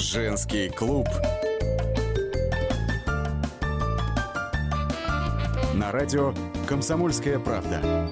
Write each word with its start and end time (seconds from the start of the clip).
Женский 0.00 0.70
клуб. 0.70 1.06
На 5.74 5.92
радио 5.92 6.32
«Комсомольская 6.66 7.38
правда». 7.38 8.10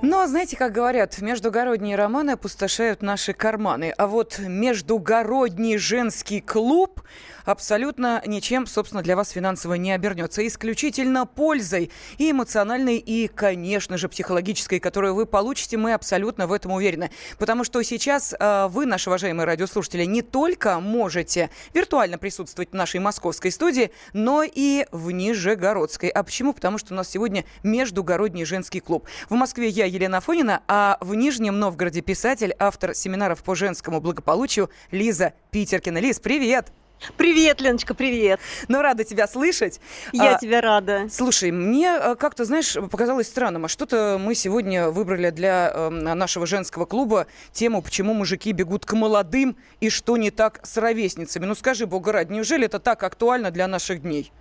Но, 0.00 0.26
знаете, 0.26 0.56
как 0.56 0.72
говорят, 0.72 1.20
междугородние 1.20 1.94
романы 1.94 2.30
опустошают 2.30 3.02
наши 3.02 3.34
карманы. 3.34 3.92
А 3.98 4.06
вот 4.06 4.38
междугородний 4.38 5.76
женский 5.76 6.40
клуб 6.40 7.02
абсолютно 7.46 8.22
ничем, 8.26 8.66
собственно, 8.66 9.02
для 9.02 9.16
вас 9.16 9.30
финансово 9.30 9.74
не 9.74 9.92
обернется. 9.92 10.46
Исключительно 10.46 11.24
пользой 11.24 11.90
и 12.18 12.30
эмоциональной, 12.30 12.98
и, 12.98 13.28
конечно 13.28 13.96
же, 13.96 14.08
психологической, 14.08 14.80
которую 14.80 15.14
вы 15.14 15.24
получите, 15.24 15.76
мы 15.76 15.94
абсолютно 15.94 16.46
в 16.46 16.52
этом 16.52 16.72
уверены. 16.72 17.10
Потому 17.38 17.64
что 17.64 17.82
сейчас 17.82 18.34
э, 18.38 18.66
вы, 18.68 18.86
наши 18.86 19.08
уважаемые 19.08 19.46
радиослушатели, 19.46 20.04
не 20.04 20.22
только 20.22 20.80
можете 20.80 21.50
виртуально 21.72 22.18
присутствовать 22.18 22.70
в 22.72 22.74
нашей 22.74 23.00
московской 23.00 23.50
студии, 23.50 23.90
но 24.12 24.42
и 24.42 24.86
в 24.90 25.10
Нижегородской. 25.10 26.08
А 26.08 26.22
почему? 26.22 26.52
Потому 26.52 26.78
что 26.78 26.92
у 26.92 26.96
нас 26.96 27.08
сегодня 27.08 27.44
междугородний 27.62 28.44
женский 28.44 28.80
клуб. 28.80 29.06
В 29.30 29.34
Москве 29.34 29.68
я, 29.68 29.86
Елена 29.86 30.20
Фонина, 30.20 30.62
а 30.66 30.98
в 31.00 31.14
Нижнем 31.14 31.58
Новгороде 31.58 32.00
писатель, 32.00 32.54
автор 32.58 32.94
семинаров 32.94 33.42
по 33.42 33.54
женскому 33.54 34.00
благополучию 34.00 34.70
Лиза 34.90 35.34
Питеркина. 35.50 35.98
Лиз, 35.98 36.20
привет! 36.20 36.72
Привет, 37.16 37.60
Леночка, 37.60 37.94
привет. 37.94 38.40
Ну, 38.68 38.80
рада 38.80 39.04
тебя 39.04 39.28
слышать. 39.28 39.80
Я 40.12 40.36
а, 40.36 40.38
тебя 40.38 40.60
рада. 40.60 41.06
Слушай, 41.10 41.50
мне 41.50 41.94
а, 41.94 42.14
как-то, 42.14 42.44
знаешь, 42.44 42.74
показалось 42.90 43.26
странным, 43.28 43.66
а 43.66 43.68
что-то 43.68 44.18
мы 44.20 44.34
сегодня 44.34 44.90
выбрали 44.90 45.30
для 45.30 45.70
э, 45.72 45.88
нашего 45.90 46.46
женского 46.46 46.86
клуба 46.86 47.26
тему, 47.52 47.82
почему 47.82 48.14
мужики 48.14 48.52
бегут 48.52 48.86
к 48.86 48.92
молодым 48.94 49.56
и 49.80 49.90
что 49.90 50.16
не 50.16 50.30
так 50.30 50.60
с 50.64 50.76
ровесницами. 50.76 51.44
Ну, 51.44 51.54
скажи, 51.54 51.86
бога 51.86 52.12
ради, 52.12 52.32
неужели 52.32 52.66
это 52.66 52.78
так 52.78 53.02
актуально 53.02 53.50
для 53.50 53.66
наших 53.66 54.02
дней? 54.02 54.32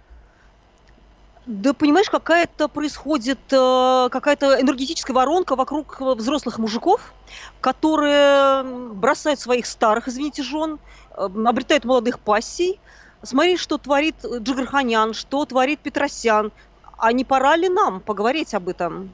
Да, 1.46 1.74
понимаешь, 1.74 2.10
какая-то 2.10 2.68
происходит 2.68 3.40
э, 3.52 4.10
какая-то 4.12 4.60
энергетическая 4.60 5.16
воронка 5.16 5.56
вокруг 5.56 6.02
взрослых 6.02 6.58
мужиков, 6.58 7.14
которые 7.62 8.64
бросают 8.94 9.40
своих 9.40 9.68
старых, 9.68 10.08
извините, 10.08 10.42
жен, 10.42 10.80
э, 11.12 11.28
обретают 11.46 11.86
молодых 11.86 12.20
пассий. 12.20 12.80
Смотри, 13.22 13.58
что 13.58 13.78
творит 13.78 14.16
Джигарханян, 14.26 15.14
что 15.14 15.46
творит 15.46 15.82
Петросян. 15.82 16.52
А 16.98 17.12
не 17.12 17.24
пора 17.24 17.56
ли 17.58 17.70
нам 17.70 18.02
поговорить 18.02 18.56
об 18.56 18.68
этом? 18.68 19.14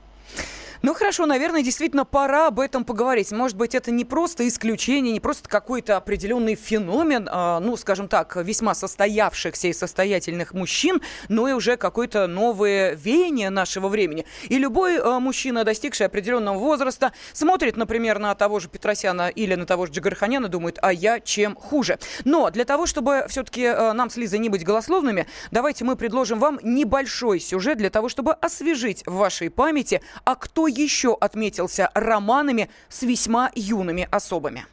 Ну 0.84 0.96
хорошо, 0.96 1.28
наверное, 1.28 1.62
действительно 1.62 2.06
пора 2.06 2.48
об 2.48 2.60
этом 2.60 2.86
поговорить. 2.86 3.32
Может 3.32 3.56
быть, 3.56 3.76
это 3.76 3.92
не 3.92 4.04
просто 4.04 4.48
исключение, 4.48 5.14
не 5.14 5.20
просто 5.20 5.48
какой-то 5.48 5.96
определенный 5.96 6.56
феномен, 6.56 7.30
а, 7.32 7.60
ну, 7.60 7.78
скажем 7.78 8.08
так, 8.08 8.36
весьма 8.38 8.74
состоявшихся 8.74 9.68
и 9.68 9.74
состоятельных 9.74 10.56
мужчин, 10.56 11.00
но 11.30 11.48
и 11.48 11.54
уже 11.54 11.78
какое-то 11.78 12.26
новое 12.26 12.96
веяние 12.96 13.52
нашего 13.52 13.90
времени. 13.90 14.26
И 14.50 14.58
любой 14.58 14.98
а, 14.98 15.20
мужчина, 15.20 15.64
достигший 15.64 16.08
определенного 16.08 16.58
возраста, 16.58 17.14
смотрит, 17.32 17.78
например, 17.78 18.18
на 18.18 18.34
того 18.34 18.60
же 18.60 18.68
Петросяна 18.68 19.30
или 19.30 19.54
на 19.54 19.68
того 19.68 19.86
же 19.86 19.92
Джигарханяна, 19.92 20.48
думает, 20.48 20.80
а 20.82 20.92
я 20.92 21.20
чем 21.20 21.56
хуже. 21.56 22.00
Но 22.26 22.50
для 22.50 22.66
того, 22.66 22.88
чтобы 22.88 23.26
все-таки 23.30 23.66
а, 23.68 23.94
нам 23.94 24.10
с 24.10 24.18
Лизой 24.18 24.40
не 24.40 24.50
быть 24.50 24.64
голословными, 24.64 25.28
давайте 25.52 25.86
мы 25.86 25.96
предложим 25.96 26.40
вам 26.40 26.60
небольшой 26.64 27.40
сюжет 27.40 27.78
для 27.78 27.92
того, 27.92 28.10
чтобы 28.10 28.34
освежить 28.34 29.04
в 29.06 29.14
вашей 29.14 29.52
памяти, 29.52 30.02
а 30.26 30.34
кто 30.34 30.71
еще 30.72 31.16
отметился 31.20 31.92
романами 31.94 32.70
с 32.90 33.04
весьма 33.04 33.52
юными 33.56 34.08
особами. 34.10 34.66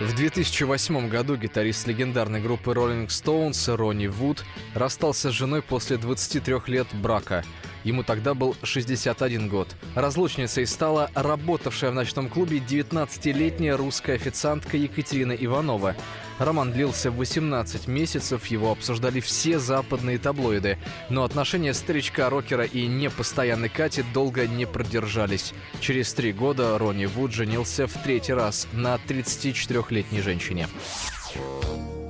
В 0.00 0.14
2008 0.14 1.08
году 1.08 1.36
гитарист 1.36 1.88
легендарной 1.88 2.40
группы 2.40 2.70
Rolling 2.70 3.08
Stones 3.08 3.74
Ронни 3.74 4.06
Вуд 4.06 4.44
расстался 4.74 5.30
с 5.30 5.32
женой 5.32 5.60
после 5.60 5.96
23 5.96 6.54
лет 6.68 6.86
брака. 6.94 7.44
Ему 7.88 8.02
тогда 8.02 8.34
был 8.34 8.54
61 8.64 9.48
год. 9.48 9.74
Разлучницей 9.94 10.66
стала 10.66 11.10
работавшая 11.14 11.90
в 11.90 11.94
ночном 11.94 12.28
клубе 12.28 12.58
19-летняя 12.58 13.78
русская 13.78 14.16
официантка 14.16 14.76
Екатерина 14.76 15.32
Иванова. 15.32 15.96
Роман 16.38 16.70
длился 16.70 17.10
18 17.10 17.88
месяцев, 17.88 18.44
его 18.48 18.72
обсуждали 18.72 19.20
все 19.20 19.58
западные 19.58 20.18
таблоиды. 20.18 20.76
Но 21.08 21.24
отношения 21.24 21.72
старичка-рокера 21.72 22.64
и 22.64 22.86
непостоянной 22.86 23.70
Кати 23.70 24.02
долго 24.12 24.46
не 24.46 24.66
продержались. 24.66 25.54
Через 25.80 26.12
три 26.12 26.34
года 26.34 26.76
Ронни 26.76 27.06
Вуд 27.06 27.32
женился 27.32 27.86
в 27.86 27.94
третий 28.02 28.34
раз 28.34 28.68
на 28.74 28.96
34-летней 28.96 30.20
женщине. 30.20 30.68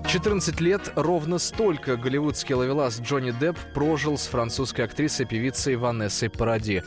14 0.08 0.58
лет 0.62 0.90
ровно 0.96 1.38
столько 1.38 1.98
голливудский 1.98 2.54
ловелас 2.54 2.98
Джонни 2.98 3.30
Депп 3.30 3.58
прожил 3.74 4.16
с 4.16 4.26
французской 4.26 4.86
актрисой-певицей 4.86 5.76
Ванессой 5.76 6.30
Паради 6.30 6.82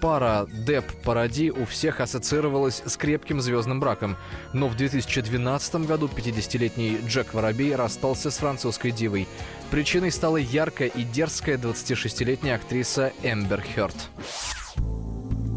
пара 0.00 0.46
Депп-Паради 0.66 1.50
у 1.50 1.64
всех 1.64 2.00
ассоциировалась 2.00 2.82
с 2.84 2.96
крепким 2.96 3.40
звездным 3.40 3.80
браком. 3.80 4.16
Но 4.52 4.68
в 4.68 4.76
2012 4.76 5.86
году 5.86 6.06
50-летний 6.06 6.98
Джек 7.06 7.34
Воробей 7.34 7.74
расстался 7.74 8.30
с 8.30 8.36
французской 8.36 8.90
дивой. 8.90 9.26
Причиной 9.70 10.12
стала 10.12 10.36
яркая 10.36 10.88
и 10.88 11.02
дерзкая 11.02 11.56
26-летняя 11.56 12.56
актриса 12.56 13.12
Эмбер 13.22 13.62
Хёрд. 13.74 13.96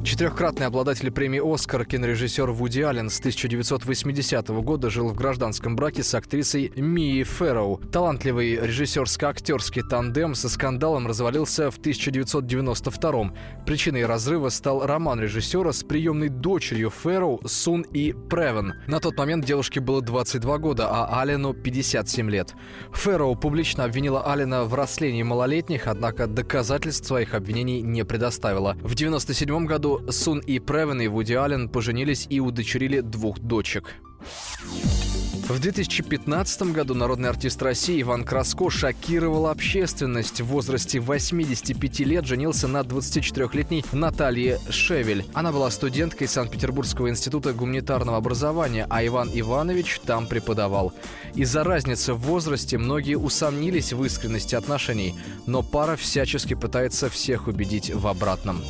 Четырехкратный 0.09 0.65
обладатель 0.65 1.11
премии 1.11 1.39
«Оскар» 1.39 1.85
кинорежиссер 1.85 2.49
Вуди 2.49 2.81
Аллен 2.81 3.11
с 3.11 3.19
1980 3.19 4.47
года 4.47 4.89
жил 4.89 5.09
в 5.09 5.13
гражданском 5.13 5.75
браке 5.75 6.01
с 6.01 6.15
актрисой 6.15 6.73
Мией 6.75 7.21
Фэрроу. 7.21 7.77
Талантливый 7.91 8.55
режиссерско-актерский 8.55 9.87
тандем 9.87 10.33
со 10.33 10.49
скандалом 10.49 11.05
развалился 11.05 11.69
в 11.69 11.77
1992 11.77 13.33
Причиной 13.67 14.07
разрыва 14.07 14.49
стал 14.49 14.83
роман 14.83 15.21
режиссера 15.21 15.71
с 15.71 15.83
приемной 15.83 16.29
дочерью 16.29 16.89
Фэрроу 16.89 17.41
Сун 17.45 17.83
и 17.83 18.13
Превен. 18.31 18.73
На 18.87 18.99
тот 18.99 19.15
момент 19.15 19.45
девушке 19.45 19.79
было 19.79 20.01
22 20.01 20.57
года, 20.57 20.87
а 20.89 21.21
Аллену 21.21 21.53
57 21.53 22.31
лет. 22.31 22.55
Фэрроу 22.93 23.35
публично 23.35 23.83
обвинила 23.83 24.23
Аллена 24.23 24.63
в 24.63 24.73
растлении 24.73 25.21
малолетних, 25.21 25.85
однако 25.85 26.25
доказательств 26.25 27.05
своих 27.05 27.35
обвинений 27.35 27.83
не 27.83 28.03
предоставила. 28.03 28.73
В 28.81 28.95
1997 28.95 29.67
году 29.67 29.98
Сун 30.09 30.39
и 30.39 30.59
Превен 30.59 31.01
и 31.01 31.07
Вуди 31.07 31.33
Аллен 31.33 31.69
поженились 31.69 32.27
и 32.29 32.39
удочерили 32.39 33.01
двух 33.01 33.39
дочек. 33.39 33.95
В 35.49 35.59
2015 35.59 36.61
году 36.73 36.93
народный 36.93 37.27
артист 37.27 37.59
России 37.63 38.03
Иван 38.03 38.23
Краско 38.23 38.69
шокировал 38.69 39.47
общественность. 39.47 40.41
В 40.41 40.45
возрасте 40.45 40.99
85 40.99 42.01
лет 42.01 42.25
женился 42.25 42.67
на 42.67 42.81
24-летней 42.81 43.83
Наталье 43.91 44.59
Шевель. 44.69 45.25
Она 45.33 45.51
была 45.51 45.71
студенткой 45.71 46.27
Санкт-Петербургского 46.27 47.09
института 47.09 47.53
гуманитарного 47.53 48.17
образования, 48.17 48.85
а 48.91 49.03
Иван 49.03 49.31
Иванович 49.33 50.01
там 50.05 50.27
преподавал. 50.27 50.93
Из-за 51.33 51.63
разницы 51.63 52.13
в 52.13 52.19
возрасте 52.19 52.77
многие 52.77 53.15
усомнились 53.15 53.91
в 53.91 54.05
искренности 54.05 54.53
отношений, 54.53 55.15
но 55.47 55.63
пара 55.63 55.95
всячески 55.95 56.53
пытается 56.53 57.09
всех 57.09 57.47
убедить 57.47 57.89
в 57.89 58.05
обратном. 58.05 58.61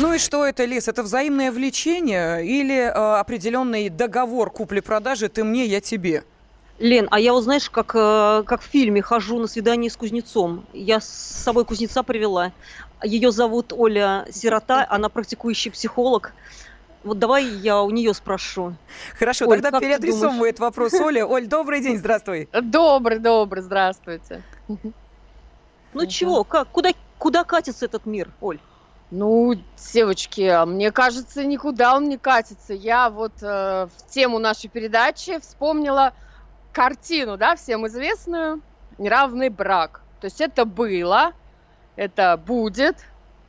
Ну 0.00 0.14
и 0.14 0.18
что 0.18 0.46
это, 0.46 0.64
Лес? 0.64 0.88
Это 0.88 1.02
взаимное 1.02 1.52
влечение 1.52 2.42
или 2.46 2.74
э, 2.74 2.90
определенный 2.90 3.90
договор 3.90 4.50
купли-продажи 4.50 5.28
«ты 5.28 5.44
мне, 5.44 5.66
я 5.66 5.82
тебе»? 5.82 6.24
Лен, 6.78 7.06
а 7.10 7.20
я 7.20 7.34
вот 7.34 7.42
знаешь, 7.42 7.68
как, 7.68 7.94
э, 7.94 8.42
как 8.46 8.62
в 8.62 8.64
фильме 8.64 9.02
хожу 9.02 9.38
на 9.38 9.46
свидание 9.46 9.90
с 9.90 9.98
кузнецом. 9.98 10.64
Я 10.72 11.00
с 11.00 11.06
собой 11.06 11.66
кузнеца 11.66 12.02
привела. 12.02 12.52
Ее 13.02 13.30
зовут 13.30 13.74
Оля 13.74 14.26
Сирота, 14.32 14.86
она 14.88 15.10
практикующий 15.10 15.70
психолог. 15.70 16.32
Вот 17.04 17.18
давай 17.18 17.44
я 17.44 17.82
у 17.82 17.90
нее 17.90 18.14
спрошу. 18.14 18.76
Хорошо, 19.18 19.46
Оль, 19.48 19.60
тогда 19.60 19.80
переадресовываю 19.80 20.48
этот 20.48 20.60
вопрос 20.60 20.94
Оле. 20.94 21.26
Оль, 21.26 21.46
добрый 21.46 21.82
день, 21.82 21.98
здравствуй. 21.98 22.48
Добрый, 22.62 23.18
добрый, 23.18 23.62
здравствуйте. 23.62 24.42
Ну 25.92 26.06
чего, 26.06 26.44
как, 26.44 26.68
куда, 26.68 26.92
куда 27.18 27.44
катится 27.44 27.84
этот 27.84 28.06
мир, 28.06 28.30
Оль? 28.40 28.60
Ну, 29.10 29.54
девочки, 29.92 30.64
мне 30.66 30.92
кажется, 30.92 31.44
никуда 31.44 31.96
он 31.96 32.08
не 32.08 32.16
катится. 32.16 32.74
Я 32.74 33.10
вот 33.10 33.42
э, 33.42 33.86
в 33.86 34.06
тему 34.08 34.38
нашей 34.38 34.68
передачи 34.70 35.40
вспомнила 35.40 36.12
картину, 36.72 37.36
да, 37.36 37.56
всем 37.56 37.86
известную 37.88 38.62
«Неравный 38.98 39.48
брак». 39.48 40.02
То 40.20 40.26
есть 40.26 40.40
это 40.40 40.64
было, 40.64 41.32
это 41.96 42.36
будет, 42.36 42.98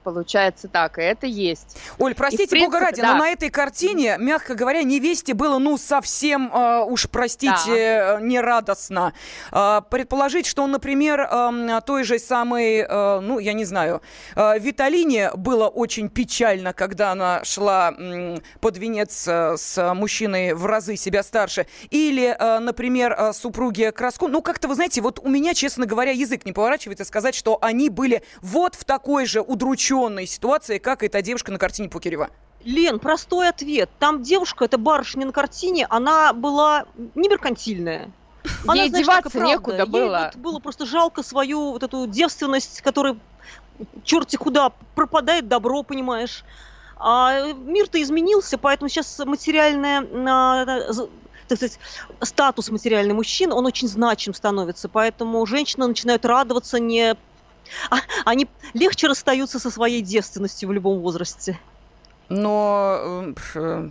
Получается 0.03 0.67
так, 0.67 0.97
и 0.97 1.01
это 1.01 1.27
есть. 1.27 1.77
Оль, 1.99 2.15
простите, 2.15 2.49
принципе, 2.49 2.65
бога 2.65 2.79
ради, 2.79 3.01
да. 3.01 3.13
но 3.13 3.19
на 3.19 3.29
этой 3.29 3.51
картине, 3.51 4.15
мягко 4.17 4.55
говоря, 4.55 4.81
невесте 4.81 5.35
было, 5.35 5.59
ну, 5.59 5.77
совсем, 5.77 6.51
э, 6.51 6.83
уж 6.85 7.07
простите, 7.09 7.53
да. 7.67 8.17
Э, 8.17 8.21
нерадостно. 8.21 9.13
Э, 9.51 9.81
предположить, 9.87 10.47
что, 10.47 10.65
например, 10.65 11.21
э, 11.21 11.81
той 11.85 12.03
же 12.03 12.17
самой, 12.17 12.77
э, 12.79 13.19
ну, 13.19 13.37
я 13.37 13.53
не 13.53 13.65
знаю, 13.65 14.01
э, 14.35 14.57
Виталине 14.57 15.31
было 15.35 15.67
очень 15.67 16.09
печально, 16.09 16.73
когда 16.73 17.11
она 17.11 17.43
шла 17.43 17.93
э, 17.95 18.37
под 18.59 18.77
венец 18.77 19.27
э, 19.27 19.55
с 19.57 19.93
мужчиной 19.93 20.53
в 20.53 20.65
разы 20.65 20.95
себя 20.95 21.21
старше. 21.21 21.67
Или, 21.91 22.35
э, 22.37 22.59
например, 22.59 23.15
э, 23.15 23.33
супруги 23.33 23.91
Краску. 23.95 24.27
Ну, 24.27 24.41
как-то, 24.41 24.67
вы 24.67 24.73
знаете, 24.75 25.01
вот 25.01 25.19
у 25.19 25.29
меня, 25.29 25.53
честно 25.53 25.85
говоря, 25.85 26.11
язык 26.11 26.43
не 26.45 26.53
поворачивается 26.53 27.05
сказать, 27.05 27.35
что 27.35 27.59
они 27.61 27.89
были 27.89 28.23
вот 28.41 28.73
в 28.73 28.83
такой 28.83 29.27
же 29.27 29.41
удрученной 29.41 29.90
ситуации, 30.25 30.77
как 30.77 31.03
и 31.03 31.07
та 31.07 31.21
девушка 31.21 31.51
на 31.51 31.57
картине 31.57 31.89
Пукерева. 31.89 32.29
Лен, 32.63 32.99
простой 32.99 33.49
ответ. 33.49 33.89
Там 33.99 34.21
девушка, 34.21 34.65
эта 34.65 34.77
барышня 34.77 35.25
на 35.25 35.31
картине, 35.31 35.87
она 35.89 36.33
была 36.33 36.85
не 37.15 37.27
меркантильная. 37.27 38.11
Она, 38.67 38.83
Ей 38.83 38.89
деваться 38.89 39.39
некуда 39.39 39.85
было. 39.85 40.15
Ей 40.15 40.25
вот 40.25 40.35
было 40.35 40.59
просто 40.59 40.85
жалко 40.85 41.23
свою 41.23 41.71
вот 41.71 41.83
эту 41.83 42.07
девственность, 42.07 42.81
которая 42.81 43.17
черти 44.03 44.35
куда 44.35 44.71
пропадает 44.95 45.47
добро, 45.47 45.83
понимаешь. 45.83 46.43
А 46.97 47.51
мир-то 47.53 48.01
изменился, 48.01 48.57
поэтому 48.57 48.89
сейчас 48.89 49.19
материальная, 49.25 50.01
так 51.47 51.57
сказать, 51.57 51.79
статус 52.21 52.69
материальный 52.69 53.13
мужчин, 53.13 53.51
он 53.51 53.65
очень 53.65 53.87
значим 53.87 54.33
становится. 54.33 54.87
Поэтому 54.87 55.45
женщины 55.45 55.87
начинают 55.87 56.25
радоваться 56.25 56.79
не... 56.79 57.15
А, 57.89 57.97
они 58.25 58.47
легче 58.73 59.07
расстаются 59.07 59.59
со 59.59 59.69
своей 59.71 60.01
девственностью 60.01 60.69
в 60.69 60.71
любом 60.71 60.99
возрасте. 60.99 61.59
Но 62.29 63.33
э, 63.55 63.89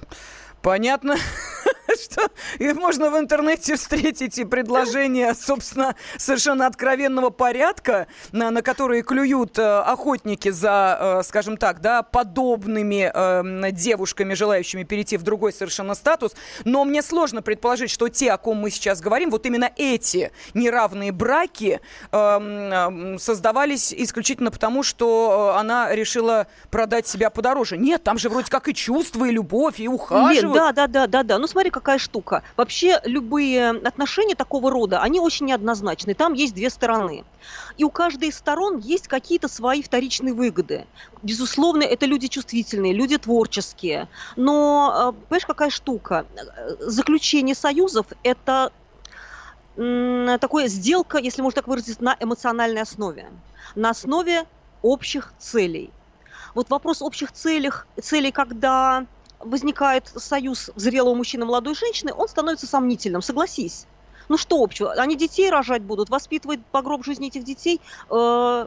понятно, 0.62 1.16
что 1.96 2.30
можно 2.74 3.10
в 3.10 3.18
интернете 3.18 3.76
встретить 3.76 4.38
и 4.38 4.44
предложения, 4.44 5.34
собственно, 5.34 5.94
совершенно 6.18 6.66
откровенного 6.66 7.30
порядка, 7.30 8.06
на, 8.32 8.50
на 8.50 8.62
которые 8.62 9.02
клюют 9.02 9.58
э, 9.58 9.62
охотники 9.62 10.50
за, 10.50 11.20
э, 11.20 11.22
скажем 11.24 11.56
так, 11.56 11.80
да, 11.80 12.02
подобными 12.02 13.10
э, 13.12 13.72
девушками, 13.72 14.34
желающими 14.34 14.84
перейти 14.84 15.16
в 15.16 15.22
другой 15.22 15.52
совершенно 15.52 15.94
статус. 15.94 16.34
Но 16.64 16.84
мне 16.84 17.02
сложно 17.02 17.42
предположить, 17.42 17.90
что 17.90 18.08
те, 18.08 18.32
о 18.32 18.38
ком 18.38 18.58
мы 18.58 18.70
сейчас 18.70 19.00
говорим, 19.00 19.30
вот 19.30 19.46
именно 19.46 19.70
эти 19.76 20.32
неравные 20.54 21.12
браки 21.12 21.80
э, 22.12 23.16
создавались 23.18 23.92
исключительно 23.92 24.50
потому, 24.50 24.82
что 24.82 25.52
э, 25.54 25.58
она 25.58 25.94
решила 25.94 26.46
продать 26.70 27.06
себя 27.06 27.30
подороже. 27.30 27.76
Нет, 27.76 28.02
там 28.02 28.18
же 28.18 28.28
вроде 28.28 28.50
как 28.50 28.68
и 28.68 28.74
чувства, 28.74 29.24
и 29.26 29.30
любовь, 29.30 29.80
и 29.80 29.88
ухаживать. 29.88 30.42
Нет, 30.42 30.54
да, 30.54 30.72
да, 30.72 30.86
да, 30.86 31.06
да, 31.06 31.22
да. 31.22 31.38
Ну 31.38 31.46
смотри, 31.46 31.70
какая 31.80 31.98
штука. 31.98 32.42
Вообще 32.56 33.00
любые 33.04 33.70
отношения 33.70 34.34
такого 34.34 34.70
рода, 34.70 35.00
они 35.02 35.18
очень 35.18 35.46
неоднозначны. 35.46 36.14
Там 36.14 36.34
есть 36.34 36.54
две 36.54 36.70
стороны. 36.70 37.24
И 37.78 37.84
у 37.84 37.90
каждой 37.90 38.28
из 38.28 38.36
сторон 38.36 38.78
есть 38.78 39.08
какие-то 39.08 39.48
свои 39.48 39.82
вторичные 39.82 40.34
выгоды. 40.34 40.86
Безусловно, 41.22 41.82
это 41.82 42.06
люди 42.06 42.28
чувствительные, 42.28 42.92
люди 42.92 43.16
творческие. 43.16 44.08
Но, 44.36 45.14
э, 45.16 45.26
понимаешь, 45.28 45.46
какая 45.46 45.70
штука? 45.70 46.26
Заключение 46.78 47.54
союзов– 47.54 48.06
это 48.22 48.72
такое 49.76 50.68
сделка, 50.68 51.18
если 51.18 51.40
можно 51.40 51.62
так 51.62 51.68
выразиться, 51.68 52.04
на 52.04 52.16
эмоциональной 52.20 52.82
основе. 52.82 53.30
На 53.74 53.90
основе 53.90 54.44
общих 54.82 55.32
целей. 55.38 55.90
Вот 56.54 56.68
вопрос 56.68 57.00
общих 57.00 57.32
целях, 57.32 57.86
целей, 58.00 58.32
когда 58.32 59.06
возникает 59.40 60.08
союз 60.16 60.70
зрелого 60.76 61.14
мужчины 61.14 61.42
и 61.42 61.46
молодой 61.46 61.74
женщины, 61.74 62.12
он 62.12 62.28
становится 62.28 62.66
сомнительным, 62.66 63.22
согласись. 63.22 63.86
Ну 64.28 64.36
что 64.36 64.62
общего? 64.62 64.92
Они 64.92 65.16
детей 65.16 65.50
рожать 65.50 65.82
будут, 65.82 66.08
воспитывать 66.08 66.64
по 66.66 66.82
гроб 66.82 67.04
жизни 67.04 67.28
этих 67.28 67.42
детей, 67.42 67.80
э, 68.10 68.66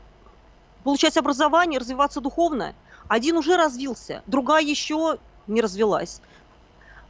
получать 0.83 1.15
образование, 1.15 1.79
развиваться 1.79 2.19
духовно. 2.19 2.73
Один 3.07 3.37
уже 3.37 3.55
развился, 3.55 4.23
другая 4.27 4.63
еще 4.63 5.19
не 5.47 5.61
развелась. 5.61 6.21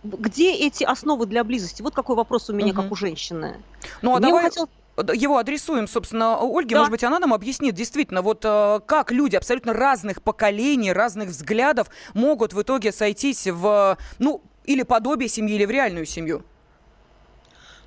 Где 0.04 0.54
эти 0.54 0.83
основы 0.83 1.25
для 1.25 1.44
близости? 1.44 1.81
Вот 1.81 1.95
какой 1.95 2.15
вопрос 2.15 2.50
у 2.50 2.54
меня, 2.54 2.74
угу. 2.74 2.81
как 2.81 2.92
у 2.92 2.95
женщины. 2.95 3.62
Ну, 4.01 4.15
а 4.15 4.19
Мне 4.19 4.27
давай... 4.27 4.44
хотел 4.44 4.69
его 5.13 5.38
адресуем, 5.38 5.88
собственно, 5.88 6.38
Ольге. 6.40 6.75
Да. 6.75 6.81
Может 6.81 6.92
быть, 6.92 7.04
она 7.04 7.19
нам 7.19 7.34
объяснит 7.34 7.74
действительно, 7.74 8.22
вот 8.22 8.45
э, 8.45 8.80
как 8.86 9.12
люди 9.12 9.36
абсолютно 9.36 9.74
разных 9.74 10.22
поколений, 10.22 10.94
разных 10.94 11.30
взглядов 11.30 11.88
могут 12.13 12.54
в 12.54 12.62
итоге 12.62 12.92
сойтись 12.92 13.48
в, 13.48 13.98
ну, 14.19 14.42
или 14.66 14.84
подобие 14.84 15.30
семьи, 15.30 15.56
или 15.56 15.66
в 15.66 15.72
реальную 15.72 16.06
семью. 16.06 16.44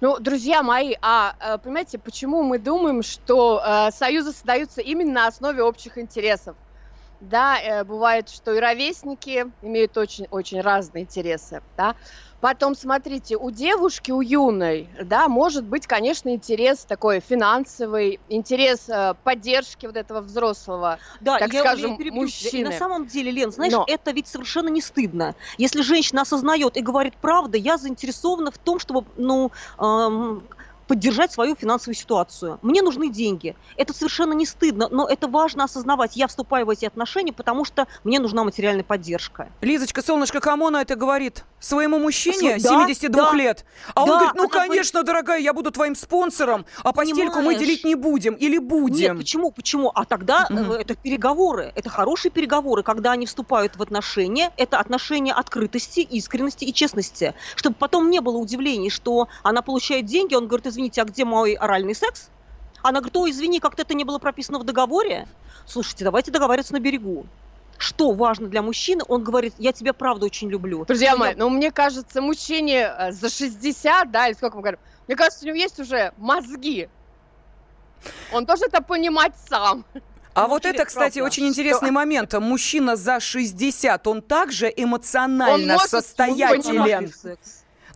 Ну, 0.01 0.19
друзья 0.19 0.63
мои, 0.63 0.95
а 1.01 1.35
э, 1.41 1.59
понимаете, 1.59 1.99
почему 1.99 2.43
мы 2.43 2.59
думаем, 2.59 3.03
что 3.03 3.63
э, 3.65 3.91
союзы 3.93 4.33
создаются 4.33 4.83
именно 4.83 5.13
на 5.13 5.27
основе 5.29 5.63
общих 5.63 5.97
интересов? 5.97 6.55
Да, 7.21 7.59
э, 7.59 7.83
бывает, 7.83 8.29
что 8.29 8.53
и 8.53 8.61
ровесники 8.61 9.51
имеют 9.63 9.97
очень-очень 9.97 10.61
разные 10.61 11.05
интересы, 11.05 11.63
да. 11.79 11.97
Потом, 12.41 12.75
смотрите, 12.75 13.37
у 13.37 13.51
девушки, 13.51 14.11
у 14.11 14.21
юной, 14.21 14.91
да, 15.03 15.29
может 15.29 15.65
быть, 15.65 15.87
конечно, 15.87 16.29
интерес 16.29 16.85
такой 16.85 17.21
финансовый, 17.21 18.21
интерес 18.29 18.89
э, 18.89 19.15
поддержки 19.23 19.87
вот 19.87 19.97
этого 19.97 20.21
взрослого, 20.21 20.99
да, 21.21 21.39
так 21.39 21.53
я, 21.53 21.61
скажем, 21.61 21.97
я 21.99 22.13
мужчины. 22.13 22.61
И 22.61 22.65
на 22.65 22.73
самом 22.73 23.07
деле, 23.07 23.31
Лен, 23.31 23.51
знаешь, 23.51 23.73
Но... 23.73 23.85
это 23.87 24.11
ведь 24.11 24.29
совершенно 24.29 24.69
не 24.69 24.83
стыдно. 24.83 25.35
Если 25.57 25.81
женщина 25.81 26.23
осознает 26.23 26.77
и 26.77 26.83
говорит 26.83 27.19
правду, 27.21 27.57
я 27.57 27.79
заинтересована 27.79 28.51
в 28.51 28.59
том, 28.59 28.79
чтобы, 28.79 29.07
ну, 29.17 29.51
эм, 29.79 30.49
поддержать 30.87 31.33
свою 31.33 31.55
финансовую 31.57 31.95
ситуацию. 31.95 32.59
Мне 32.63 32.83
нужны 32.83 33.11
деньги. 33.11 33.57
Это 33.77 33.93
совершенно 33.93 34.33
не 34.33 34.47
стыдно, 34.47 34.89
но 34.91 35.09
это 35.09 35.29
важно 35.29 35.65
осознавать. 35.65 36.17
Я 36.17 36.27
вступаю 36.27 36.67
в 36.67 36.71
эти 36.71 36.85
отношения, 36.85 37.33
потому 37.33 37.65
что 37.65 37.87
мне 38.05 38.21
нужна 38.21 38.45
материальная 38.45 38.85
поддержка. 38.85 39.49
Лизочка, 39.61 40.03
солнышко, 40.03 40.41
кому 40.41 40.69
она 40.69 40.83
это 40.83 40.97
говорит? 40.97 41.45
Своему 41.59 41.99
мужчине 41.99 42.59
да, 42.59 42.87
72 42.87 43.11
да, 43.11 43.37
лет? 43.37 43.65
А 43.95 43.95
да, 43.95 44.03
он 44.03 44.09
говорит, 44.19 44.35
ну, 44.35 44.49
конечно, 44.49 45.01
говорит... 45.01 45.07
дорогая, 45.07 45.41
я 45.41 45.53
буду 45.53 45.71
твоим 45.71 45.97
спонсором, 45.97 46.67
а 46.83 46.93
постельку 46.93 47.41
мы 47.41 47.57
делить 47.57 47.85
не 47.85 47.95
будем 47.95 48.35
или 48.35 48.59
будем. 48.59 49.15
Нет, 49.15 49.19
почему, 49.19 49.51
почему? 49.51 49.91
А 49.95 50.05
тогда 50.05 50.47
угу. 50.49 50.75
это 50.75 50.95
переговоры. 50.95 51.73
Это 51.75 51.89
хорошие 51.91 52.31
переговоры, 52.31 52.83
когда 52.83 53.13
они 53.13 53.27
вступают 53.27 53.77
в 53.77 53.83
отношения. 53.83 54.53
Это 54.57 54.79
отношения 54.79 55.33
открытости, 55.33 56.01
искренности 56.01 56.65
и 56.65 56.73
честности. 56.73 57.35
Чтобы 57.57 57.77
потом 57.79 58.11
не 58.11 58.21
было 58.21 58.37
удивлений, 58.37 58.91
что 58.91 59.29
она 59.43 59.63
получает 59.63 60.05
деньги, 60.05 60.35
он 60.35 60.47
говорит, 60.47 60.67
извините, 60.77 61.03
а 61.03 61.05
где 61.05 61.25
мой 61.25 61.55
оральный 61.55 61.95
секс? 61.95 62.29
Она 62.83 63.01
говорит, 63.01 63.17
о, 63.17 63.29
извини, 63.29 63.61
как-то 63.61 63.83
это 63.83 63.95
не 63.95 64.05
было 64.05 64.19
прописано 64.19 64.59
в 64.59 64.65
договоре. 64.65 65.27
Слушайте, 65.67 66.05
давайте 66.05 66.31
договариваться 66.31 66.75
на 66.75 66.81
берегу. 66.81 67.27
Что 67.79 68.13
важно 68.13 68.47
для 68.49 68.63
мужчины? 68.63 69.03
Он 69.09 69.25
говорит, 69.25 69.55
я 69.59 69.73
тебя 69.73 69.93
правда 69.93 70.27
очень 70.27 70.49
люблю. 70.49 70.85
Друзья 70.85 71.13
я... 71.13 71.17
мои, 71.17 71.35
ну 71.35 71.49
мне 71.49 71.71
кажется, 71.73 72.21
мужчине 72.21 72.91
э, 72.99 73.13
за 73.13 73.29
60, 73.29 74.11
да, 74.11 74.29
или 74.29 74.35
сколько 74.35 74.57
мы 74.57 74.63
говорим, 74.63 74.81
мне 75.07 75.17
кажется, 75.17 75.45
у 75.45 75.49
него 75.49 75.57
есть 75.57 75.79
уже 75.81 76.13
мозги. 76.17 76.89
Он 78.33 78.47
тоже 78.47 78.67
это 78.67 78.83
понимать 78.83 79.35
сам. 79.49 79.85
А 80.35 80.49
вот 80.49 80.67
это, 80.67 80.85
кстати, 80.85 81.15
правда. 81.15 81.33
очень 81.33 81.49
интересный 81.49 81.89
что... 81.89 81.95
момент. 81.95 82.35
Мужчина 82.35 82.97
за 82.97 83.21
60, 83.21 84.07
он 84.07 84.21
также 84.21 84.73
эмоционально 84.75 85.75
он 85.75 85.89
состоятелен. 85.89 87.11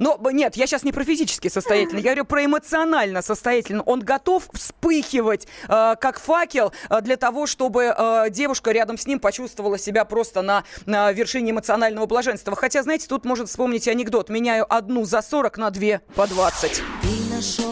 Но 0.00 0.18
нет, 0.32 0.56
я 0.56 0.66
сейчас 0.66 0.82
не 0.82 0.92
про 0.92 1.04
физически 1.04 1.48
состоятельный, 1.48 2.02
я 2.02 2.10
говорю 2.10 2.24
про 2.24 2.44
эмоционально 2.44 3.22
состоятельный. 3.22 3.82
Он 3.82 4.00
готов 4.00 4.48
вспыхивать, 4.52 5.46
э, 5.68 5.94
как 6.00 6.18
факел, 6.18 6.72
э, 6.88 7.00
для 7.02 7.16
того, 7.16 7.46
чтобы 7.46 7.94
э, 7.96 8.30
девушка 8.30 8.72
рядом 8.72 8.96
с 8.96 9.06
ним 9.06 9.20
почувствовала 9.20 9.78
себя 9.78 10.04
просто 10.06 10.42
на, 10.42 10.64
на 10.86 11.12
вершине 11.12 11.52
эмоционального 11.52 12.06
блаженства. 12.06 12.56
Хотя, 12.56 12.82
знаете, 12.82 13.06
тут 13.08 13.26
можно 13.26 13.46
вспомнить 13.46 13.86
анекдот. 13.88 14.30
Меняю 14.30 14.66
одну 14.72 15.04
за 15.04 15.20
40 15.20 15.58
на 15.58 15.70
две 15.70 16.00
по 16.14 16.26
20. 16.26 16.72
Ты 16.72 17.34
нашел 17.34 17.69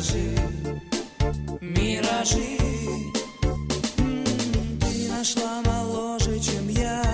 миражи, 0.00 0.34
миражи. 1.60 2.56
Ты 4.80 5.08
нашла 5.10 5.60
моложе, 5.62 6.40
чем 6.40 6.68
я. 6.68 7.04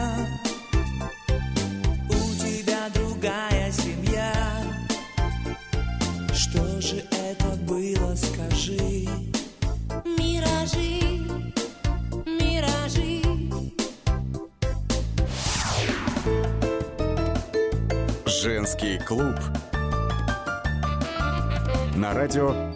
У 2.09 2.35
тебя 2.39 2.89
другая 2.95 3.73
семья. 3.73 4.33
Что 6.33 6.81
же 6.81 7.05
это 7.11 7.57
было, 7.63 8.15
скажи? 8.15 9.09
Миражи, 10.05 11.01
миражи. 12.25 13.23
Женский 18.27 18.99
клуб. 18.99 19.35
На 21.97 22.13
радио 22.13 22.76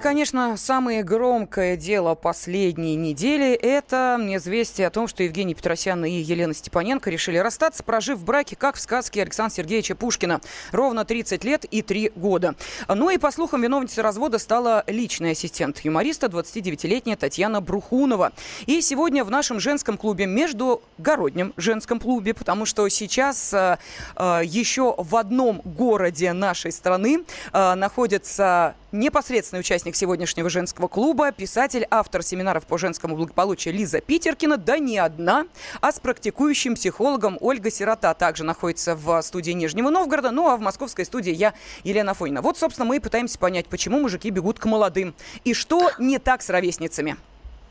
И, 0.00 0.02
конечно, 0.02 0.56
самое 0.56 1.02
громкое 1.02 1.76
дело 1.76 2.14
последней 2.14 2.96
недели– 2.96 3.52
это 3.62 4.18
известие 4.36 4.86
о 4.86 4.90
том, 4.90 5.06
что 5.06 5.22
Евгений 5.22 5.54
Петросян 5.54 6.02
и 6.06 6.10
Елена 6.10 6.54
Степаненко 6.54 7.10
решили 7.10 7.36
расстаться, 7.36 7.82
прожив 7.82 8.18
в 8.18 8.24
браке, 8.24 8.56
как 8.56 8.76
в 8.76 8.80
сказке 8.80 9.20
Александра 9.20 9.56
Сергеевича 9.56 9.94
Пушкина. 9.94 10.40
Ровно 10.72 11.04
30 11.04 11.44
лет 11.44 11.66
и 11.66 11.82
3 11.82 12.12
года. 12.16 12.54
Ну 12.88 13.10
и, 13.10 13.18
по 13.18 13.30
слухам, 13.30 13.60
виновницей 13.60 14.02
развода 14.02 14.38
стала 14.38 14.84
личный 14.86 15.32
ассистент 15.32 15.80
юмориста, 15.80 16.28
29-летняя 16.28 17.16
Татьяна 17.16 17.60
Брухунова. 17.60 18.32
И 18.64 18.80
сегодня 18.80 19.22
в 19.22 19.30
нашем 19.30 19.60
женском 19.60 19.98
клубе, 19.98 20.24
междугороднем 20.24 21.52
женском 21.58 22.00
клубе, 22.00 22.32
потому 22.32 22.64
что 22.64 22.88
сейчас 22.88 23.52
э, 23.52 23.76
э, 24.16 24.40
еще 24.44 24.94
в 24.96 25.14
одном 25.14 25.60
городе 25.64 26.32
нашей 26.32 26.72
страны 26.72 27.24
э, 27.52 27.74
находится 27.74 28.74
непосредственный 28.92 29.60
участник 29.60 29.96
сегодняшнего 29.96 30.48
женского 30.50 30.88
клуба, 30.88 31.32
писатель, 31.32 31.86
автор 31.90 32.22
семинаров 32.22 32.66
по 32.66 32.78
женскому 32.78 33.16
благополучию 33.16 33.74
Лиза 33.74 34.00
Питеркина, 34.00 34.56
да 34.56 34.78
не 34.78 34.98
одна, 34.98 35.46
а 35.80 35.92
с 35.92 36.00
практикующим 36.00 36.74
психологом 36.74 37.38
Ольга 37.40 37.70
Сирота 37.70 38.14
также 38.14 38.44
находится 38.44 38.94
в 38.94 39.22
студии 39.22 39.52
Нижнего 39.52 39.90
Новгорода, 39.90 40.30
ну 40.30 40.48
а 40.48 40.56
в 40.56 40.60
московской 40.60 41.04
студии 41.04 41.32
я, 41.32 41.54
Елена 41.84 42.14
Фонина. 42.14 42.42
Вот, 42.42 42.58
собственно, 42.58 42.86
мы 42.86 42.96
и 42.96 43.00
пытаемся 43.00 43.38
понять, 43.38 43.66
почему 43.66 44.00
мужики 44.00 44.30
бегут 44.30 44.58
к 44.58 44.64
молодым 44.64 45.14
и 45.44 45.54
что 45.54 45.90
не 45.98 46.18
так 46.18 46.42
с 46.42 46.50
ровесницами. 46.50 47.16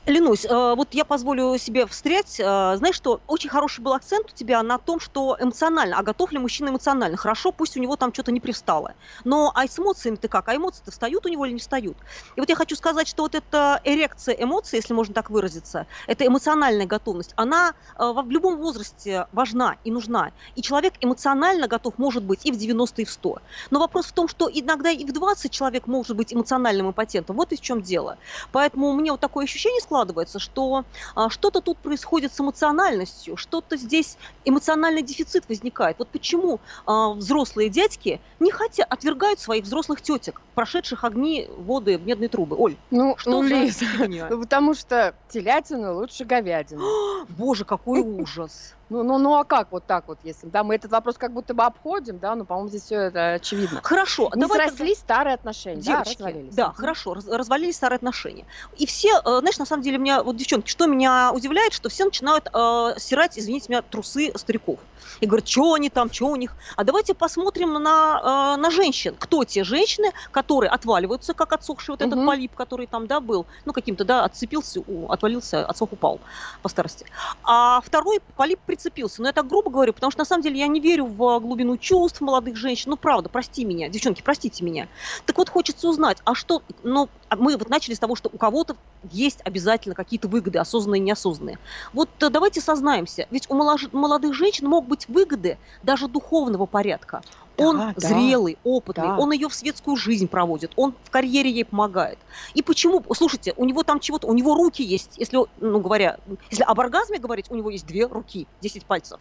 Ленусь, 0.10 0.44
э, 0.44 0.74
вот 0.76 0.96
я 0.96 1.06
позволю 1.06 1.56
себе 1.60 1.86
встрять. 1.86 2.40
Э, 2.40 2.76
знаешь 2.78 2.96
что, 2.96 3.22
очень 3.28 3.50
хороший 3.50 3.82
был 3.82 3.94
акцент 3.94 4.32
у 4.32 4.36
тебя 4.36 4.64
на 4.64 4.80
том, 4.80 5.00
что 5.00 5.38
эмоционально, 5.40 6.00
а 6.00 6.04
готов 6.04 6.32
ли 6.32 6.40
мужчина 6.40 6.70
эмоционально? 6.70 7.16
Хорошо, 7.16 7.52
пусть 7.52 7.78
у 7.78 7.80
него 7.80 7.96
там 7.96 8.12
что-то 8.12 8.32
не 8.32 8.40
привстало. 8.40 8.96
Но 9.24 9.52
а 9.54 9.68
с 9.68 9.78
эмоциями 9.78 10.16
ты 10.16 10.28
как? 10.28 10.48
А 10.50 10.56
эмоции-то 10.56 10.90
встают 10.90 11.28
у 11.28 11.30
него 11.30 11.46
или 11.46 11.54
не 11.54 11.60
встают? 11.60 11.96
И 12.36 12.40
вот 12.40 12.50
я 12.50 12.56
хочу 12.56 12.76
сказать, 12.76 13.08
что 13.08 13.22
вот 13.22 13.36
эта 13.36 13.82
эрекция 13.84 14.34
эмоций, 14.34 14.78
если 14.78 14.94
можно 14.94 15.14
так 15.14 15.30
выразиться, 15.30 15.86
это 16.08 16.26
эмоциональная 16.26 16.88
готовность, 16.88 17.34
она 17.36 17.74
э, 17.96 18.12
в 18.12 18.32
любом 18.32 18.58
возрасте 18.58 19.28
важна 19.32 19.78
и 19.84 19.92
нужна. 19.92 20.32
И 20.56 20.64
человек 20.64 20.96
эмоционально 21.02 21.68
готов 21.68 22.00
может 22.00 22.24
быть 22.24 22.48
и 22.48 22.52
в 22.52 22.58
90, 22.58 23.04
и 23.04 23.06
в 23.06 23.12
100. 23.12 23.38
Но 23.70 23.80
вопрос 23.80 24.08
в 24.08 24.14
том, 24.14 24.28
что 24.28 24.50
иногда 24.52 24.90
и 24.90 25.06
в 25.06 25.14
20 25.14 25.52
человек 25.52 25.86
может 25.86 26.16
быть 26.18 26.34
эмоциональным 26.34 26.90
импотентом. 26.90 27.36
Вот 27.36 27.52
и 27.52 27.58
в 27.58 27.62
чем 27.62 27.84
дело. 27.84 28.18
Поэтому 28.52 28.90
у 28.90 28.96
меня 28.96 29.12
вот 29.12 29.20
такое 29.20 29.46
ощущение 29.46 29.82
складывается, 29.82 29.99
складывается, 30.00 30.40
что 30.40 30.86
а, 31.16 31.30
что-то 31.30 31.60
тут 31.60 31.78
происходит 31.78 32.34
с 32.34 32.40
эмоциональностью, 32.40 33.36
что-то 33.36 33.76
здесь 33.76 34.18
эмоциональный 34.46 35.02
дефицит 35.02 35.50
возникает. 35.50 36.00
Вот 36.00 36.08
почему 36.10 36.60
а, 36.86 37.12
взрослые 37.12 37.70
дядьки 37.70 38.22
не 38.40 38.52
хотят, 38.52 38.88
отвергают 38.90 39.40
своих 39.40 39.66
взрослых 39.66 40.02
тетек, 40.02 40.42
прошедших 40.56 41.04
огни, 41.04 41.50
воды, 41.58 41.98
медные 41.98 42.30
трубы. 42.30 42.56
Оль, 42.58 42.78
ну, 42.92 43.16
что 43.18 43.30
ну, 43.30 43.44
Лиз, 43.44 43.82
ну, 43.98 44.40
потому 44.40 44.74
что 44.74 45.14
телятину 45.30 45.96
лучше 45.96 46.24
говядину. 46.24 47.26
Боже, 47.30 47.66
какой 47.66 48.00
ужас. 48.22 48.76
Ну, 48.90 49.04
ну, 49.04 49.20
ну, 49.20 49.36
а 49.36 49.44
как 49.44 49.72
вот 49.72 49.86
так 49.86 50.08
вот, 50.08 50.18
если, 50.24 50.48
да, 50.48 50.64
мы 50.64 50.76
этот 50.76 50.92
вопрос 50.92 51.18
как 51.18 51.32
будто 51.32 51.54
бы 51.54 51.64
обходим, 51.64 52.18
да, 52.18 52.36
но, 52.36 52.46
по-моему, 52.46 52.70
здесь 52.70 52.84
все 52.84 52.96
это 52.96 53.34
очевидно. 53.34 53.82
Хорошо. 53.84 54.32
Не 54.34 54.42
давай 54.42 54.68
срослись 54.68 54.98
тогда... 54.98 55.14
старые 55.14 55.34
отношения, 55.36 55.82
Девочки, 55.82 56.18
да, 56.18 56.26
развалились. 56.26 56.56
Да, 56.56 56.74
хорошо, 56.74 57.14
раз, 57.14 57.28
развалились 57.28 57.76
старые 57.76 57.98
отношения. 57.98 58.46
И 58.78 58.88
все, 58.88 59.20
э, 59.24 59.40
знаешь, 59.40 59.60
на 59.60 59.66
самом 59.66 59.84
деле, 59.84 60.00
меня, 60.00 60.24
вот, 60.24 60.36
девчонки, 60.36 60.70
что 60.70 60.88
меня 60.88 61.32
удивляет, 61.32 61.74
что 61.74 61.90
все 61.90 62.06
начинают 62.06 62.50
э, 62.52 62.94
стирать, 62.98 63.38
извините 63.38 63.68
меня, 63.70 63.82
трусы 63.84 64.32
стариков. 64.36 64.80
И 65.20 65.28
говорят, 65.28 65.48
что 65.48 65.74
они 65.74 65.90
там, 65.90 66.12
что 66.12 66.28
у 66.28 66.36
них. 66.36 66.56
А 66.76 66.84
давайте 66.84 67.14
посмотрим 67.14 67.74
на, 67.74 68.56
э, 68.56 68.62
на 68.62 68.72
женщин. 68.72 69.16
Кто 69.20 69.44
те 69.44 69.64
женщины, 69.64 70.12
которые 70.32 70.72
отваливаются, 70.72 71.34
как 71.34 71.54
отсохший 71.54 71.94
вот 71.94 72.02
угу. 72.02 72.10
этот 72.10 72.26
полип, 72.26 72.56
который 72.56 72.88
там, 72.88 73.06
да, 73.08 73.20
был, 73.20 73.46
ну, 73.66 73.74
каким-то, 73.74 74.04
да, 74.04 74.24
отцепился, 74.26 74.82
отвалился, 75.10 75.66
отсох 75.66 75.94
упал 75.94 76.20
по 76.62 76.70
старости. 76.70 77.06
А 77.44 77.82
второй 77.82 78.20
полип 78.36 78.60
прицепился. 78.80 79.22
Но 79.22 79.28
я 79.28 79.34
так 79.34 79.48
грубо 79.48 79.70
говорю, 79.70 79.94
потому 79.94 80.12
что 80.12 80.22
на 80.22 80.26
самом 80.26 80.42
деле 80.42 80.60
я 80.60 80.68
не 80.68 80.80
верю 80.80 81.06
в 81.06 81.40
глубину 81.40 81.78
чувств 81.78 82.22
молодых 82.22 82.56
женщин. 82.56 82.92
Ну, 82.92 82.98
правда, 82.98 83.30
прости 83.30 83.66
меня, 83.66 83.90
девчонки, 83.90 84.22
простите 84.22 84.64
меня. 84.64 84.88
Так 85.26 85.38
вот, 85.38 85.50
хочется 85.50 85.88
узнать, 85.88 86.18
а 86.24 86.34
что, 86.34 86.62
ну, 86.84 87.10
мы 87.38 87.58
вот 87.58 87.70
начали 87.70 87.94
с 87.94 88.00
того, 88.00 88.16
что 88.16 88.30
у 88.32 88.38
кого-то 88.38 88.76
есть 89.12 89.40
обязательно 89.44 89.96
какие-то 89.96 90.28
выгоды, 90.28 90.60
осознанные 90.60 91.00
и 91.00 91.04
неосознанные. 91.04 91.60
Вот 91.94 92.10
э, 92.22 92.30
давайте 92.30 92.62
сознаемся, 92.62 93.28
ведь 93.32 93.50
у 93.50 93.56
молодых 93.56 94.34
женщин 94.34 94.68
могут 94.68 94.90
быть 94.90 95.08
выгоды 95.08 95.58
даже 95.84 96.08
духовного 96.08 96.66
порядка. 96.66 97.22
Он 97.60 97.78
да, 97.78 97.94
зрелый, 97.98 98.58
опытный, 98.64 99.08
да. 99.08 99.18
он 99.18 99.32
ее 99.32 99.50
в 99.50 99.54
светскую 99.54 99.98
жизнь 99.98 100.28
проводит, 100.28 100.72
он 100.76 100.96
в 101.04 101.10
карьере 101.10 101.50
ей 101.50 101.66
помогает. 101.66 102.20
И 102.54 102.62
почему, 102.62 103.04
слушайте, 103.14 103.54
у 103.58 103.66
него 103.66 103.84
там 103.84 104.00
чего-то, 104.00 104.28
у 104.28 104.34
него 104.34 104.56
руки 104.56 104.84
есть, 104.84 105.18
если, 105.18 105.40
ну 105.60 105.80
говоря, 105.80 106.18
если 106.50 106.64
об 106.64 106.80
оргазме 106.80 107.20
говорить, 107.20 107.48
у 107.50 107.56
него 107.56 107.70
есть 107.70 107.86
две 107.86 108.06
руки, 108.06 108.48
10 108.62 108.86
пальцев. 108.86 109.20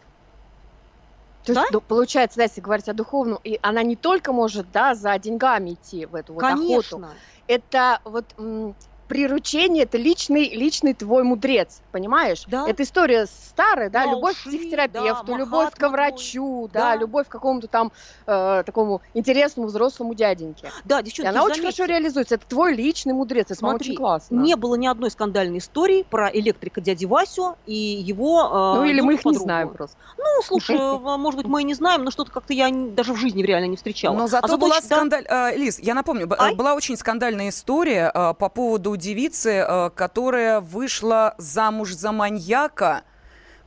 То 1.45 1.53
да? 1.53 1.61
есть, 1.61 1.83
получается, 1.85 2.37
да, 2.37 2.43
если 2.43 2.61
говорить 2.61 2.89
о 2.89 2.93
духовном, 2.93 3.39
и 3.43 3.59
она 3.61 3.81
не 3.83 3.95
только 3.95 4.33
может, 4.33 4.71
да, 4.71 4.93
за 4.93 5.17
деньгами 5.17 5.73
идти 5.73 6.05
в 6.05 6.15
эту 6.15 6.33
вот 6.33 6.41
Конечно. 6.41 6.97
охоту. 6.97 7.15
Это 7.47 8.01
вот 8.03 8.25
приручение 9.09 9.83
это 9.83 9.97
личный, 9.97 10.49
личный 10.49 10.93
твой 10.93 11.23
мудрец, 11.23 11.81
понимаешь? 11.91 12.43
Да. 12.47 12.69
Это 12.69 12.83
история 12.83 13.25
старая, 13.25 13.89
да, 13.89 14.05
любовь 14.05 14.37
к 14.39 14.47
психотерапевту, 14.47 15.25
да, 15.25 15.37
любовь 15.37 15.71
к 15.75 15.89
врачу, 15.89 16.69
да, 16.71 16.79
да, 16.79 16.95
любовь 16.95 17.27
к 17.27 17.31
какому-то 17.31 17.67
там 17.67 17.91
э, 18.27 18.63
такому 18.65 19.01
интересному 19.15 19.67
взрослому 19.67 20.13
дяденьке. 20.13 20.71
Да, 20.85 21.01
девчонки, 21.01 21.25
и 21.25 21.29
она 21.29 21.43
очень 21.43 21.61
хорошо 21.61 21.85
реализуется. 21.85 22.35
Это 22.35 22.45
твой 22.47 22.75
личный 22.75 23.13
мудрец, 23.13 23.47
это 23.47 23.55
Смотри, 23.55 23.89
очень 23.89 23.97
классно. 23.97 24.35
Не 24.35 24.55
было 24.55 24.75
ни 24.75 24.85
одной 24.85 25.09
скандальной 25.09 25.57
истории 25.57 26.05
про 26.07 26.29
электрика 26.31 26.79
дяди 26.79 27.05
Васю 27.05 27.55
и 27.65 27.73
его 27.73 28.75
э, 28.75 28.79
Ну 28.79 28.85
или 28.85 29.01
мы 29.01 29.15
их 29.15 29.23
подругу. 29.23 29.39
не 29.39 29.43
знаем 29.43 29.69
просто. 29.69 29.97
Ну, 30.19 30.43
слушай, 30.43 30.77
может 31.17 31.39
быть, 31.39 31.47
мы 31.47 31.61
и 31.61 31.63
не 31.63 31.73
знаем, 31.73 32.03
но 32.03 32.11
что-то 32.11 32.31
как-то 32.31 32.53
я 32.53 32.69
даже 32.69 33.13
в 33.13 33.17
жизни 33.17 33.41
реально 33.41 33.65
не 33.65 33.75
встречала. 33.75 34.15
Но 34.15 34.27
зато, 34.27 34.53
а 34.53 34.57
была 34.57 34.79
скандаль... 34.81 35.25
Да? 35.27 35.51
Лиз, 35.55 35.79
я 35.79 35.95
напомню, 35.95 36.29
Ай? 36.37 36.53
была 36.53 36.75
очень 36.75 36.95
скандальная 36.95 37.49
история 37.49 38.11
по 38.13 38.49
поводу 38.49 38.98
девицы, 38.99 39.65
э, 39.67 39.89
которая 39.95 40.59
вышла 40.59 41.33
замуж 41.37 41.93
за 41.93 42.11
маньяка, 42.11 43.03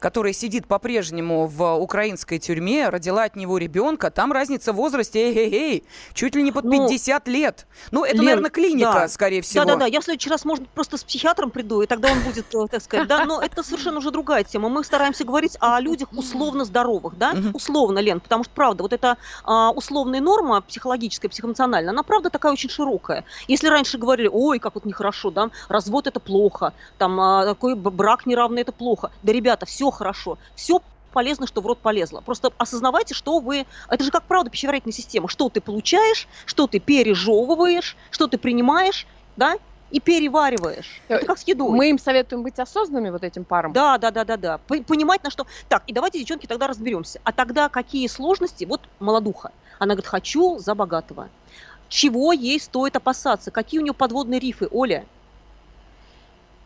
которая 0.02 0.32
сидит 0.32 0.66
по-прежнему 0.66 1.46
в 1.46 1.76
украинской 1.76 2.38
тюрьме, 2.38 2.88
родила 2.88 3.22
от 3.22 3.36
него 3.36 3.56
ребенка, 3.56 4.10
там 4.10 4.32
разница 4.32 4.72
в 4.72 4.76
возрасте, 4.76 5.20
эй-эй-эй, 5.30 5.84
чуть 6.12 6.34
ли 6.34 6.42
не 6.42 6.50
под 6.50 6.68
50 6.68 7.26
ну, 7.26 7.32
лет. 7.32 7.66
Ну, 7.92 8.04
это, 8.04 8.16
Лен, 8.16 8.24
наверное, 8.24 8.50
клиника, 8.50 8.92
да. 8.92 9.08
скорее 9.08 9.42
всего. 9.42 9.64
Да-да-да, 9.64 9.86
я 9.86 10.00
в 10.00 10.04
следующий 10.04 10.28
раз, 10.28 10.44
может, 10.44 10.68
просто 10.70 10.96
с 10.96 11.04
психиатром 11.04 11.50
приду, 11.50 11.82
и 11.82 11.86
тогда 11.86 12.10
он 12.10 12.20
будет, 12.20 12.52
э, 12.52 12.66
так 12.68 12.82
сказать, 12.82 13.06
да, 13.06 13.24
но 13.24 13.40
это 13.40 13.62
совершенно 13.62 13.98
уже 13.98 14.10
другая 14.10 14.42
тема. 14.42 14.68
Мы 14.68 14.82
стараемся 14.82 15.24
говорить 15.24 15.56
о 15.60 15.78
людях 15.80 16.08
условно 16.12 16.64
здоровых, 16.64 17.16
да, 17.16 17.34
условно, 17.54 18.00
Лен, 18.00 18.18
потому 18.18 18.42
что, 18.42 18.52
правда, 18.52 18.82
вот 18.82 18.92
эта 18.92 19.18
а, 19.44 19.70
условная 19.70 20.20
норма 20.20 20.62
психологическая, 20.62 21.30
психоэмоциональная, 21.30 21.92
она, 21.92 22.02
правда, 22.02 22.28
такая 22.28 22.52
очень 22.52 22.70
широкая. 22.70 23.24
Если 23.46 23.68
раньше 23.68 23.98
говорили, 23.98 24.28
ой, 24.32 24.58
как 24.58 24.74
вот 24.74 24.84
нехорошо, 24.84 25.30
да, 25.30 25.50
развод 25.68 26.08
это 26.08 26.18
плохо, 26.18 26.72
там, 26.98 27.20
а, 27.20 27.44
такой 27.44 27.76
брак 27.76 28.26
неравный 28.26 28.62
это 28.62 28.72
плохо. 28.72 29.12
Да, 29.22 29.32
ребята, 29.32 29.64
все 29.64 29.91
хорошо. 29.92 30.38
Все 30.54 30.82
полезно, 31.12 31.46
что 31.46 31.60
в 31.60 31.66
рот 31.66 31.78
полезло. 31.78 32.20
Просто 32.20 32.52
осознавайте, 32.58 33.14
что 33.14 33.38
вы... 33.38 33.66
Это 33.88 34.02
же 34.02 34.10
как 34.10 34.24
правда 34.24 34.50
пищеварительная 34.50 34.94
система. 34.94 35.28
Что 35.28 35.48
ты 35.48 35.60
получаешь, 35.60 36.26
что 36.46 36.66
ты 36.66 36.80
пережевываешь, 36.80 37.96
что 38.10 38.26
ты 38.26 38.38
принимаешь, 38.38 39.06
да, 39.36 39.56
и 39.90 40.00
перевариваешь. 40.00 41.02
Это 41.08 41.26
как 41.26 41.38
с 41.38 41.42
едой. 41.46 41.70
Мы 41.70 41.90
им 41.90 41.98
советуем 41.98 42.42
быть 42.42 42.58
осознанными 42.58 43.10
вот 43.10 43.22
этим 43.22 43.44
парам. 43.44 43.72
Да, 43.72 43.98
да, 43.98 44.10
да, 44.10 44.24
да, 44.24 44.36
да. 44.36 44.58
Понимать 44.58 45.22
на 45.22 45.30
что. 45.30 45.46
Так, 45.68 45.82
и 45.86 45.92
давайте, 45.92 46.18
девчонки, 46.18 46.46
тогда 46.46 46.66
разберемся. 46.66 47.20
А 47.24 47.32
тогда 47.32 47.68
какие 47.68 48.06
сложности? 48.06 48.64
Вот 48.64 48.80
молодуха. 48.98 49.52
Она 49.78 49.94
говорит, 49.94 50.08
хочу 50.08 50.58
за 50.58 50.74
богатого. 50.74 51.28
Чего 51.88 52.32
ей 52.32 52.58
стоит 52.58 52.96
опасаться? 52.96 53.50
Какие 53.50 53.80
у 53.80 53.82
нее 53.82 53.92
подводные 53.92 54.40
рифы, 54.40 54.66
Оля? 54.70 55.04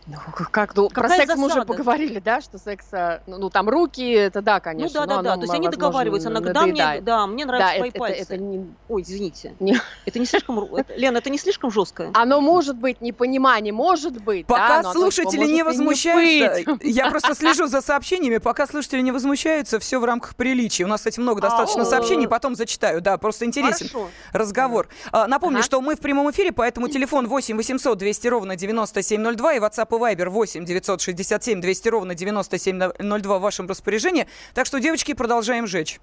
Ну, 0.06 0.16
как, 0.52 0.76
ну, 0.76 0.88
про 0.88 1.08
секс 1.08 1.22
засада? 1.22 1.40
мы 1.40 1.46
уже 1.48 1.62
поговорили, 1.64 2.20
да, 2.20 2.40
что 2.40 2.58
секс, 2.58 2.86
ну, 3.26 3.38
ну 3.38 3.50
там 3.50 3.68
руки, 3.68 4.08
это 4.08 4.40
да, 4.40 4.60
конечно. 4.60 5.00
Ну 5.00 5.06
да, 5.06 5.16
да, 5.16 5.22
да, 5.22 5.34
то 5.34 5.42
есть 5.42 5.54
они 5.54 5.68
договариваются, 5.68 6.28
она 6.28 6.38
говорит, 6.40 6.54
да, 6.54 6.66
мне, 6.66 7.00
да, 7.00 7.26
мне 7.26 7.44
нравятся 7.44 7.72
да, 7.72 7.76
твои 7.78 7.90
это, 7.90 7.98
пальцы. 7.98 8.22
Это, 8.22 8.34
это 8.34 8.42
не... 8.42 8.66
Ой, 8.88 9.02
извините. 9.02 9.54
Не... 9.58 9.80
Это 10.04 10.18
не 10.20 10.26
слишком, 10.26 10.60
это, 10.74 10.94
Лена, 10.94 11.18
это 11.18 11.28
не 11.28 11.38
слишком 11.38 11.72
жестко? 11.72 12.10
Оно 12.14 12.40
может 12.40 12.76
быть, 12.76 13.00
непонимание, 13.00 13.72
может 13.72 14.22
быть, 14.22 14.46
Пока 14.46 14.82
да, 14.82 14.92
слушатели 14.92 15.44
не 15.44 15.64
возмущаются, 15.64 16.70
не 16.70 16.90
я 16.92 17.10
просто 17.10 17.34
слежу 17.38 17.66
за 17.66 17.80
сообщениями, 17.80 18.38
пока 18.38 18.68
слушатели 18.68 19.00
не 19.00 19.10
возмущаются, 19.10 19.80
все 19.80 19.98
в 19.98 20.04
рамках 20.04 20.36
приличия. 20.36 20.84
У 20.84 20.88
нас, 20.88 21.00
кстати, 21.00 21.18
много 21.18 21.40
достаточно 21.40 21.84
сообщений, 21.84 22.28
потом 22.28 22.54
зачитаю, 22.54 23.00
да, 23.00 23.18
просто 23.18 23.44
интересен 23.44 23.88
разговор. 24.32 24.88
А, 25.10 25.26
напомню, 25.26 25.64
что 25.64 25.80
мы 25.80 25.96
в 25.96 26.00
прямом 26.00 26.30
эфире, 26.30 26.52
поэтому 26.52 26.88
телефон 26.88 27.26
8 27.26 27.56
800 27.56 27.98
200 27.98 28.28
ровно 28.28 28.54
9702 28.54 29.54
и 29.54 29.58
WhatsApp 29.58 29.95
и 29.96 30.14
Viber 30.14 30.28
8 30.28 30.64
967 30.64 31.60
200 31.60 31.88
ровно 31.88 32.14
9702 32.14 33.38
в 33.38 33.40
вашем 33.40 33.66
распоряжении. 33.66 34.26
Так 34.54 34.66
что, 34.66 34.80
девочки, 34.80 35.14
продолжаем 35.14 35.66
жечь. 35.66 36.00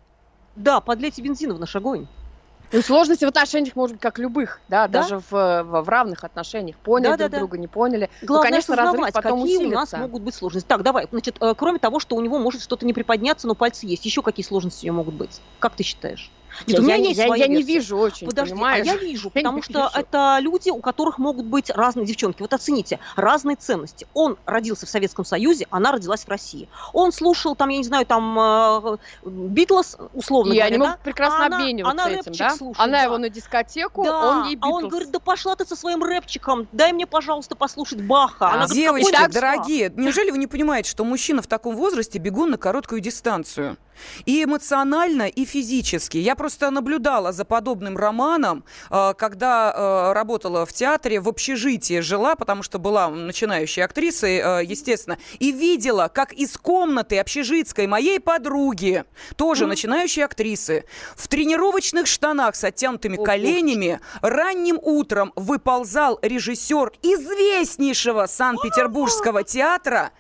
Да, 0.56 0.82
подлейте 0.82 1.22
бензина 1.22 1.54
в 1.54 1.60
наш 1.60 1.76
огонь. 1.76 2.08
Ну, 2.74 2.82
сложности 2.82 3.24
в 3.24 3.28
отношениях 3.28 3.76
может 3.76 3.98
быть 3.98 4.02
как 4.02 4.18
любых, 4.18 4.60
да, 4.68 4.88
да? 4.88 5.02
даже 5.02 5.20
в, 5.20 5.32
в, 5.32 5.82
в 5.84 5.90
равных 5.90 6.24
отношениях. 6.24 6.76
Поняли 6.78 7.12
да, 7.12 7.18
друг 7.18 7.32
да, 7.32 7.38
друга, 7.38 7.58
да. 7.58 7.62
не 7.62 7.68
поняли. 7.68 8.10
Ну, 8.22 8.28
Главное, 8.28 8.50
ну, 8.50 8.52
конечно, 8.52 8.76
разрыв 8.76 9.14
потом 9.14 9.42
какие 9.42 9.58
усилится. 9.58 9.78
у 9.78 9.80
нас 9.80 9.94
могут 9.94 10.22
быть 10.24 10.34
сложности. 10.34 10.68
Так, 10.68 10.82
давай, 10.82 11.08
значит, 11.12 11.38
э, 11.40 11.54
кроме 11.56 11.78
того, 11.78 12.00
что 12.00 12.16
у 12.16 12.22
него 12.22 12.40
может 12.40 12.64
что-то 12.64 12.88
не 12.88 12.94
приподняться, 12.94 13.46
но 13.46 13.54
пальцы 13.54 13.86
есть, 13.86 14.06
еще 14.06 14.24
какие 14.24 14.44
сложности 14.44 14.86
у 14.86 14.88
него 14.88 14.98
могут 14.98 15.14
быть? 15.14 15.40
Как 15.60 15.76
ты 15.76 15.84
считаешь? 15.84 16.32
Нет, 16.68 16.78
я, 16.78 16.80
у 16.80 16.84
меня 16.84 16.96
я, 16.96 17.04
есть 17.04 17.20
я, 17.20 17.36
я 17.36 17.48
не 17.48 17.64
вижу 17.64 17.98
очень, 17.98 18.28
Подожди, 18.28 18.54
понимаешь? 18.54 18.88
а 18.88 18.92
я 18.92 18.98
вижу, 18.98 19.32
я 19.34 19.42
потому 19.42 19.62
что 19.62 19.80
вижу. 19.80 19.90
это 19.96 20.38
люди, 20.42 20.70
у 20.70 20.80
которых 20.80 21.18
могут 21.18 21.46
быть 21.46 21.70
разные 21.70 22.06
девчонки. 22.06 22.42
Вот 22.42 22.54
оцените, 22.54 23.00
разные 23.16 23.56
ценности. 23.56 24.08
Он 24.14 24.38
родился 24.46 24.86
в 24.86 24.90
Советском 24.90 25.26
Союзе, 25.26 25.68
она 25.70 25.92
родилась 25.92 26.24
в 26.24 26.30
России. 26.30 26.70
Он 26.94 27.12
слушал 27.12 27.56
там, 27.56 27.70
я 27.70 27.78
не 27.78 27.84
знаю, 27.84 28.06
там 28.06 29.00
Битлз, 29.24 29.98
условно 30.14 30.54
и 30.54 30.56
говоря, 30.58 30.68
они 30.68 30.78
да? 30.78 30.86
могут 30.86 31.00
прекрасно 31.02 31.46
а 31.46 31.58
обмениваться 31.58 32.04
она 32.04 32.12
этим, 32.12 32.34
да? 32.34 32.50
Слушает, 32.56 32.80
она 32.80 32.98
да. 33.00 33.04
его 33.04 33.18
на 33.18 33.30
дискотеку, 33.30 34.04
да. 34.04 34.30
он 34.30 34.44
ей 34.46 34.56
Битлз. 34.56 34.72
А 34.72 34.76
он 34.76 34.88
говорит, 34.90 35.12
да 35.12 35.20
пошла 35.20 35.56
ты 35.56 35.66
со 35.66 35.76
своим 35.76 36.04
рэпчиком, 36.04 36.68
дай 36.72 36.94
мне, 36.94 37.08
пожалуйста, 37.08 37.56
послушать 37.56 38.02
Баха. 38.02 38.50
Она 38.50 38.68
Девочки, 38.68 39.12
говорит, 39.12 39.34
дорогие, 39.34 39.94
неужели 39.96 40.32
вы 40.32 40.38
не 40.38 40.48
понимаете, 40.48 40.90
что 40.90 41.04
мужчина 41.04 41.42
в 41.42 41.48
таком 41.48 41.76
возрасте 41.76 42.20
бегун 42.20 42.52
на 42.52 42.58
короткую 42.58 43.02
дистанцию? 43.02 43.78
И 44.26 44.44
эмоционально, 44.44 45.28
и 45.28 45.46
физически. 45.46 46.18
Я 46.18 46.36
просто 46.44 46.72
наблюдала 46.72 47.32
за 47.32 47.46
подобным 47.46 47.96
романом, 47.96 48.66
э, 48.92 49.14
когда 49.18 49.74
э, 49.74 50.12
работала 50.12 50.66
в 50.66 50.74
театре, 50.74 51.22
в 51.22 51.30
общежитии 51.30 52.02
жила, 52.02 52.36
потому 52.36 52.64
что 52.64 52.80
была 52.80 53.08
начинающей 53.08 53.82
актрисой, 53.82 54.42
э, 54.44 54.66
естественно, 54.66 55.18
и 55.40 55.54
видела, 55.54 56.12
как 56.14 56.34
из 56.34 56.58
комнаты 56.58 57.18
общежитской 57.18 57.88
моей 57.88 58.20
подруги, 58.20 59.06
тоже 59.38 59.64
mm-hmm. 59.64 59.68
начинающей 59.68 60.26
актрисы, 60.26 60.84
в 61.16 61.30
тренировочных 61.30 62.08
штанах 62.08 62.58
с 62.58 62.66
оттянутыми 62.66 63.16
oh, 63.16 63.24
коленями, 63.24 64.02
ранним 64.22 64.80
утром 64.82 65.32
выползал 65.38 66.20
режиссер 66.22 66.92
известнейшего 67.04 68.26
Санкт-Петербургского 68.26 69.46
театра, 69.46 70.12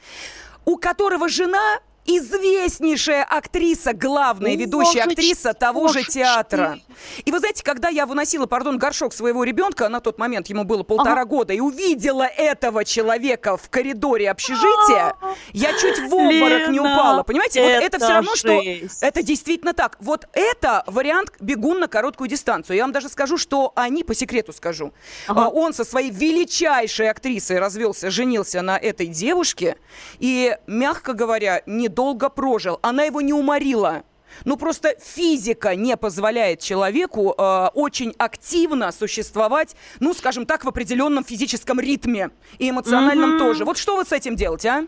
у 0.64 0.78
которого 0.78 1.28
жена 1.28 1.82
известнейшая 2.06 3.24
актриса, 3.24 3.94
главная 3.94 4.56
ведущая 4.56 5.04
актриса 5.04 5.54
того 5.54 5.88
же 5.88 6.04
театра. 6.04 6.80
И 7.26 7.32
вы 7.32 7.40
знаете, 7.40 7.64
когда 7.64 7.90
я 7.90 8.06
выносила, 8.06 8.46
пардон, 8.46 8.78
горшок 8.78 9.14
своего 9.14 9.44
ребенка, 9.44 9.90
на 9.90 10.00
тот 10.00 10.18
момент 10.18 10.48
ему 10.48 10.64
было 10.64 10.84
полтора 10.84 11.22
ага. 11.22 11.26
года, 11.26 11.54
и 11.54 11.60
увидела 11.60 12.24
этого 12.24 12.86
человека 12.86 13.58
в 13.58 13.70
коридоре 13.70 14.30
общежития, 14.30 15.16
я 15.52 15.74
чуть 15.74 16.00
в 16.00 16.14
обморок 16.14 16.70
не 16.70 16.80
упала. 16.80 17.24
Понимаете, 17.24 17.62
вот 17.62 17.70
это 17.70 17.98
все 18.00 18.14
равно, 18.14 18.36
что 18.36 18.62
это 19.02 19.24
действительно 19.24 19.74
так. 19.74 19.98
Вот 20.00 20.28
это 20.34 20.84
вариант 20.88 21.32
бегун 21.40 21.80
на 21.80 21.88
короткую 21.88 22.30
дистанцию. 22.30 22.78
Я 22.78 22.84
вам 22.84 22.92
даже 22.92 23.10
скажу, 23.10 23.38
что 23.38 23.72
они, 23.76 24.04
по 24.04 24.14
секрету 24.14 24.54
скажу. 24.54 24.94
А, 25.28 25.50
он 25.50 25.74
со 25.74 25.84
своей 25.84 26.12
величайшей 26.12 27.10
актрисой 27.10 27.60
развелся, 27.60 28.10
женился 28.10 28.62
на 28.62 28.78
этой 28.78 29.08
девушке, 29.08 29.78
и, 30.20 30.56
мягко 30.68 31.14
говоря, 31.14 31.62
не 31.66 31.88
долго 31.94 32.30
прожил. 32.30 32.80
Она 32.82 33.04
его 33.04 33.22
не 33.22 33.34
уморила. 33.34 34.04
Ну, 34.46 34.58
просто 34.58 34.96
физика 35.00 35.76
не 35.76 35.96
позволяет 35.96 36.60
человеку 36.60 37.36
э, 37.38 37.68
очень 37.74 38.14
активно 38.18 38.92
существовать, 38.92 39.76
ну, 40.00 40.14
скажем 40.14 40.46
так, 40.46 40.64
в 40.64 40.68
определенном 40.68 41.24
физическом 41.24 41.80
ритме. 41.80 42.32
И 42.58 42.70
эмоциональном 42.70 43.36
mm-hmm. 43.36 43.40
тоже. 43.40 43.66
Вот 43.66 43.78
что 43.78 43.96
вы 43.96 44.06
с 44.06 44.12
этим 44.12 44.36
делаете, 44.36 44.70
а? 44.70 44.88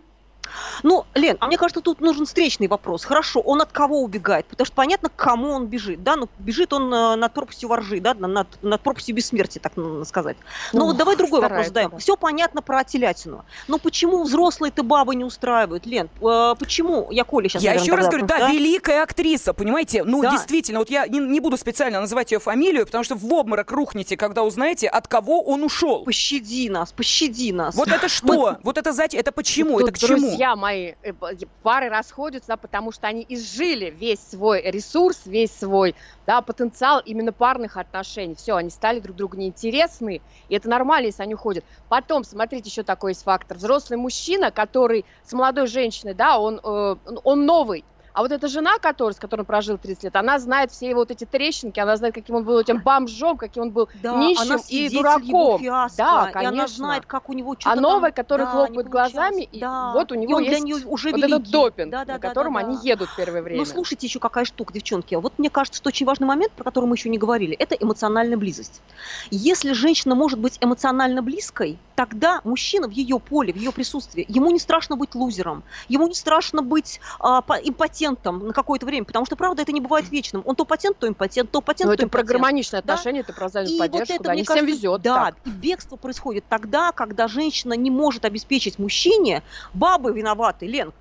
Ну, 0.84 1.06
Лен, 1.14 1.38
мне 1.42 1.58
кажется, 1.58 1.82
тут 1.82 2.02
нужен 2.02 2.26
встречный 2.26 2.68
вопрос. 2.68 3.06
Хорошо, 3.06 3.40
он 3.40 3.62
от 3.62 3.72
кого 3.72 4.02
убегает? 4.02 4.46
Потому 4.46 4.66
что 4.66 4.76
понятно, 4.76 5.10
к 5.10 5.16
кому 5.16 5.52
он 5.52 5.68
бежит. 5.68 6.04
Да, 6.04 6.16
ну, 6.16 6.30
бежит 6.40 6.74
он 6.74 6.94
э, 6.94 7.16
над 7.16 7.34
пропастью 7.34 7.70
воржи, 7.70 8.00
да, 8.00 8.14
над, 8.14 8.48
над 8.62 8.82
пропастью 8.82 9.16
бессмертия, 9.16 9.62
так 9.62 9.78
надо 9.78 10.06
сказать. 10.06 10.38
Но 10.74 10.80
ну, 10.80 10.86
вот 10.88 10.98
давай 10.98 11.16
другой 11.16 11.42
вопрос 11.42 11.68
задаем. 11.68 11.90
Да. 11.92 11.98
Все 11.98 12.16
понятно 12.16 12.62
про 12.62 12.84
телятину. 12.84 13.46
Но 13.68 13.78
почему 13.78 14.24
взрослые-то 14.24 14.84
бабы 14.84 15.16
не 15.16 15.24
устраивают, 15.24 15.86
Лен? 15.86 16.10
Э, 16.22 16.56
почему? 16.58 17.08
Я 17.12 17.24
Коля 17.24 17.50
сейчас, 17.50 17.64
Я 17.64 17.72
наверное, 17.72 17.86
еще 17.86 17.96
раз 17.96 18.08
говорю, 18.08 18.26
да, 18.26 18.40
да, 18.40 18.52
великая 18.52 19.04
актриса, 19.04 19.54
понимаете? 19.54 20.04
Ну, 20.04 20.22
да. 20.22 20.32
действительно, 20.32 20.80
вот 20.80 20.90
я 20.90 21.08
не, 21.08 21.20
не 21.20 21.40
буду 21.40 21.58
специально 21.58 22.00
называть 22.00 22.32
ее 22.32 22.40
фамилию, 22.40 22.86
потому 22.86 23.04
что 23.04 23.16
в 23.16 23.34
обморок 23.34 23.72
рухнете, 23.72 24.18
когда 24.18 24.44
узнаете, 24.44 24.88
от 24.88 25.08
кого 25.08 25.42
он 25.42 25.64
ушел. 25.64 26.04
Пощади 26.04 26.70
нас, 26.70 26.92
пощади 26.92 27.52
нас. 27.52 27.76
Вот 27.76 27.88
это 27.88 28.08
что? 28.08 28.52
Мы... 28.52 28.58
Вот 28.64 28.78
это, 28.78 28.92
знаете, 28.94 29.18
это 29.18 29.32
почему? 29.32 29.80
Это 29.80 29.92
к 29.92 29.98
чему? 29.98 30.35
Друзья 30.36 30.58
мои, 30.58 30.96
э, 31.02 31.14
пары 31.62 31.88
расходятся, 31.88 32.50
да, 32.50 32.58
потому 32.58 32.92
что 32.92 33.08
они 33.08 33.26
изжили 33.26 33.90
весь 33.90 34.20
свой 34.20 34.62
ресурс, 34.64 35.26
весь 35.26 35.58
свой 35.58 35.96
да, 36.28 36.42
потенциал 36.42 37.00
именно 37.00 37.32
парных 37.32 37.78
отношений. 37.78 38.36
Все, 38.36 38.58
они 38.58 38.70
стали 38.70 39.00
друг 39.00 39.16
другу 39.16 39.38
неинтересны, 39.38 40.24
и 40.50 40.54
это 40.54 40.68
нормально, 40.68 41.06
если 41.06 41.24
они 41.24 41.36
уходят. 41.36 41.64
Потом, 41.88 42.26
смотрите, 42.26 42.68
еще 42.68 42.84
такой 42.84 43.12
есть 43.12 43.24
фактор. 43.24 43.56
Взрослый 43.56 43.98
мужчина, 43.98 44.52
который 44.52 45.06
с 45.24 45.32
молодой 45.32 45.68
женщиной, 45.68 46.16
да, 46.16 46.38
он, 46.38 46.60
э, 46.62 46.96
он 47.24 47.46
новый, 47.46 47.86
а 48.16 48.22
вот 48.22 48.32
эта 48.32 48.48
жена, 48.48 48.80
которая, 48.80 49.14
с 49.14 49.20
которой 49.20 49.42
он 49.42 49.46
прожил 49.46 49.78
30 49.78 50.06
лет, 50.06 50.16
она 50.16 50.40
знает 50.40 50.72
все 50.72 50.96
вот 50.96 51.12
эти 51.12 51.26
трещинки, 51.26 51.82
она 51.82 51.98
знает, 51.98 52.16
каким 52.16 52.36
он 52.36 52.46
был 52.46 52.58
этим 52.58 52.82
бомжом, 52.82 53.36
каким 53.36 53.64
он 53.64 53.72
был 53.72 53.90
да, 54.02 54.16
нищим 54.16 54.62
и 54.70 54.90
дураком. 54.90 55.60
Фиаско, 55.60 55.98
да, 55.98 56.30
конечно. 56.32 56.40
И 56.40 56.58
она 56.58 56.68
знает, 56.68 57.06
как 57.06 57.30
у 57.30 57.34
него 57.34 57.56
что-то 57.60 57.78
А 57.78 57.82
новая, 57.82 58.12
которая 58.12 58.48
да, 58.48 58.54
хлопает 58.54 58.88
глазами, 58.88 59.44
и 59.52 59.60
да. 59.60 59.92
вот 59.92 60.14
у 60.14 60.16
него 60.16 60.40
и 60.40 60.46
есть 60.46 60.64
для 60.64 60.76
уже 60.88 61.12
вот 61.12 61.18
великий. 61.18 61.34
этот 61.34 61.52
допинг, 61.52 61.92
да, 61.92 62.06
да, 62.06 62.14
на 62.14 62.20
да, 62.20 62.28
котором 62.30 62.54
да, 62.54 62.62
да. 62.62 62.68
они 62.68 62.88
едут 62.88 63.10
первое 63.18 63.42
время. 63.42 63.60
Ну, 63.60 63.66
слушайте 63.66 64.08
еще 64.08 64.20
какая 64.20 64.46
штука, 64.46 64.74
девчонки. 64.74 65.16
Вот 65.16 65.38
мне 65.38 65.50
кажется, 65.50 65.78
что 65.78 65.90
очень 65.90 66.06
важный 66.06 66.26
момент, 66.26 66.54
про 66.54 66.64
который 66.64 66.86
мы 66.86 66.96
еще 66.96 67.10
не 67.10 67.18
говорили, 67.18 67.54
это 67.58 67.76
эмоциональная 67.76 68.38
близость. 68.38 68.82
Если 69.30 69.74
женщина 69.74 70.16
может 70.16 70.40
быть 70.40 70.58
эмоционально 70.62 71.22
близкой, 71.22 71.78
тогда 71.96 72.40
мужчина 72.46 72.88
в 72.88 72.92
ее 72.92 73.20
поле, 73.20 73.52
в 73.52 73.58
ее 73.58 73.74
присутствии, 73.74 74.26
ему 74.30 74.52
не 74.52 74.60
страшно 74.60 74.96
быть 74.96 75.16
лузером, 75.16 75.64
ему 75.90 76.08
не 76.08 76.16
страшно 76.16 76.62
быть 76.62 77.02
а, 77.20 77.44
импотентом 77.64 78.05
на 78.12 78.54
какое-то 78.54 78.86
время, 78.86 79.06
потому 79.06 79.26
что, 79.26 79.36
правда, 79.36 79.62
это 79.62 79.72
не 79.72 79.82
бывает 79.82 80.10
вечным. 80.10 80.44
Он 80.46 80.56
то 80.56 80.66
патент, 80.66 80.98
то 80.98 81.08
импотент, 81.08 81.52
то 81.52 81.62
патент, 81.62 81.90
Но 81.90 81.96
то 81.96 82.04
это 82.04 82.10
про 82.10 82.24
гармоничные 82.24 82.80
отношения, 82.80 83.24
да? 83.24 83.30
это 83.30 83.34
про 83.34 83.48
взаимную 83.48 83.80
поддержку, 83.80 84.14
вот 84.14 84.20
это, 84.20 84.24
да, 84.24 84.36
не 84.36 84.44
всем 84.44 84.66
везет. 84.66 85.02
Да, 85.02 85.26
так. 85.26 85.36
и 85.46 85.50
бегство 85.50 85.96
происходит 85.96 86.46
тогда, 86.50 86.92
когда 86.92 87.28
женщина 87.28 87.74
не 87.74 87.92
может 87.92 88.26
обеспечить 88.26 88.80
мужчине, 88.80 89.44
бабы 89.74 90.14
виноваты, 90.14 90.68
Лен, 90.68 90.94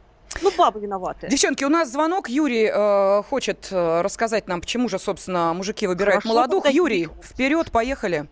ну, 0.43 0.51
бабы 0.57 0.81
виноваты. 0.81 1.29
Девчонки, 1.29 1.65
у 1.65 1.69
нас 1.69 1.91
звонок. 1.91 2.29
Юрий 2.29 2.71
э, 2.73 3.23
хочет 3.23 3.69
э, 3.71 4.01
рассказать 4.01 4.49
нам, 4.49 4.61
почему 4.61 4.89
же, 4.89 4.99
собственно, 4.99 5.53
мужики 5.55 5.87
выбирают 5.87 6.23
Хорошо, 6.23 6.35
молодух. 6.35 6.71
Юрий, 6.71 7.09
вперед, 7.23 7.71
поехали. 7.71 8.27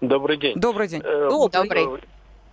Добрый 0.00 0.36
день. 0.36 0.54
Добрый 0.56 0.88
день. 0.88 1.02
Э, 1.04 1.28
Добрый. 1.30 2.02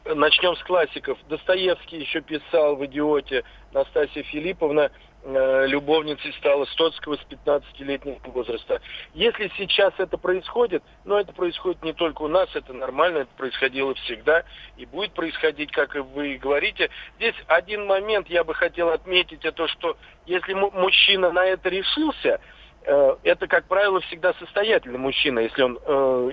Начнем 0.06 0.56
с 0.56 0.64
классиков. 0.64 1.18
Достоевский 1.30 1.98
еще 1.98 2.22
писал 2.22 2.76
в 2.76 2.86
«Идиоте» 2.86 3.44
Настасья 3.74 4.24
Филипповна, 4.24 4.82
э, 4.82 4.90
любовницей 5.26 6.34
стала 6.34 6.66
Стоцкого 6.66 7.16
с 7.16 7.26
15-летнего 7.30 8.20
возраста. 8.26 8.80
Если 9.14 9.52
сейчас 9.58 9.94
это 9.98 10.18
происходит, 10.18 10.84
но 11.04 11.20
это 11.20 11.34
происходит 11.34 11.84
не 11.84 11.94
только 11.94 12.22
у 12.22 12.28
нас, 12.28 12.48
это 12.54 12.74
нормально, 12.74 13.20
это 13.20 13.32
происходило 13.36 13.96
всегда 13.96 14.44
и 14.78 14.86
будет 14.86 15.14
происходить, 15.14 15.72
как 15.72 15.96
и 15.96 16.00
вы 16.00 16.38
говорите. 16.38 16.90
Здесь 17.18 17.36
один 17.48 17.88
момент 17.88 18.28
я 18.30 18.44
бы 18.44 18.54
хотел 18.54 18.90
отметить, 18.90 19.44
это 19.44 19.68
что 19.68 19.98
если 20.28 20.54
мужчина 20.54 21.32
на 21.32 21.44
это 21.46 21.70
решился, 21.70 22.40
э, 22.84 23.16
это, 23.24 23.48
как 23.48 23.66
правило, 23.66 24.02
всегда 24.02 24.34
состоятельный 24.36 25.00
мужчина, 25.00 25.40
если 25.40 25.64
он 25.64 25.80
э, 25.84 26.32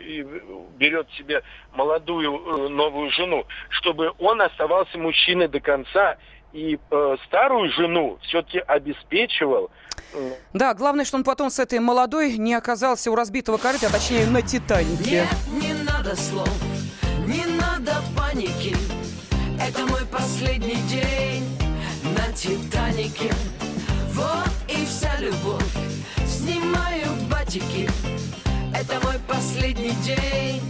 берет 0.76 1.11
себе 1.12 1.42
молодую 1.72 2.35
э, 2.35 2.68
новую 2.68 3.11
жену, 3.11 3.46
чтобы 3.70 4.12
он 4.18 4.42
оставался 4.42 4.98
мужчиной 4.98 5.48
до 5.48 5.61
конца 5.61 6.18
и 6.52 6.78
э, 6.90 7.16
старую 7.26 7.70
жену 7.72 8.18
все-таки 8.22 8.58
обеспечивал. 8.58 9.70
Да, 10.52 10.74
главное, 10.74 11.04
что 11.04 11.16
он 11.16 11.24
потом 11.24 11.50
с 11.50 11.58
этой 11.58 11.78
молодой 11.78 12.36
не 12.36 12.54
оказался 12.54 13.10
у 13.10 13.14
разбитого 13.14 13.56
корыта, 13.56 13.86
а 13.86 13.90
точнее 13.90 14.26
на 14.26 14.42
Титанике. 14.42 15.10
Нет, 15.10 15.62
не 15.62 15.72
надо 15.84 16.14
слов, 16.16 16.48
не 17.26 17.44
надо 17.46 17.94
паники. 18.16 18.76
Это 19.58 19.86
мой 19.86 20.04
последний 20.10 20.82
день 20.88 21.44
на 22.16 22.32
Титанике. 22.34 23.32
Вот 24.10 24.50
и 24.68 24.84
вся 24.84 25.16
любовь. 25.18 25.62
Снимаю 26.26 27.06
батики. 27.30 27.88
Это 28.74 29.00
мой 29.06 29.16
последний 29.26 29.94
день 30.02 30.60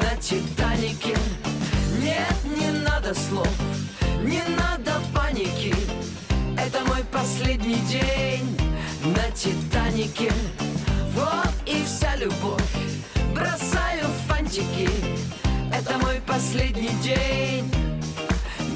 на 0.00 0.16
Титанике. 0.16 1.16
Нет, 2.00 2.34
не 2.58 2.70
надо 2.84 3.14
слов, 3.14 3.48
не 4.22 4.42
надо 4.56 4.92
паники. 5.14 5.74
Это 6.56 6.84
мой 6.86 7.04
последний 7.10 7.80
день 7.90 8.58
на 9.04 9.30
Титанике. 9.34 10.32
Вот 11.14 11.52
и 11.66 11.82
вся 11.84 12.16
любовь. 12.16 12.62
Бросаю 13.34 14.06
фантики. 14.28 14.88
Это 15.72 15.98
мой 15.98 16.20
последний 16.26 16.90
день 17.02 17.70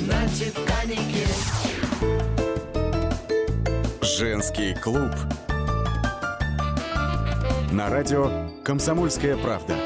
на 0.09 0.29
Титанике. 0.29 1.27
Женский 4.03 4.75
клуб. 4.75 5.13
На 7.71 7.91
радио 7.91 8.31
«Комсомольская 8.65 9.37
правда». 9.37 9.86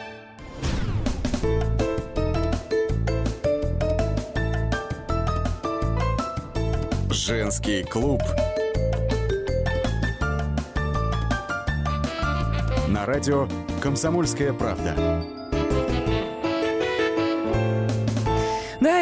Женский 7.51 7.83
клуб. 7.83 8.21
На 12.87 13.05
радио 13.05 13.45
«Комсомольская 13.81 14.53
правда». 14.53 15.40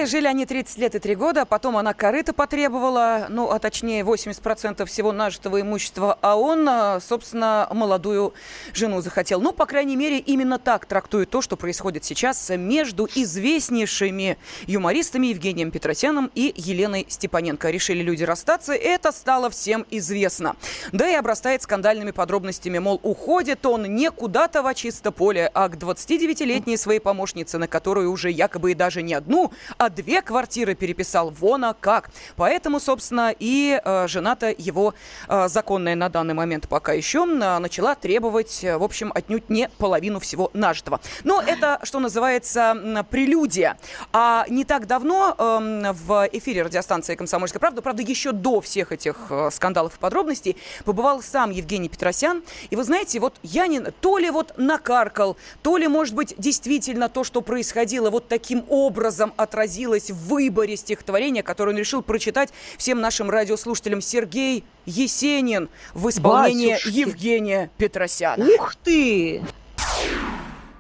И 0.02 0.06
жили 0.06 0.28
они 0.28 0.46
30 0.46 0.78
лет 0.78 0.96
и 0.96 1.00
3 1.00 1.16
года, 1.16 1.46
потом 1.46 1.76
она 1.76 1.94
корыто 1.94 2.32
потребовала, 2.32 3.26
ну, 3.28 3.52
а 3.52 3.60
точнее 3.60 4.04
80% 4.04 4.86
всего 4.86 5.12
нажитого 5.12 5.60
имущества, 5.60 6.18
а 6.22 6.38
он, 6.38 6.68
а, 6.70 7.02
собственно, 7.02 7.68
молодую 7.74 8.34
жену 8.74 9.02
захотел. 9.02 9.42
Ну, 9.42 9.52
по 9.52 9.66
крайней 9.66 9.98
мере, 9.98 10.20
именно 10.20 10.58
так 10.58 10.86
трактует 10.86 11.30
то, 11.30 11.42
что 11.42 11.58
происходит 11.58 12.06
сейчас 12.06 12.50
между 12.50 13.10
известнейшими 13.14 14.38
юмористами 14.68 15.28
Евгением 15.28 15.70
Петросяном 15.70 16.32
и 16.34 16.54
Еленой 16.56 17.06
Степаненко. 17.10 17.70
Решили 17.70 18.02
люди 18.02 18.24
расстаться, 18.24 18.74
это 18.74 19.12
стало 19.12 19.50
всем 19.50 19.86
известно. 19.90 20.56
Да 20.94 21.10
и 21.10 21.16
обрастает 21.16 21.62
скандальными 21.62 22.12
подробностями, 22.12 22.78
мол, 22.78 23.02
уходит 23.04 23.66
он 23.66 23.84
не 23.84 24.12
куда-то 24.12 24.64
в 24.64 24.74
чисто 24.76 25.12
поле, 25.12 25.52
а 25.54 25.68
к 25.68 25.76
29-летней 25.76 26.78
своей 26.78 27.00
помощнице, 27.00 27.58
на 27.58 27.68
которую 27.68 28.12
уже 28.12 28.32
якобы 28.32 28.72
и 28.72 28.76
даже 28.76 29.02
не 29.02 29.14
одну, 29.14 29.52
а 29.78 29.89
две 29.90 30.22
квартиры 30.22 30.76
переписал. 30.76 31.32
Вон 31.32 31.66
а 31.66 31.74
как. 31.74 32.10
Поэтому, 32.36 32.80
собственно, 32.80 33.34
и 33.38 33.80
э, 33.84 34.08
жена-то 34.08 34.54
его 34.58 34.94
э, 35.28 35.48
законная 35.48 35.96
на 35.96 36.10
данный 36.10 36.34
момент 36.34 36.68
пока 36.68 36.94
еще 36.94 37.20
э, 37.20 37.60
начала 37.60 37.96
требовать, 37.96 38.64
э, 38.64 38.78
в 38.78 38.84
общем, 38.84 39.12
отнюдь 39.14 39.50
не 39.50 39.70
половину 39.78 40.20
всего 40.20 40.50
нажитого. 40.54 41.00
Но 41.24 41.42
это, 41.42 41.80
что 41.84 42.00
называется, 42.00 43.06
прелюдия. 43.10 43.78
А 44.14 44.46
не 44.50 44.64
так 44.64 44.88
давно 44.88 45.36
э, 45.38 45.94
в 45.94 46.30
эфире 46.32 46.64
радиостанции 46.64 47.16
«Комсомольская 47.16 47.60
правда», 47.60 47.82
правда, 47.82 48.04
еще 48.04 48.32
до 48.32 48.62
всех 48.62 48.92
этих 48.92 49.16
э, 49.30 49.50
скандалов 49.52 49.96
и 49.96 50.00
подробностей, 50.00 50.58
побывал 50.86 51.22
сам 51.22 51.52
Евгений 51.52 51.90
Петросян. 51.90 52.44
И 52.70 52.76
вы 52.76 52.84
знаете, 52.84 53.20
вот 53.20 53.36
я 53.44 53.68
не... 53.68 53.80
То 53.80 54.18
ли 54.18 54.30
вот 54.30 54.54
накаркал, 54.58 55.38
то 55.62 55.78
ли, 55.78 55.88
может 55.88 56.16
быть, 56.16 56.36
действительно 56.38 57.10
то, 57.10 57.24
что 57.24 57.42
происходило 57.42 58.10
вот 58.10 58.28
таким 58.28 58.66
образом 58.70 59.34
отразилось 59.38 59.79
в 60.12 60.28
выборе 60.28 60.78
стихотворения, 60.78 61.44
которое 61.44 61.72
он 61.72 61.78
решил 61.78 62.02
прочитать 62.02 62.52
всем 62.78 63.02
нашим 63.02 63.30
радиослушателям. 63.30 64.02
Сергей 64.02 64.64
Есенин 64.86 65.70
в 65.94 66.10
исполнении 66.10 66.74
Батюшки. 66.74 67.00
Евгения 67.00 67.72
Петросяна. 67.78 68.46
Ух 68.46 68.76
ты! 68.84 69.42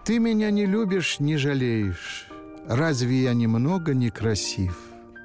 Ты 0.05 0.19
меня 0.19 0.49
не 0.49 0.65
любишь, 0.65 1.19
не 1.19 1.37
жалеешь. 1.37 2.27
Разве 2.67 3.23
я 3.23 3.33
немного 3.33 3.93
некрасив? 3.93 4.77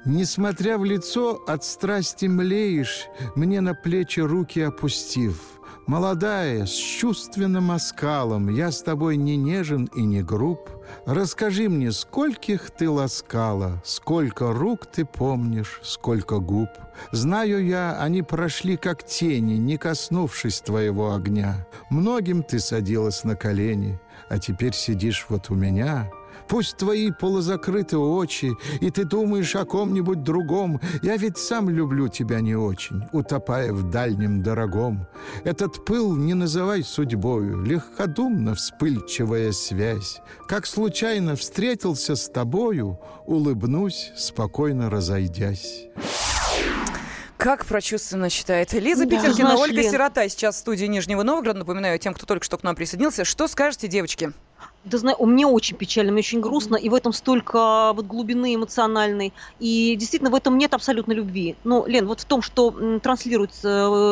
Несмотря 0.05 0.77
в 0.77 0.85
лицо, 0.85 1.43
от 1.47 1.63
страсти 1.63 2.27
млеешь, 2.27 3.07
Мне 3.35 3.61
на 3.61 3.73
плечи 3.73 4.19
руки 4.19 4.61
опустив. 4.61 5.54
Молодая, 5.87 6.65
с 6.65 6.73
чувственным 6.73 7.69
оскалом, 7.69 8.49
Я 8.49 8.71
с 8.71 8.81
тобой 8.81 9.17
не 9.17 9.37
нежен 9.37 9.85
и 9.95 10.01
не 10.01 10.23
груб. 10.23 10.67
Расскажи 11.05 11.69
мне, 11.69 11.91
скольких 11.91 12.71
ты 12.71 12.89
ласкала, 12.89 13.81
Сколько 13.83 14.51
рук 14.51 14.87
ты 14.87 15.05
помнишь, 15.05 15.79
сколько 15.83 16.39
губ. 16.39 16.69
Знаю 17.11 17.63
я, 17.63 17.99
они 18.01 18.23
прошли 18.23 18.77
как 18.77 19.03
тени, 19.03 19.57
Не 19.57 19.77
коснувшись 19.77 20.61
твоего 20.61 21.13
огня. 21.13 21.67
Многим 21.91 22.41
ты 22.41 22.59
садилась 22.59 23.23
на 23.23 23.35
колени, 23.35 23.99
А 24.27 24.39
теперь 24.39 24.73
сидишь 24.73 25.27
вот 25.29 25.51
у 25.51 25.55
меня— 25.55 26.09
Пусть 26.47 26.77
твои 26.77 27.11
полузакрыты 27.11 27.97
очи, 27.97 28.51
и 28.81 28.91
ты 28.91 29.03
думаешь 29.03 29.55
о 29.55 29.65
ком-нибудь 29.65 30.23
другом. 30.23 30.79
Я 31.01 31.17
ведь 31.17 31.37
сам 31.37 31.69
люблю 31.69 32.07
тебя 32.07 32.41
не 32.41 32.55
очень, 32.55 33.03
утопая 33.11 33.73
в 33.73 33.89
дальнем 33.89 34.43
дорогом. 34.43 35.07
Этот 35.43 35.85
пыл 35.85 36.15
не 36.15 36.33
называй 36.33 36.83
судьбою, 36.83 37.61
легкодумно 37.63 38.55
вспыльчивая 38.55 39.51
связь. 39.51 40.21
Как 40.47 40.65
случайно 40.65 41.35
встретился 41.35 42.15
с 42.15 42.29
тобою, 42.29 42.99
улыбнусь, 43.25 44.11
спокойно 44.15 44.89
разойдясь. 44.89 45.87
Как 47.37 47.65
прочувственно 47.65 48.29
считает 48.29 48.73
Лиза 48.73 49.05
Да, 49.05 49.17
Питеркина, 49.17 49.55
Ольга 49.55 49.81
Лен. 49.81 49.91
Сирота 49.91 50.27
сейчас 50.29 50.55
в 50.55 50.59
студии 50.59 50.85
Нижнего 50.85 51.21
Новгорода. 51.21 51.59
Напоминаю 51.59 51.99
тем, 51.99 52.13
кто 52.13 52.25
только 52.25 52.43
что 52.43 52.57
к 52.57 52.63
нам 52.63 52.75
присоединился. 52.75 53.23
Что 53.23 53.47
скажете, 53.47 53.87
девочки? 53.87 54.31
Да 54.85 54.99
знаю, 54.99 55.15
у 55.17 55.25
меня 55.25 55.47
очень 55.47 55.75
печально, 55.77 56.11
мне 56.11 56.19
очень 56.19 56.39
грустно, 56.41 56.75
и 56.75 56.89
в 56.89 56.93
этом 56.93 57.11
столько 57.11 57.91
вот 57.93 58.05
глубины 58.05 58.53
эмоциональной, 58.53 59.33
и 59.57 59.95
действительно 59.95 60.29
в 60.29 60.35
этом 60.35 60.59
нет 60.59 60.75
абсолютно 60.75 61.11
любви. 61.13 61.57
Ну, 61.63 61.87
Лен, 61.87 62.05
вот 62.05 62.19
в 62.19 62.25
том, 62.25 62.43
что 62.43 62.99
транслируется 62.99 63.67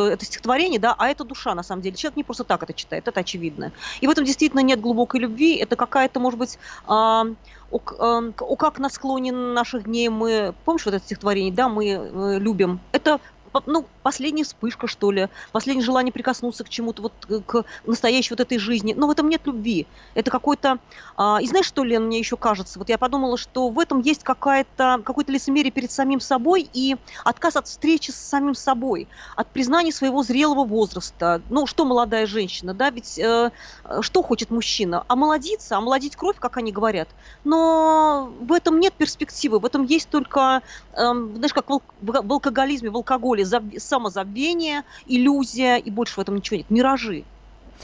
э, 0.09 0.13
это 0.13 0.25
стихотворение, 0.25 0.79
да, 0.79 0.95
а 0.97 1.09
это 1.09 1.25
душа 1.25 1.53
на 1.53 1.61
самом 1.61 1.83
деле. 1.83 1.95
Человек 1.95 2.17
не 2.17 2.23
просто 2.23 2.43
так 2.43 2.63
это 2.63 2.73
читает, 2.73 3.07
это 3.07 3.19
очевидно. 3.19 3.71
И 4.01 4.07
в 4.07 4.09
этом 4.09 4.25
действительно 4.25 4.61
нет 4.61 4.81
глубокой 4.81 5.19
любви, 5.19 5.57
это 5.57 5.75
какая-то, 5.75 6.19
может 6.19 6.39
быть, 6.39 6.57
а, 6.87 7.25
о, 7.69 7.79
к- 7.79 7.93
о, 8.41 8.55
как 8.55 8.79
на 8.79 8.89
склоне 8.89 9.31
наших 9.31 9.83
дней 9.83 10.09
мы, 10.09 10.55
помнишь 10.65 10.85
вот 10.85 10.95
это 10.95 11.05
стихотворение, 11.05 11.53
да, 11.53 11.69
мы 11.69 11.87
э, 11.89 12.39
любим. 12.39 12.81
Это 12.91 13.19
ну, 13.65 13.85
последняя 14.01 14.43
вспышка, 14.43 14.87
что 14.87 15.11
ли, 15.11 15.29
последнее 15.51 15.85
желание 15.85 16.11
прикоснуться 16.11 16.63
к 16.63 16.69
чему-то, 16.69 17.03
вот 17.03 17.13
э, 17.29 17.39
к 17.45 17.63
настоящей 17.85 18.33
вот 18.33 18.39
этой 18.39 18.57
жизни. 18.57 18.93
Но 18.93 19.07
в 19.07 19.11
этом 19.11 19.29
нет 19.29 19.41
любви. 19.45 19.87
Это 20.15 20.31
какой-то... 20.31 20.79
а, 21.17 21.39
и 21.41 21.47
знаешь, 21.47 21.65
что, 21.65 21.83
Лен, 21.83 22.05
мне 22.05 22.19
еще 22.19 22.37
кажется? 22.37 22.79
Вот 22.79 22.89
я 22.89 22.97
подумала, 22.97 23.37
что 23.37 23.69
в 23.69 23.79
этом 23.79 24.01
есть 24.01 24.23
какая-то, 24.23 25.01
какое-то 25.03 25.31
лицемерие 25.31 25.71
перед 25.71 25.91
самим 25.91 26.19
собой 26.19 26.69
и 26.73 26.95
отказ 27.23 27.55
от 27.55 27.67
встречи 27.67 28.11
с 28.11 28.15
самим 28.15 28.55
собой, 28.55 29.07
от 29.35 29.51
признания 29.51 29.91
своего 29.91 30.23
зрелого 30.23 30.65
возраста. 30.65 31.41
Ну, 31.49 31.65
что 31.65 31.85
молодая 31.85 32.25
женщина, 32.25 32.73
да, 32.73 32.89
ведь 32.89 33.17
э, 33.19 33.51
э, 33.83 34.01
что 34.01 34.23
хочет 34.23 34.49
мужчина? 34.49 35.03
Омолодиться, 35.07 35.77
омолодить 35.77 36.15
кровь, 36.15 36.37
как 36.39 36.57
они 36.57 36.71
говорят. 36.71 37.09
Но 37.43 38.31
в 38.39 38.51
этом 38.53 38.79
нет 38.79 38.93
перспективы, 38.93 39.59
в 39.59 39.65
этом 39.65 39.83
есть 39.83 40.09
только, 40.09 40.61
эм, 40.93 41.35
знаешь, 41.35 41.53
как 41.53 41.69
в, 41.69 41.73
алк- 41.73 41.93
в 42.01 42.31
алкоголизме, 42.31 42.89
в 42.89 42.95
алкоголе, 42.95 43.42
далее. 43.45 43.75
Заб- 43.75 43.79
самозабвение, 43.79 44.83
иллюзия, 45.07 45.77
и 45.77 45.89
больше 45.91 46.15
в 46.15 46.19
этом 46.19 46.35
ничего 46.35 46.57
нет. 46.57 46.69
Миражи. 46.69 47.23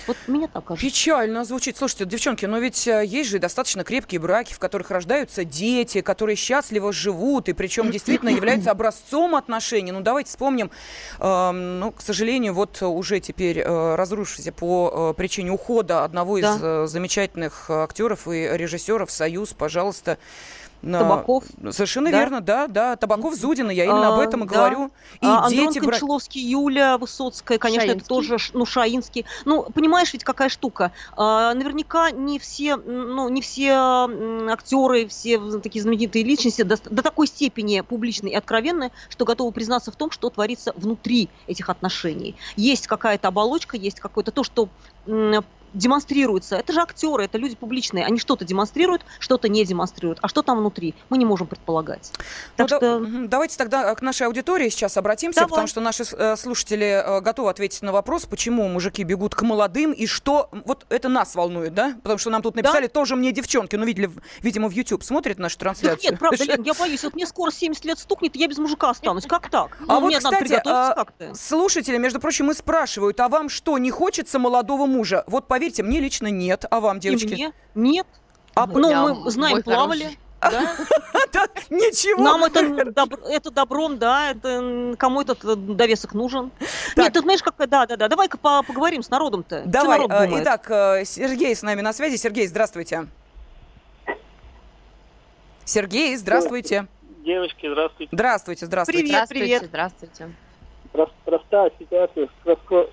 Вот 0.07 0.15
мне 0.27 0.47
так 0.47 0.63
кажется. 0.63 0.87
Печально 0.87 1.43
звучит. 1.43 1.75
Слушайте, 1.75 2.05
девчонки, 2.05 2.45
но 2.45 2.59
ведь 2.59 2.87
э, 2.87 3.03
есть 3.05 3.29
же 3.29 3.37
достаточно 3.39 3.83
крепкие 3.83 4.21
браки, 4.21 4.53
в 4.53 4.59
которых 4.59 4.91
рождаются 4.91 5.43
дети, 5.43 5.99
которые 5.99 6.37
счастливо 6.37 6.93
живут, 6.93 7.49
и 7.49 7.53
причем 7.53 7.91
действительно 7.91 8.29
являются 8.29 8.71
образцом 8.71 9.35
отношений. 9.35 9.91
Ну, 9.91 9.99
давайте 9.99 10.29
вспомним, 10.29 10.71
э, 11.19 11.51
ну, 11.51 11.91
к 11.91 12.01
сожалению, 12.01 12.53
вот 12.53 12.81
уже 12.81 13.19
теперь 13.19 13.59
э, 13.59 13.95
разрушившийся 13.95 14.53
по 14.53 15.11
э, 15.11 15.17
причине 15.17 15.51
ухода 15.51 16.05
одного 16.05 16.37
из 16.37 16.43
Да. 16.43 16.57
э, 16.61 16.87
замечательных 16.87 17.69
актеров 17.69 18.27
и 18.29 18.47
режиссеров 18.53 19.11
«Союз», 19.11 19.49
пожалуйста, 19.53 20.17
Табаков. 20.81 21.43
Совершенно 21.71 22.09
Да? 22.11 22.17
верно, 22.19 22.41
да, 22.41 22.67
да. 22.67 22.95
Табаков 22.95 23.35
Зудина, 23.35 23.71
я 23.71 23.83
именно 23.85 24.13
об 24.13 24.19
А, 24.19 24.23
этом 24.23 24.43
и 24.43 24.47
да. 24.47 24.53
говорю. 24.55 24.91
И 25.21 25.25
А, 25.25 25.45
Антон 25.45 25.51
дети... 25.51 25.79
бра- 25.79 25.91
Кончаловский, 25.91 26.41
Юля 26.41 26.97
Высоцкая, 26.97 27.57
конечно, 27.57 27.81
Шаинский. 27.87 27.99
это 27.99 28.07
тоже, 28.07 28.37
ну, 28.53 28.65
Шаинский. 28.65 29.25
Ну, 29.45 29.63
понимаешь, 29.63 30.13
ведь 30.13 30.23
какая 30.23 30.49
штука? 30.49 30.91
А, 31.17 31.53
наверняка 31.53 32.11
не 32.11 32.39
все, 32.39 32.77
ну, 32.77 33.27
не 33.29 33.41
все 33.41 33.73
актеры, 34.49 35.07
все 35.07 35.39
такие 35.59 35.81
знаменитые 35.81 36.23
личности 36.23 36.61
до, 36.61 36.77
до 36.89 37.03
такой 37.03 37.27
степени 37.27 37.81
публичные 37.81 38.33
и 38.33 38.35
откровенные, 38.35 38.91
что 39.09 39.25
готовы 39.25 39.51
признаться 39.51 39.91
в 39.91 39.95
том, 39.95 40.11
что 40.11 40.29
творится 40.29 40.71
внутри 40.75 41.29
этих 41.47 41.69
отношений. 41.69 42.35
Есть 42.55 42.87
какая-то 42.87 43.27
оболочка, 43.27 43.75
есть 43.77 43.99
какое-то 43.99 44.31
то, 44.31 44.43
что 44.43 44.69
демонстрируется. 45.73 46.55
Это 46.55 46.73
же 46.73 46.81
актеры, 46.81 47.25
это 47.25 47.37
люди 47.37 47.55
публичные. 47.55 48.05
Они 48.05 48.19
что-то 48.19 48.45
демонстрируют, 48.45 49.03
что-то 49.19 49.49
не 49.49 49.65
демонстрируют. 49.65 50.19
А 50.21 50.27
что 50.27 50.41
там 50.41 50.59
внутри, 50.59 50.95
мы 51.09 51.17
не 51.17 51.25
можем 51.25 51.47
предполагать. 51.47 52.11
Ну, 52.57 52.67
Так 52.67 52.69
да- 52.69 52.77
что... 52.77 52.99
мгм. 52.99 53.29
Давайте 53.29 53.57
тогда 53.57 53.93
к 53.95 54.01
нашей 54.01 54.27
аудитории 54.27 54.69
сейчас 54.69 54.97
обратимся, 54.97 55.41
Давай. 55.41 55.49
потому 55.49 55.67
что 55.67 55.81
наши 55.81 56.03
э, 56.11 56.35
слушатели 56.35 56.85
э, 56.85 57.21
готовы 57.21 57.49
ответить 57.49 57.81
на 57.81 57.91
вопрос, 57.91 58.25
почему 58.25 58.67
мужики 58.67 59.03
бегут 59.03 59.35
к 59.35 59.41
молодым 59.41 59.91
и 59.91 60.05
что... 60.05 60.49
Вот 60.65 60.85
это 60.89 61.09
нас 61.09 61.35
волнует, 61.35 61.73
да? 61.73 61.95
Потому 62.03 62.17
что 62.19 62.29
нам 62.29 62.41
тут 62.41 62.55
написали 62.55 62.87
тоже 62.87 63.15
мне 63.15 63.31
девчонки, 63.31 63.75
ну, 63.75 63.85
видели, 63.85 64.09
видимо, 64.41 64.67
в 64.69 64.71
YouTube 64.71 65.03
смотрят 65.03 65.37
нашу 65.39 65.57
Да 65.57 65.65
трансляцию. 65.65 66.11
нет, 66.11 66.19
правда, 66.19 66.43
Лен, 66.43 66.61
я 66.65 66.73
боюсь, 66.73 67.03
вот 67.03 67.13
мне 67.15 67.25
скоро 67.25 67.51
70 67.51 67.85
лет 67.85 67.99
стукнет, 67.99 68.35
я 68.35 68.47
без 68.47 68.57
мужика 68.57 68.89
останусь. 68.89 69.25
Как 69.25 69.49
так? 69.49 69.77
А 69.81 69.85
Ну, 69.85 69.99
вот, 70.01 70.07
мне 70.07 70.19
надо 70.19 70.37
кстати, 70.43 70.61
а, 70.65 71.05
слушатели, 71.33 71.97
между 71.97 72.19
прочим, 72.19 72.51
и 72.51 72.53
спрашивают, 72.53 73.19
а 73.19 73.27
вам 73.29 73.49
что, 73.49 73.77
не 73.77 73.91
хочется 73.91 74.39
молодого 74.39 74.85
мужа? 74.85 75.23
Вот 75.27 75.47
поверьте, 75.59 75.83
мне 75.83 75.99
лично 75.99 76.27
нет, 76.27 76.63
а 76.71 76.79
вам, 76.79 76.99
девочки? 76.99 77.25
И 77.27 77.33
мне 77.35 77.53
нет. 77.75 78.07
А 78.55 78.65
ну, 78.65 78.89
я- 78.89 79.01
мы 79.07 79.29
знаем, 79.29 79.55
мой 79.55 79.63
плавали. 79.63 80.03
хороший. 80.03 80.19
Да? 81.33 81.47
Ничего. 81.69 82.23
Нам 82.23 82.45
это, 82.45 82.61
добр- 82.93 83.19
это 83.29 83.51
добром, 83.51 83.97
да, 83.99 84.31
это 84.31 84.95
кому 84.97 85.19
этот 85.21 85.43
э, 85.43 85.55
довесок 85.55 86.13
нужен. 86.13 86.51
Нет, 86.95 87.11
ты 87.11 87.19
знаешь, 87.19 87.43
как... 87.43 87.55
Да, 87.57 87.85
да, 87.85 87.97
да. 87.97 88.07
Давай-ка 88.07 88.37
по- 88.37 88.63
поговорим 88.63 89.03
с 89.03 89.09
народом-то. 89.09 89.63
Давай, 89.65 89.97
народ 89.99 90.11
э, 90.11 90.25
думает? 90.27 90.43
итак, 90.43 90.71
э, 90.71 91.03
Сергей 91.05 91.53
с 91.53 91.61
нами 91.61 91.81
на 91.81 91.91
связи. 91.91 92.15
Сергей, 92.15 92.47
здравствуйте. 92.47 93.07
Сергей, 95.65 96.15
здравствуйте. 96.15 96.87
Девочки, 97.25 97.69
здравствуйте. 97.69 98.09
Здравствуйте, 98.15 98.65
здравствуйте. 98.65 98.99
Привет, 99.01 99.15
Здравствуйте, 99.15 99.43
привет. 99.45 99.63
здравствуйте. 99.65 100.29
Прос- 100.93 101.11
Простая 101.25 101.71
ситуация, 101.77 102.29
краско- 102.45 102.89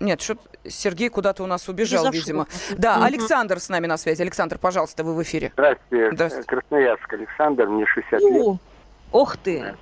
Нет, 0.00 0.20
что 0.20 0.36
Сергей 0.66 1.08
куда-то 1.08 1.42
у 1.42 1.46
нас 1.46 1.68
убежал, 1.68 2.10
видимо. 2.10 2.46
Да, 2.76 2.96
Мгм. 2.96 3.04
Александр 3.04 3.58
с 3.60 3.68
нами 3.68 3.86
на 3.86 3.96
связи. 3.96 4.22
Александр, 4.22 4.58
пожалуйста, 4.58 5.02
вы 5.04 5.14
в 5.14 5.22
эфире. 5.22 5.50
Здравствуйте, 5.54 6.10
Здравствуйте. 6.12 6.46
Красноярск 6.48 7.12
Александр, 7.12 7.66
мне 7.68 7.86
60 7.86 8.20
лет. 8.20 8.42
О, 8.46 8.58
Ох 9.12 9.36
ты. 9.38 9.74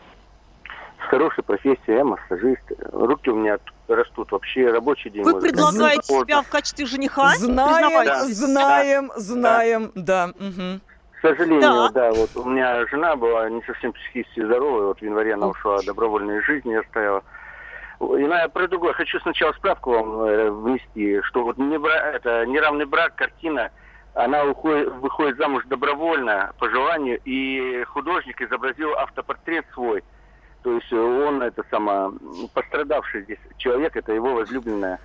С 1.04 1.08
хорошей 1.08 1.44
профессией, 1.44 1.96
я 1.98 2.04
массажист. 2.04 2.62
Руки 2.92 3.30
у 3.30 3.36
меня 3.36 3.58
растут 3.88 4.32
вообще, 4.32 4.70
рабочий 4.70 5.10
день. 5.10 5.22
Вы 5.22 5.40
предлагаете 5.40 6.02
сказать. 6.02 6.22
себя 6.26 6.42
в 6.42 6.48
качестве 6.48 6.86
жениха? 6.86 7.34
Знаем, 7.36 7.88
Признавайтесь. 8.02 8.36
знаем, 8.36 9.12
знаем, 9.16 9.92
да. 9.94 10.28
мгм. 10.38 10.80
К 11.18 11.20
сожалению, 11.22 11.60
Да. 11.60 11.88
да. 11.90 12.12
вот 12.12 12.30
у 12.36 12.44
меня 12.44 12.86
жена 12.86 13.16
была 13.16 13.48
не 13.50 13.62
совсем 13.62 13.92
психически 13.92 14.44
здоровая, 14.44 14.86
вот 14.88 14.98
в 14.98 15.02
январе 15.02 15.34
она 15.34 15.48
ушла 15.48 15.78
добровольной 15.82 16.40
жизни, 16.42 16.74
оставила. 16.74 17.22
И 18.00 18.20
я 18.22 18.48
про 18.48 18.68
другое. 18.68 18.92
Хочу 18.92 19.18
сначала 19.20 19.52
справку 19.52 19.90
вам 19.92 20.20
э, 20.20 20.50
внести, 20.50 21.20
что 21.22 21.44
вот 21.44 21.58
не 21.58 21.78
бра- 21.78 22.12
это 22.12 22.44
неравный 22.46 22.84
брак, 22.84 23.14
картина, 23.14 23.70
она 24.14 24.44
уходит, 24.44 24.92
выходит 24.94 25.36
замуж 25.36 25.64
добровольно, 25.66 26.52
по 26.58 26.68
желанию, 26.70 27.20
и 27.24 27.84
художник 27.84 28.40
изобразил 28.40 28.94
автопортрет 28.94 29.66
свой. 29.72 30.02
То 30.62 30.72
есть 30.72 30.92
он, 30.92 31.42
это 31.42 31.62
сама, 31.70 32.12
пострадавший 32.54 33.22
здесь 33.22 33.38
человек, 33.56 33.96
это 33.96 34.12
его 34.12 34.34
возлюбленная. 34.34 34.98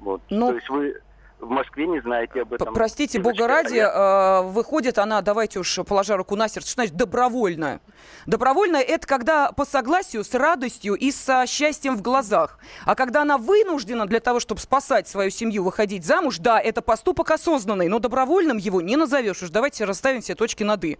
Вот. 0.00 0.20
Ну, 0.30 0.48
То 0.50 0.54
есть 0.54 0.68
вы 0.68 1.00
в 1.40 1.48
Москве 1.48 1.86
не 1.86 2.00
знаете 2.00 2.42
об 2.42 2.52
этом. 2.52 2.74
Простите, 2.74 3.20
бога 3.20 3.46
ради, 3.46 3.74
я- 3.76 4.42
э, 4.44 4.48
выходит 4.48 4.98
она, 4.98 5.22
давайте 5.22 5.60
уж 5.60 5.78
положа 5.86 6.16
руку 6.16 6.34
на 6.36 6.48
сердце, 6.48 6.68
что 6.68 6.74
значит 6.80 6.96
добровольно? 6.96 7.80
Добровольно– 8.26 8.76
это 8.78 9.06
когда 9.06 9.52
по 9.52 9.64
согласию, 9.64 10.24
с 10.24 10.34
радостью 10.34 10.94
и 10.94 11.12
со 11.12 11.44
счастьем 11.46 11.96
в 11.96 12.02
глазах. 12.02 12.58
А 12.84 12.94
когда 12.94 13.22
она 13.22 13.38
вынуждена 13.38 14.06
для 14.06 14.20
того, 14.20 14.40
чтобы 14.40 14.60
спасать 14.60 15.06
свою 15.08 15.30
семью, 15.30 15.62
выходить 15.64 16.04
замуж, 16.04 16.38
да, 16.38 16.60
это 16.60 16.82
поступок 16.82 17.30
осознанный, 17.30 17.88
но 17.88 17.98
добровольным 18.00 18.56
его 18.56 18.80
не 18.80 18.96
назовешь. 18.96 19.42
Уж 19.42 19.50
давайте 19.50 19.84
расставим 19.84 20.20
все 20.22 20.34
точки 20.34 20.64
над 20.64 20.84
«и». 20.84 20.98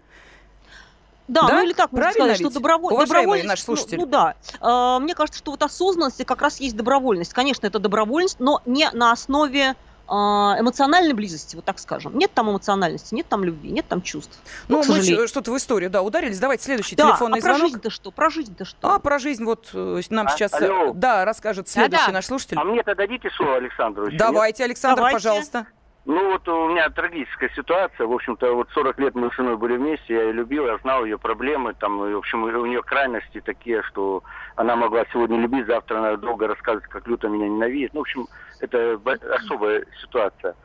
Да, 1.27 1.47
Да? 1.47 1.55
ну 1.57 1.63
или 1.63 1.73
так 1.73 1.91
можно 1.91 2.05
Правильно 2.05 2.23
сказать, 2.23 2.35
что 2.37 2.45
ведь? 2.45 2.53
доброволь... 2.55 2.93
Уважаемые 2.93 3.43
добровольность... 3.43 3.47
наши 3.47 3.63
ну- 3.67 3.75
слушатели. 3.75 3.99
Ну, 3.99 4.05
да. 4.07 4.33
А, 4.61 4.99
мне 4.99 5.13
кажется, 5.13 5.37
что 5.37 5.51
вот 5.51 5.61
осознанность 5.61 6.25
как 6.25 6.41
раз 6.41 6.59
есть 6.59 6.75
добровольность. 6.75 7.33
Конечно, 7.33 7.67
это 7.67 7.77
добровольность, 7.77 8.39
но 8.39 8.61
не 8.65 8.89
на 8.91 9.11
основе 9.11 9.75
эмоциональной 10.09 11.13
близости, 11.13 11.55
вот 11.55 11.65
так 11.65 11.79
скажем. 11.79 12.17
Нет 12.17 12.31
там 12.33 12.49
эмоциональности, 12.49 13.13
нет 13.13 13.27
там 13.27 13.43
любви, 13.43 13.71
нет 13.71 13.87
там 13.87 14.01
чувств. 14.01 14.39
Ну, 14.67 14.81
к 14.81 14.87
мы 14.87 15.27
что-то 15.27 15.51
в 15.51 15.57
историю, 15.57 15.89
да, 15.89 16.01
ударились. 16.01 16.39
Давайте 16.39 16.63
следующий 16.63 16.95
Да, 16.95 17.09
телефонный 17.11 17.39
а 17.39 17.41
про 17.41 17.53
звонок. 17.53 17.61
жизнь-то 17.71 17.89
что? 17.89 18.11
Про 18.11 18.29
жизнь-то 18.29 18.65
что? 18.65 18.93
А 18.95 18.99
про 18.99 19.19
жизнь 19.19 19.43
вот 19.45 19.69
э, 19.73 20.01
нам 20.09 20.27
А, 20.27 20.29
сейчас, 20.31 20.53
э, 20.53 20.65
алло. 20.67 20.93
да, 20.93 21.25
расскажет 21.25 21.67
следующий 21.69 22.01
Да-да. 22.05 22.13
наш 22.13 22.25
слушатель. 22.25 22.57
А 22.57 22.63
мне-то 22.63 22.95
дадите 22.95 23.29
слово 23.37 23.57
Александру? 23.57 24.03
еще, 24.05 24.13
нет? 24.13 24.19
Давайте, 24.19 24.63
Александр, 24.63 24.97
Давайте. 24.97 25.15
пожалуйста. 25.15 25.67
Ну 26.09 26.31
вот 26.31 26.47
у 26.47 26.69
меня 26.69 26.89
трагическая 26.89 27.51
ситуация. 27.55 28.07
В 28.07 28.11
общем-то, 28.11 28.55
вот 28.55 28.67
40 28.71 28.97
лет 28.97 29.13
мы 29.13 29.29
с 29.29 29.35
женой 29.35 29.57
были 29.57 29.77
вместе, 29.77 30.15
я 30.15 30.23
ее 30.23 30.31
любил, 30.31 30.65
я 30.65 30.79
знал 30.79 31.05
ее 31.05 31.19
проблемы, 31.19 31.75
там, 31.75 32.03
и, 32.03 32.15
в 32.15 32.17
общем, 32.17 32.45
у 32.45 32.65
нее 32.65 32.81
крайности 32.81 33.41
такие, 33.41 33.83
что 33.83 34.23
она 34.55 34.75
могла 34.75 35.05
сегодня 35.13 35.39
любить, 35.39 35.67
завтра 35.67 35.99
она 35.99 36.17
долго 36.17 36.47
рассказывать, 36.47 36.89
как 36.89 37.07
люто 37.07 37.27
меня 37.27 37.47
ненавидит. 37.47 37.93
Ну, 37.93 37.99
в 37.99 38.01
общем, 38.01 38.27
это 38.59 38.99
особая 39.35 39.85
ситуация. 40.01 40.55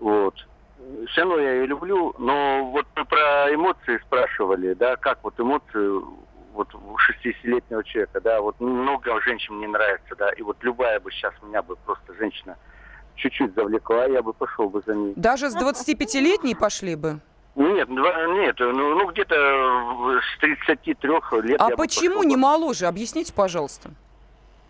Вот. 0.00 0.34
Все 1.06 1.20
равно 1.20 1.38
я 1.38 1.52
ее 1.52 1.66
люблю, 1.66 2.12
но 2.18 2.64
вот 2.72 2.86
вы 2.96 3.04
про 3.04 3.54
эмоции 3.54 3.98
спрашивали, 3.98 4.74
да, 4.74 4.96
как 4.96 5.20
вот 5.22 5.38
эмоции 5.38 6.02
вот 6.52 6.74
у 6.74 6.96
60-летнего 6.96 7.84
человека, 7.84 8.20
да, 8.20 8.40
вот 8.40 8.58
много 8.58 9.20
женщин 9.20 9.54
мне 9.54 9.68
нравится, 9.68 10.16
да, 10.16 10.30
и 10.30 10.42
вот 10.42 10.56
любая 10.64 10.98
бы 10.98 11.12
сейчас 11.12 11.32
меня 11.44 11.62
бы 11.62 11.76
просто 11.76 12.12
женщина 12.14 12.56
чуть-чуть 13.16 13.54
завлекла, 13.54 14.06
я 14.06 14.22
бы 14.22 14.32
пошел 14.32 14.68
бы 14.68 14.82
за 14.86 14.94
ней. 14.94 15.12
Даже 15.16 15.50
с 15.50 15.56
25-летней 15.56 16.54
пошли 16.54 16.96
бы. 16.96 17.20
Нет, 17.56 17.88
два- 17.88 18.26
нет, 18.26 18.56
ну, 18.58 18.72
ну, 18.96 19.06
где-то 19.12 19.34
с 20.20 20.40
33 20.40 21.40
лет 21.42 21.60
А 21.60 21.70
почему 21.70 22.16
пошел 22.16 22.24
не 22.28 22.36
моложе? 22.36 22.86
Объясните, 22.86 23.32
пожалуйста. 23.32 23.90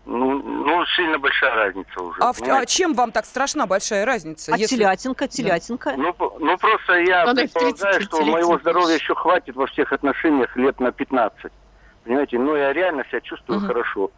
Ну, 0.05 0.33
ну, 0.37 0.85
сильно 0.95 1.17
большая 1.17 1.55
разница 1.55 1.99
уже. 1.99 2.21
А, 2.21 2.31
в- 2.31 2.37
а 2.37 2.39
понимаете? 2.39 2.73
чем 2.75 2.93
вам 2.93 3.11
так 3.11 3.25
страшна 3.25 3.65
большая 3.65 4.05
разница? 4.05 4.53
А 4.53 4.57
если- 4.57 4.75
телятинка, 4.75 5.27
телятинка. 5.27 5.95
Ну, 5.97 6.13
по- 6.13 6.37
ну, 6.39 6.55
просто 6.59 6.93
я 6.99 7.25
в 7.25 7.33
предполагаю, 7.33 7.73
30 7.99 8.03
что 8.03 8.21
моего 8.23 8.59
здоровья 8.59 8.93
еще 8.93 9.15
хватит 9.15 9.55
во 9.55 9.65
всех 9.65 9.91
отношениях 9.91 10.55
лет 10.55 10.79
на 10.79 10.91
15. 10.91 11.51
Понимаете, 12.03 12.37
ну, 12.37 12.55
я 12.55 12.71
реально 12.71 13.03
себя 13.09 13.19
чувствую 13.21 13.57
Мгм. 13.61 13.67
хорошо. 13.67 14.11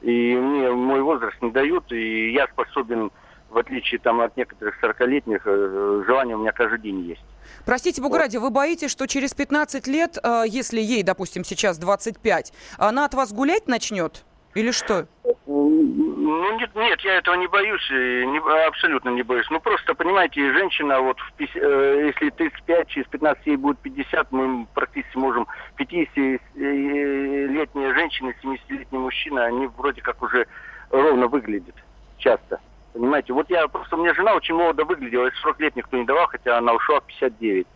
И 0.00 0.36
мне 0.36 0.70
мой 0.70 1.02
возраст 1.02 1.36
не 1.42 1.50
дают, 1.50 1.90
и 1.90 2.30
я 2.32 2.46
способен, 2.46 3.10
в 3.52 3.58
отличие 3.58 4.00
там 4.00 4.20
от 4.20 4.36
некоторых 4.36 4.82
40-летних, 4.82 5.42
э, 5.44 6.02
желание 6.06 6.36
у 6.36 6.40
меня 6.40 6.52
каждый 6.52 6.78
день 6.80 7.00
есть. 7.00 7.24
Простите, 7.66 8.00
бога 8.02 8.18
ради, 8.18 8.38
вы 8.38 8.50
боитесь, 8.50 8.90
что 8.90 9.06
через 9.06 9.34
15 9.34 9.86
лет, 9.86 10.18
э, 10.22 10.44
если 10.46 10.80
ей, 10.80 11.02
допустим, 11.02 11.44
сейчас 11.44 11.76
25, 11.78 12.52
она 12.78 13.04
от 13.04 13.12
вас 13.14 13.32
гулять 13.32 13.68
начнет? 13.68 14.24
Или 14.54 14.70
что? 14.70 15.06
Ну 15.46 16.58
нет, 16.58 16.70
нет, 16.74 17.00
я 17.00 17.16
этого 17.16 17.34
не 17.36 17.46
боюсь, 17.46 17.88
не- 17.90 18.66
абсолютно 18.66 19.08
не 19.10 19.22
боюсь. 19.22 19.46
Ну 19.50 19.60
просто, 19.60 19.94
понимаете, 19.94 20.52
женщина, 20.52 21.00
вот 21.00 21.16
в 21.18 21.32
э, 21.40 22.06
если 22.08 22.28
35, 22.30 22.88
через 22.88 23.06
15 23.08 23.46
ей 23.46 23.56
будет 23.56 23.78
50, 23.78 24.30
мы 24.30 24.66
практически 24.74 25.16
можем 25.16 25.46
50-летняя 25.78 27.94
женщина, 27.94 28.34
70-летний 28.42 28.98
мужчина, 28.98 29.46
они 29.46 29.68
вроде 29.78 30.02
как 30.02 30.22
уже 30.22 30.46
ровно 30.90 31.28
выглядят 31.28 31.76
часто. 32.18 32.60
Понимаете, 32.92 33.32
вот 33.32 33.48
я 33.48 33.66
просто, 33.68 33.96
меня 33.96 34.14
жена 34.14 34.34
очень 34.34 34.54
молодо 34.54 34.84
выглядела, 34.84 35.26
и 35.26 35.34
40 35.42 35.60
лет 35.60 35.76
никто 35.76 35.96
не 35.96 36.04
давал, 36.04 36.26
хотя 36.26 36.58
она 36.58 36.74
ушла 36.74 37.00
в 37.00 37.06
59. 37.06 37.66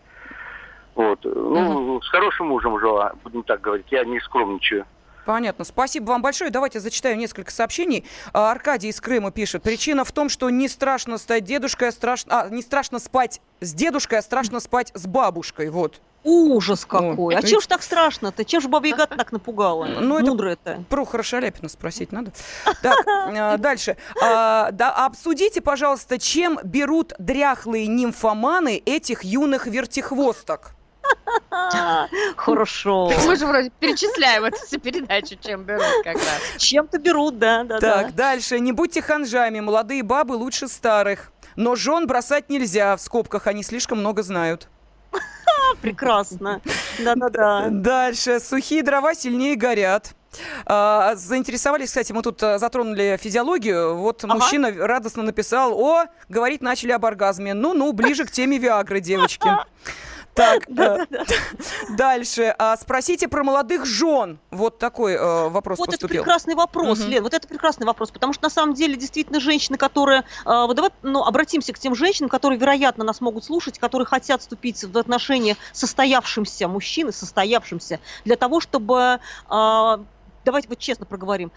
Вот. 0.95 1.19
Ну, 1.23 2.01
с 2.01 2.09
хорошим 2.09 2.47
мужем 2.47 2.79
жила, 2.79 3.13
будем 3.23 3.43
так 3.43 3.61
говорить. 3.61 3.87
Я 3.91 4.03
не 4.03 4.19
скромничаю. 4.19 4.85
Понятно. 5.27 5.65
Спасибо 5.65 6.11
вам 6.11 6.21
большое. 6.21 6.49
Давайте 6.51 6.79
зачитаю 6.79 7.17
несколько 7.17 7.51
сообщений. 7.51 8.05
А, 8.31 8.49
Аркадий 8.49 8.87
из 8.87 9.01
Крыма 9.01 9.29
пишет. 9.29 9.61
Причина 9.61 10.05
в 10.05 10.11
том, 10.13 10.29
что 10.29 10.49
не 10.49 10.69
страшно 10.69 11.17
стать 11.17 11.43
дедушкой, 11.43 11.89
а 11.89 11.91
страшно... 11.91 12.43
А, 12.43 12.49
не 12.49 12.61
страшно 12.61 12.97
спать 12.97 13.41
с 13.59 13.73
дедушкой, 13.73 14.19
а 14.19 14.21
страшно 14.21 14.61
спать 14.61 14.93
с 14.95 15.05
бабушкой. 15.05 15.69
Вот. 15.69 15.99
Ужас 16.23 16.85
какой. 16.85 17.15
О, 17.17 17.27
а 17.27 17.39
это 17.39 17.47
чем 17.47 17.57
ведь- 17.57 17.63
ж 17.65 17.67
так 17.67 17.83
страшно-то? 17.83 18.45
Чем 18.45 18.61
же 18.61 18.69
Баба 18.69 18.87
Яга 18.87 19.05
так 19.17 19.33
напугала? 19.33 19.83
Ну, 19.85 20.17
это 20.17 20.27
Мудрая-то. 20.27 20.85
Про 20.89 21.05
Шаляпина 21.21 21.67
спросить 21.67 22.13
надо. 22.13 22.31
Так, 22.81 23.05
а, 23.05 23.57
дальше. 23.57 23.97
А, 24.23 24.71
да, 24.71 24.91
обсудите, 24.91 25.59
пожалуйста, 25.59 26.19
чем 26.19 26.57
берут 26.63 27.13
дряхлые 27.19 27.87
нимфоманы 27.87 28.81
этих 28.85 29.25
юных 29.25 29.67
вертихвосток? 29.67 30.76
Хорошо. 32.35 33.11
Мы 33.25 33.35
же 33.35 33.45
вроде 33.45 33.71
перечисляем 33.79 34.43
эту 34.45 34.57
всю 34.65 34.79
передачу, 34.79 35.35
чем 35.41 35.63
берут 35.63 35.83
как 36.03 36.15
раз. 36.15 36.41
Чем-то 36.57 36.97
берут, 36.99 37.39
да, 37.39 37.63
да, 37.63 37.79
да. 37.79 38.03
Так, 38.03 38.15
дальше. 38.15 38.59
Не 38.59 38.71
будьте 38.71 39.01
ханжами, 39.01 39.59
молодые 39.59 40.03
бабы 40.03 40.33
лучше 40.33 40.67
старых. 40.67 41.31
Но 41.55 41.75
жен 41.75 42.05
бросать 42.07 42.49
нельзя, 42.49 42.95
в 42.95 43.01
скобках 43.01 43.47
они 43.47 43.63
слишком 43.63 43.99
много 43.99 44.21
знают. 44.21 44.67
Прекрасно. 45.81 46.61
Да-да-да. 46.99 47.67
Дальше. 47.69 48.39
Сухие 48.39 48.83
дрова 48.83 49.15
сильнее 49.15 49.55
горят. 49.55 50.13
А, 50.65 51.15
заинтересовались, 51.15 51.87
кстати, 51.87 52.11
мы 52.11 52.21
тут 52.21 52.41
а, 52.43 52.59
затронули 52.59 53.17
физиологию. 53.19 53.95
Вот 53.95 54.23
Ага. 54.23 54.35
мужчина 54.35 54.71
радостно 54.71 55.23
написал, 55.23 55.73
о, 55.73 56.05
говорить 56.29 56.61
начали 56.61 56.91
об 56.91 57.05
оргазме. 57.05 57.53
Ну-ну, 57.53 57.91
ближе 57.93 58.25
к 58.25 58.31
теме 58.31 58.57
Виагры, 58.57 58.99
девочки. 58.99 59.49
Так, 60.37 60.69
э, 60.77 61.05
дальше. 61.97 62.55
А, 62.57 62.77
Спросите 62.77 63.27
про 63.27 63.43
молодых 63.43 63.85
жен. 63.85 64.39
Вот 64.51 64.77
такой 64.77 65.13
э, 65.13 65.49
вопрос 65.49 65.79
Вот 65.79 65.93
это 65.93 66.07
прекрасный 66.07 66.55
вопрос. 66.55 66.99
Лен, 66.99 67.23
вот 67.23 67.33
это 67.33 67.47
прекрасный 67.47 67.85
вопрос, 67.85 68.11
потому 68.11 68.33
что 68.33 68.43
на 68.43 68.49
самом 68.49 68.75
деле 68.75 68.95
действительно 68.95 69.39
женщины, 69.39 69.77
которые, 69.77 70.19
э, 70.19 70.23
вот 70.45 70.75
давай, 70.75 70.91
ну, 71.01 71.23
обратимся 71.23 71.73
к 71.73 71.79
тем 71.79 71.95
женщинам, 71.95 72.29
которые, 72.29 72.59
вероятно, 72.59 73.03
нас 73.03 73.19
могут 73.19 73.43
слушать, 73.43 73.79
которые 73.79 74.05
хотят 74.05 74.41
вступить 74.41 74.83
в 74.83 74.97
отношения 74.97 75.57
состоявшимся 75.73 76.67
мужчиной, 76.67 77.13
состоявшимся, 77.13 77.99
для 78.25 78.35
того, 78.35 78.59
чтобы 78.59 79.19
Давайте 80.47 80.69
вот 80.69 80.79
честно 80.79 81.05
проговорим. 81.05 81.51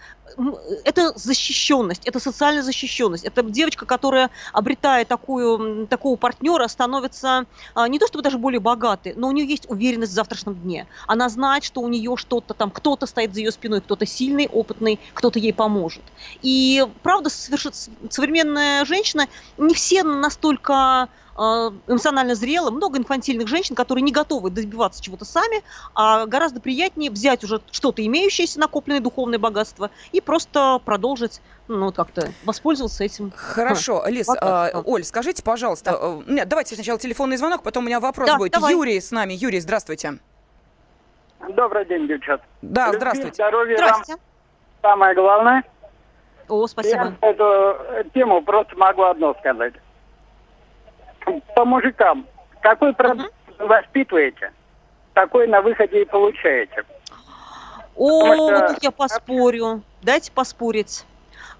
Это 0.83 1.13
защищенность, 1.15 2.05
это 2.05 2.19
социальная 2.19 2.61
защищенность. 2.61 3.23
Это 3.23 3.41
девочка, 3.41 3.85
которая, 3.85 4.29
обретая 4.51 5.05
такую, 5.05 5.87
такого 5.87 6.17
партнера, 6.17 6.67
становится 6.67 7.45
а, 7.73 7.87
не 7.87 7.99
то 7.99 8.07
чтобы 8.07 8.21
даже 8.21 8.37
более 8.37 8.59
богатой, 8.59 9.13
но 9.15 9.29
у 9.29 9.31
нее 9.31 9.47
есть 9.47 9.69
уверенность 9.69 10.11
в 10.11 10.15
завтрашнем 10.15 10.55
дне. 10.55 10.87
Она 11.07 11.29
знает, 11.29 11.63
что 11.63 11.79
у 11.79 11.87
нее 11.87 12.17
что-то 12.17 12.53
там, 12.53 12.69
кто-то 12.69 13.05
стоит 13.05 13.33
за 13.33 13.39
ее 13.39 13.53
спиной, 13.53 13.79
кто-то 13.79 14.05
сильный, 14.05 14.49
опытный, 14.51 14.99
кто-то 15.13 15.39
ей 15.39 15.53
поможет. 15.53 16.03
И 16.41 16.85
правда, 17.01 17.29
совершенно 17.29 17.75
современная 18.09 18.83
женщина, 18.83 19.29
не 19.57 19.73
все 19.73 20.03
настолько 20.03 21.07
эмоционально 21.87 22.35
зрелы, 22.35 22.71
много 22.71 22.97
инфантильных 22.97 23.47
женщин, 23.47 23.75
которые 23.75 24.03
не 24.03 24.11
готовы 24.11 24.49
добиваться 24.49 25.01
чего-то 25.01 25.25
сами, 25.25 25.63
а 25.95 26.25
гораздо 26.25 26.61
приятнее 26.61 27.09
взять 27.09 27.43
уже 27.43 27.61
что-то 27.71 28.05
имеющееся, 28.05 28.59
накопленное 28.59 29.01
духовное 29.01 29.39
богатство, 29.39 29.89
и 30.11 30.21
просто 30.21 30.79
продолжить, 30.85 31.41
ну, 31.67 31.85
вот 31.85 31.95
как-то 31.95 32.31
воспользоваться 32.45 33.03
этим. 33.03 33.31
Хорошо, 33.35 34.03
Лиз, 34.07 34.29
а, 34.29 34.71
да. 34.71 34.81
Оль, 34.85 35.03
скажите, 35.03 35.43
пожалуйста, 35.43 35.97
э, 35.99 36.21
нет, 36.27 36.47
давайте 36.47 36.75
сначала 36.75 36.99
телефонный 36.99 37.37
звонок, 37.37 37.63
потом 37.63 37.83
у 37.83 37.87
меня 37.87 37.99
вопрос 37.99 38.27
Да, 38.27 38.37
будет. 38.37 38.51
давай. 38.51 38.73
Юрий 38.73 38.99
с 38.99 39.11
нами. 39.11 39.33
Юрий, 39.33 39.59
здравствуйте. 39.59 40.19
Добрый 41.49 41.85
день, 41.85 42.07
девчат. 42.07 42.41
Да, 42.61 42.85
Любви, 42.87 42.97
здравствуйте. 42.99 43.33
Здоровья 43.33 43.77
Здрасте. 43.77 44.13
вам 44.13 44.21
самое 44.81 45.15
главное. 45.15 45.63
О, 46.47 46.67
спасибо. 46.67 47.15
Я 47.21 47.29
эту 47.29 48.09
тему 48.13 48.41
просто 48.43 48.75
могу 48.75 49.03
одно 49.03 49.33
сказать. 49.39 49.73
По 51.55 51.65
мужикам, 51.65 52.25
какой 52.61 52.93
продукт 52.93 53.33
вы 53.59 53.67
воспитываете, 53.67 54.51
такой 55.13 55.47
на 55.47 55.61
выходе 55.61 56.01
и 56.01 56.05
получаете. 56.05 56.83
О, 57.95 58.33
что- 58.33 58.37
вот 58.37 58.67
тут 58.67 58.83
я 58.83 58.91
поспорю. 58.91 59.81
Дайте 60.01 60.31
поспорить. 60.31 61.05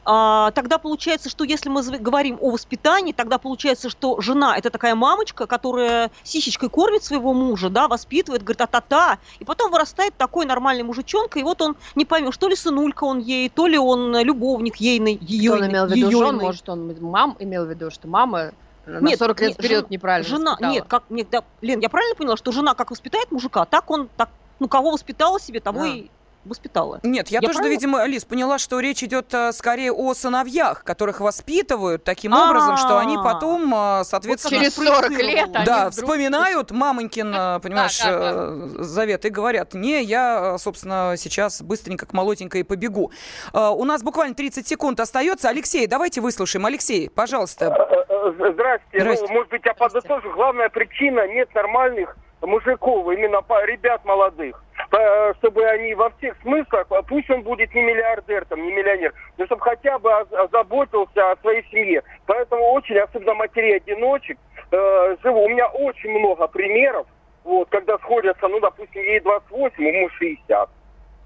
А, 0.03 0.49
тогда 0.51 0.79
получается, 0.79 1.29
что 1.29 1.43
если 1.43 1.69
мы 1.69 1.83
говорим 1.83 2.39
о 2.41 2.49
воспитании, 2.49 3.13
тогда 3.13 3.37
получается, 3.37 3.87
что 3.89 4.19
жена 4.19 4.57
это 4.57 4.71
такая 4.71 4.95
мамочка, 4.95 5.45
которая 5.45 6.09
сисечкой 6.23 6.69
кормит 6.69 7.03
своего 7.03 7.33
мужа, 7.33 7.69
да, 7.69 7.87
воспитывает, 7.87 8.41
говорит, 8.41 8.61
а-та-та, 8.61 9.19
и 9.37 9.45
потом 9.45 9.71
вырастает 9.71 10.15
такой 10.17 10.47
нормальный 10.47 10.81
мужичонка, 10.83 11.37
и 11.37 11.43
вот 11.43 11.61
он 11.61 11.75
не 11.93 12.05
поймет, 12.05 12.33
что 12.33 12.47
ли 12.47 12.55
сынулька 12.55 13.03
он 13.03 13.19
ей, 13.19 13.49
то 13.49 13.67
ли 13.67 13.77
он 13.77 14.17
любовник 14.17 14.77
ейный, 14.77 15.19
ее. 15.21 15.51
Что 15.51 15.63
он 15.63 15.69
имел 15.69 15.85
в 15.85 15.91
виду 15.91 16.11
жен, 16.11 16.37
может, 16.37 16.67
он 16.67 16.95
мам 16.99 17.35
имел 17.37 17.65
в 17.65 17.69
виду, 17.69 17.91
что 17.91 18.07
мама 18.07 18.53
на 18.85 19.15
40 19.17 19.39
лет 19.41 19.53
вперед 19.53 19.79
жен- 19.81 19.85
неправильно 19.89 20.27
Жена, 20.27 20.51
воспитала. 20.51 20.71
нет, 20.73 20.85
как, 20.87 21.03
нет, 21.09 21.27
да, 21.31 21.43
Лен, 21.61 21.79
я 21.79 21.89
правильно 21.89 22.15
поняла, 22.15 22.37
что 22.37 22.51
жена 22.51 22.73
как 22.73 22.91
воспитает 22.91 23.31
мужика, 23.31 23.65
так 23.65 23.89
он, 23.91 24.09
так, 24.17 24.29
ну, 24.59 24.67
кого 24.67 24.91
воспитала 24.91 25.39
себе, 25.39 25.59
того 25.59 25.81
А. 25.83 25.87
и 25.87 26.09
воспитала. 26.43 26.99
Нет, 27.03 27.27
я, 27.27 27.35
Я 27.39 27.41
тоже, 27.47 27.59
правильно? 27.59 27.71
видимо, 27.75 28.03
Лиз, 28.05 28.25
поняла, 28.25 28.57
что 28.57 28.79
речь 28.79 29.03
идет 29.03 29.31
а, 29.31 29.53
скорее 29.53 29.91
о 29.91 30.15
сыновьях, 30.15 30.83
которых 30.83 31.19
воспитывают 31.19 32.03
таким 32.03 32.33
образом, 32.33 32.77
что 32.77 32.97
они 32.97 33.15
потом, 33.15 33.71
а, 33.75 34.03
соответственно... 34.03 34.57
Через 34.59 34.73
40 34.73 35.11
лет 35.11 35.49
они 35.53 35.65
Да, 35.67 35.89
вдруг- 35.89 35.93
вспоминают 35.93 36.71
мамонькин, 36.71 37.31
а, 37.37 37.59
понимаешь, 37.59 37.99
да, 37.99 38.05
да. 38.09 38.31
э, 38.33 38.69
завет 38.79 39.23
и 39.25 39.29
говорят, 39.29 39.75
не, 39.75 40.01
я, 40.03 40.57
собственно, 40.57 41.13
сейчас 41.15 41.61
быстренько 41.61 42.07
к 42.07 42.13
молотенькой 42.13 42.63
побегу. 42.63 43.11
А, 43.53 43.69
У 43.69 43.83
нас 43.83 44.01
буквально 44.01 44.33
30 44.33 44.67
секунд 44.67 44.99
остается. 44.99 45.47
Алексей, 45.47 45.85
давайте 45.85 46.21
выслушаем. 46.21 46.65
Алексей, 46.65 47.07
пожалуйста. 47.11 47.87
Здрасте. 48.29 48.99
Здрасте. 48.99 49.25
Ну, 49.27 49.33
может 49.33 49.49
быть, 49.49 49.65
я 49.65 49.73
подытожу. 49.73 50.31
Главная 50.31 50.69
причина 50.69 51.27
нет 51.27 51.53
нормальных 51.55 52.15
мужиков, 52.41 53.11
именно 53.11 53.41
ребят 53.65 54.03
молодых. 54.05 54.63
Чтобы 55.37 55.65
они 55.65 55.93
во 55.93 56.09
всех 56.11 56.35
смыслах, 56.41 56.85
а 56.89 57.01
пусть 57.01 57.29
он 57.29 57.43
будет 57.43 57.73
не 57.73 57.81
миллиардер, 57.81 58.45
там, 58.45 58.61
не 58.61 58.71
миллионер, 58.73 59.13
но 59.37 59.45
чтобы 59.45 59.61
хотя 59.61 59.97
бы 59.99 60.11
озаботился 60.11 61.31
о 61.31 61.37
своей 61.37 61.63
семье. 61.71 62.03
Поэтому 62.25 62.71
очень, 62.71 62.97
особенно 62.97 63.33
матерей-одиночек, 63.35 64.37
э, 64.71 65.15
живу. 65.23 65.43
У 65.43 65.49
меня 65.49 65.67
очень 65.67 66.09
много 66.09 66.47
примеров, 66.47 67.07
вот, 67.43 67.69
когда 67.69 67.97
сходятся, 67.99 68.47
ну, 68.47 68.59
допустим, 68.59 69.01
ей 69.01 69.21
28, 69.21 69.83
ему 69.83 70.09
60. 70.09 70.69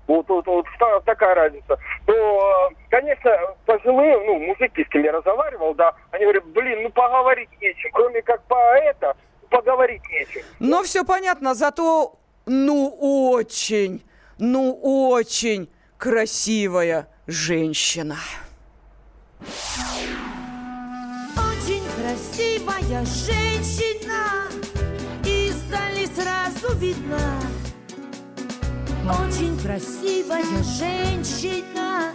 Вот, 0.07 0.27
вот, 0.29 0.45
вот 0.45 0.65
та- 0.79 0.99
такая 1.01 1.33
разница. 1.35 1.77
То, 2.05 2.13
э, 2.13 2.75
конечно, 2.89 3.31
пожилые, 3.65 4.17
ну, 4.25 4.39
мужики, 4.39 4.83
с 4.83 4.89
кем 4.89 5.03
я 5.03 5.11
разговаривал, 5.11 5.73
да, 5.73 5.93
они 6.11 6.23
говорят, 6.25 6.45
блин, 6.47 6.83
ну 6.83 6.89
поговорить 6.91 7.49
нечем. 7.59 7.89
Кроме 7.91 8.21
как 8.21 8.43
по 8.43 8.55
это, 8.77 9.15
поговорить 9.49 10.03
нечем. 10.11 10.41
Но 10.59 10.83
все 10.83 11.03
понятно, 11.03 11.55
зато, 11.55 12.19
ну, 12.45 12.87
очень, 13.31 14.03
ну, 14.37 14.79
очень 14.81 15.69
красивая 15.97 17.07
женщина. 17.25 18.17
Очень 21.35 21.83
красивая 21.97 23.03
женщина, 23.05 24.47
издали 25.25 26.05
сразу 26.05 26.77
видна. 26.77 27.41
Очень 29.07 29.55
красивая 29.59 30.63
женщина, 30.63 32.11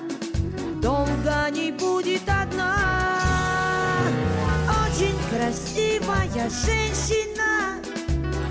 долго 0.82 1.48
не 1.52 1.70
будет 1.70 2.22
одна. 2.28 2.74
Очень 4.68 5.16
красивая 5.30 6.50
женщина, 6.50 7.80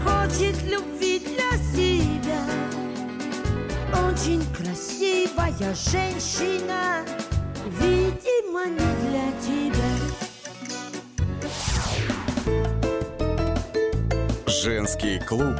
хочет 0.06 0.56
любви 0.64 1.20
для 1.20 1.58
себя. 1.74 2.42
Очень 4.08 4.42
красивая 4.56 5.76
женщина, 5.76 7.04
видимо, 7.78 8.68
не 8.68 8.92
для 9.10 9.32
тебя. 9.42 9.92
Женский 14.48 15.20
клуб. 15.20 15.60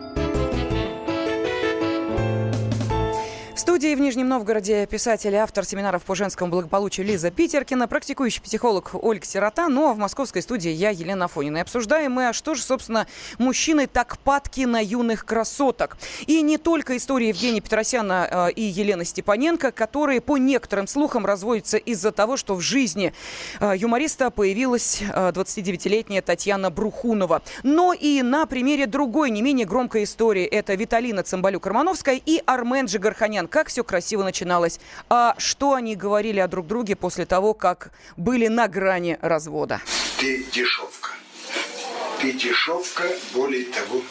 Студии 3.81 3.95
в 3.95 3.99
Нижнем 3.99 4.29
Новгороде 4.29 4.85
писатель 4.85 5.33
и 5.33 5.37
автор 5.37 5.65
семинаров 5.65 6.03
по 6.03 6.13
женскому 6.13 6.51
благополучию 6.51 7.03
Лиза 7.03 7.31
Питеркина, 7.31 7.87
практикующий 7.87 8.39
психолог 8.39 8.91
Ольга 8.93 9.25
Сирота, 9.25 9.69
ну 9.69 9.89
а 9.89 9.95
в 9.95 9.97
московской 9.97 10.43
студии 10.43 10.69
я, 10.69 10.91
Елена 10.91 11.25
Афонина. 11.25 11.57
И 11.57 11.61
обсуждаем 11.61 12.11
мы, 12.11 12.27
а 12.27 12.33
что 12.33 12.53
же, 12.53 12.61
собственно, 12.61 13.07
мужчины 13.39 13.87
так 13.87 14.19
падки 14.19 14.65
на 14.65 14.79
юных 14.83 15.25
красоток. 15.25 15.97
И 16.27 16.43
не 16.43 16.59
только 16.59 16.95
история 16.95 17.29
Евгения 17.29 17.59
Петросяна 17.59 18.27
э, 18.29 18.51
и 18.51 18.61
Елены 18.61 19.03
Степаненко, 19.03 19.71
которые 19.71 20.21
по 20.21 20.37
некоторым 20.37 20.85
слухам 20.85 21.25
разводятся 21.25 21.77
из-за 21.77 22.11
того, 22.11 22.37
что 22.37 22.53
в 22.53 22.61
жизни 22.61 23.13
э, 23.59 23.73
юмориста 23.75 24.29
появилась 24.29 25.01
э, 25.01 25.31
29-летняя 25.31 26.21
Татьяна 26.21 26.69
Брухунова. 26.69 27.41
Но 27.63 27.93
и 27.93 28.21
на 28.21 28.45
примере 28.45 28.85
другой, 28.85 29.31
не 29.31 29.41
менее 29.41 29.65
громкой 29.65 30.03
истории, 30.03 30.45
это 30.45 30.75
Виталина 30.75 31.21
Цымбалюк-Романовская 31.21 32.21
и 32.23 32.43
Армен 32.45 32.85
Джигарханян 32.85 33.47
как 33.47 33.70
все 33.71 33.83
красиво 33.85 34.23
начиналось. 34.23 34.79
А 35.09 35.33
что 35.37 35.73
они 35.73 35.95
говорили 35.95 36.39
о 36.39 36.47
друг 36.47 36.67
друге 36.67 36.97
после 36.97 37.25
того, 37.25 37.53
как 37.53 37.91
были 38.17 38.47
на 38.47 38.67
грани 38.67 39.17
развода? 39.21 39.81
Ты 40.17 40.43
дешевка. 40.51 41.11
Ты 42.19 42.33
дешевка, 42.33 43.03
более 43.33 43.65
того, 43.65 44.01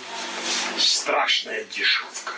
страшная 0.78 1.64
дешевка. 1.64 2.32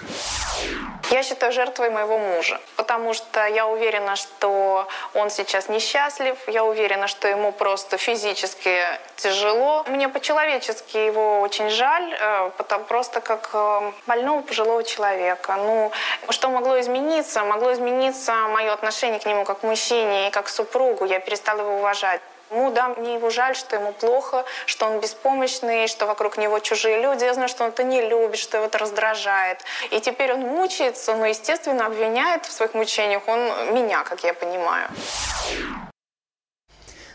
Я 1.12 1.22
считаю 1.22 1.52
жертвой 1.52 1.90
моего 1.90 2.16
мужа, 2.16 2.58
потому 2.76 3.12
что 3.12 3.46
я 3.46 3.66
уверена, 3.66 4.16
что 4.16 4.88
он 5.12 5.28
сейчас 5.28 5.68
несчастлив, 5.68 6.38
я 6.46 6.64
уверена, 6.64 7.06
что 7.06 7.28
ему 7.28 7.52
просто 7.52 7.98
физически 7.98 8.78
тяжело. 9.16 9.84
Мне 9.88 10.08
по-человечески 10.08 10.96
его 10.96 11.42
очень 11.42 11.68
жаль, 11.68 12.16
э, 12.18 12.50
потому 12.56 12.84
просто 12.84 13.20
как 13.20 13.50
э, 13.52 13.92
больного 14.06 14.40
пожилого 14.40 14.84
человека. 14.84 15.56
Ну, 15.56 15.92
что 16.30 16.48
могло 16.48 16.80
измениться? 16.80 17.44
Могло 17.44 17.74
измениться 17.74 18.32
мое 18.48 18.72
отношение 18.72 19.20
к 19.20 19.26
нему 19.26 19.44
как 19.44 19.62
мужчине 19.62 20.28
и 20.28 20.30
как 20.30 20.48
супругу. 20.48 21.04
Я 21.04 21.20
перестала 21.20 21.60
его 21.60 21.76
уважать. 21.76 22.22
Ну 22.54 22.70
да, 22.70 22.88
мне 22.88 23.14
его 23.14 23.30
жаль, 23.30 23.56
что 23.56 23.76
ему 23.76 23.92
плохо, 23.92 24.44
что 24.66 24.86
он 24.86 25.00
беспомощный, 25.00 25.86
что 25.86 26.06
вокруг 26.06 26.36
него 26.36 26.58
чужие 26.58 27.00
люди. 27.00 27.24
Я 27.24 27.32
знаю, 27.32 27.48
что 27.48 27.64
он 27.64 27.70
это 27.70 27.82
не 27.82 28.02
любит, 28.02 28.38
что 28.38 28.58
его 28.58 28.66
это 28.66 28.76
раздражает. 28.76 29.60
И 29.90 30.00
теперь 30.00 30.34
он 30.34 30.40
мучается, 30.40 31.14
но, 31.14 31.26
естественно, 31.26 31.86
обвиняет 31.86 32.44
в 32.44 32.52
своих 32.52 32.74
мучениях 32.74 33.22
он 33.26 33.40
меня, 33.74 34.04
как 34.04 34.22
я 34.22 34.34
понимаю. 34.34 34.88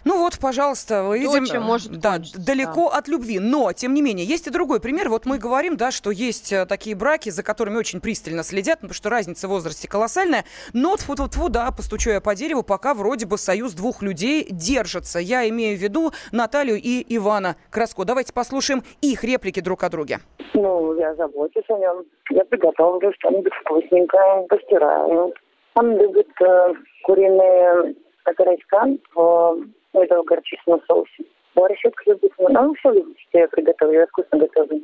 Ну 0.08 0.20
вот, 0.20 0.40
пожалуйста, 0.42 1.04
мы 1.04 1.20
видим, 1.20 1.44
чем 1.44 1.64
может 1.64 1.92
да, 2.00 2.14
кончиться, 2.14 2.40
далеко 2.40 2.88
от 2.88 3.10
любви. 3.10 3.40
Но, 3.40 3.74
тем 3.74 3.94
не 3.94 4.02
менее, 4.02 4.26
есть 4.26 4.48
и 4.48 4.50
другой 4.50 4.80
пример. 4.80 5.10
Вот 5.10 5.26
мы 5.26 5.38
говорим, 5.38 5.76
да, 5.76 5.92
что 5.92 6.12
есть 6.12 6.54
э, 6.54 6.66
такие 6.66 6.96
браки, 6.96 7.30
за 7.30 7.44
которыми 7.44 7.76
очень 7.76 8.00
пристально 8.00 8.44
следят, 8.44 8.80
потому 8.80 8.94
что 8.94 9.10
разница 9.10 9.50
в 9.50 9.52
возрасте 9.52 9.90
колоссальная. 9.90 10.46
Но, 10.72 10.96
тьфу 10.96 11.12
-тьфу 11.12 11.28
-тьфу, 11.28 11.50
да, 11.50 11.72
постучу 11.76 12.10
я 12.12 12.22
по 12.22 12.36
дереву, 12.36 12.64
пока 12.64 12.94
вроде 12.94 13.26
бы 13.26 13.38
союз 13.38 13.74
двух 13.74 14.02
людей 14.02 14.48
держится. 14.50 15.20
Я 15.20 15.50
имею 15.50 15.78
в 15.78 15.82
виду 15.82 16.14
Наталью 16.32 16.78
и 16.78 17.04
Ивана 17.18 17.58
Краско. 17.70 18.06
Давайте 18.06 18.32
послушаем 18.32 18.84
их 19.02 19.26
реплики 19.26 19.60
друг 19.60 19.84
о 19.84 19.90
друге. 19.90 20.20
Ну, 20.54 20.98
я 20.98 21.16
забочусь 21.16 21.70
о 21.70 21.78
нем. 21.80 22.06
Я 22.30 22.46
приготовлю 22.46 23.12
что-нибудь 23.20 23.52
вкусненькое, 23.62 24.48
постираю. 24.48 25.34
Он 25.76 25.98
любит 25.98 26.30
э, 26.42 26.74
куриные 27.04 27.94
окорочка 28.24 28.88
в 29.14 29.68
этого 29.94 30.24
горчичном 30.24 30.82
соусе. 30.88 31.24
Борщик 31.56 32.02
любит. 32.06 32.32
Ну, 32.38 32.74
все 32.76 32.92
любит, 32.92 33.18
что 33.30 33.40
я 33.40 33.48
приготовлю. 33.48 34.00
Я 34.00 34.08
вкусно 34.08 34.38
готовлю. 34.38 34.82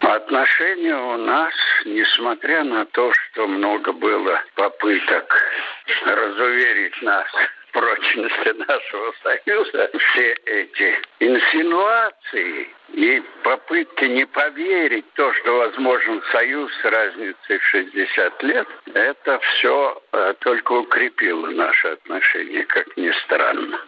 Отношения 0.00 0.96
у 0.96 1.16
нас, 1.18 1.52
несмотря 1.86 2.64
на 2.64 2.84
то, 2.86 3.12
что 3.12 3.46
много 3.46 3.92
было 3.92 4.40
попыток 4.56 5.32
разуверить 6.04 7.00
нас 7.02 7.26
в 7.28 7.61
прочности 7.72 8.54
нашего 8.68 9.12
союза, 9.22 9.90
все 9.98 10.32
эти 10.46 10.98
инсинуации 11.20 12.68
и 12.92 13.22
попытки 13.42 14.04
не 14.04 14.26
поверить 14.26 15.06
то, 15.14 15.32
что 15.34 15.58
возможен 15.58 16.22
союз 16.30 16.70
с 16.82 16.84
разницей 16.84 17.58
в 17.58 17.64
60 17.64 18.42
лет, 18.42 18.68
это 18.94 19.38
все 19.38 20.02
э, 20.12 20.34
только 20.40 20.72
укрепило 20.72 21.48
наши 21.48 21.88
отношения, 21.88 22.64
как 22.64 22.96
ни 22.96 23.10
странно. 23.24 23.80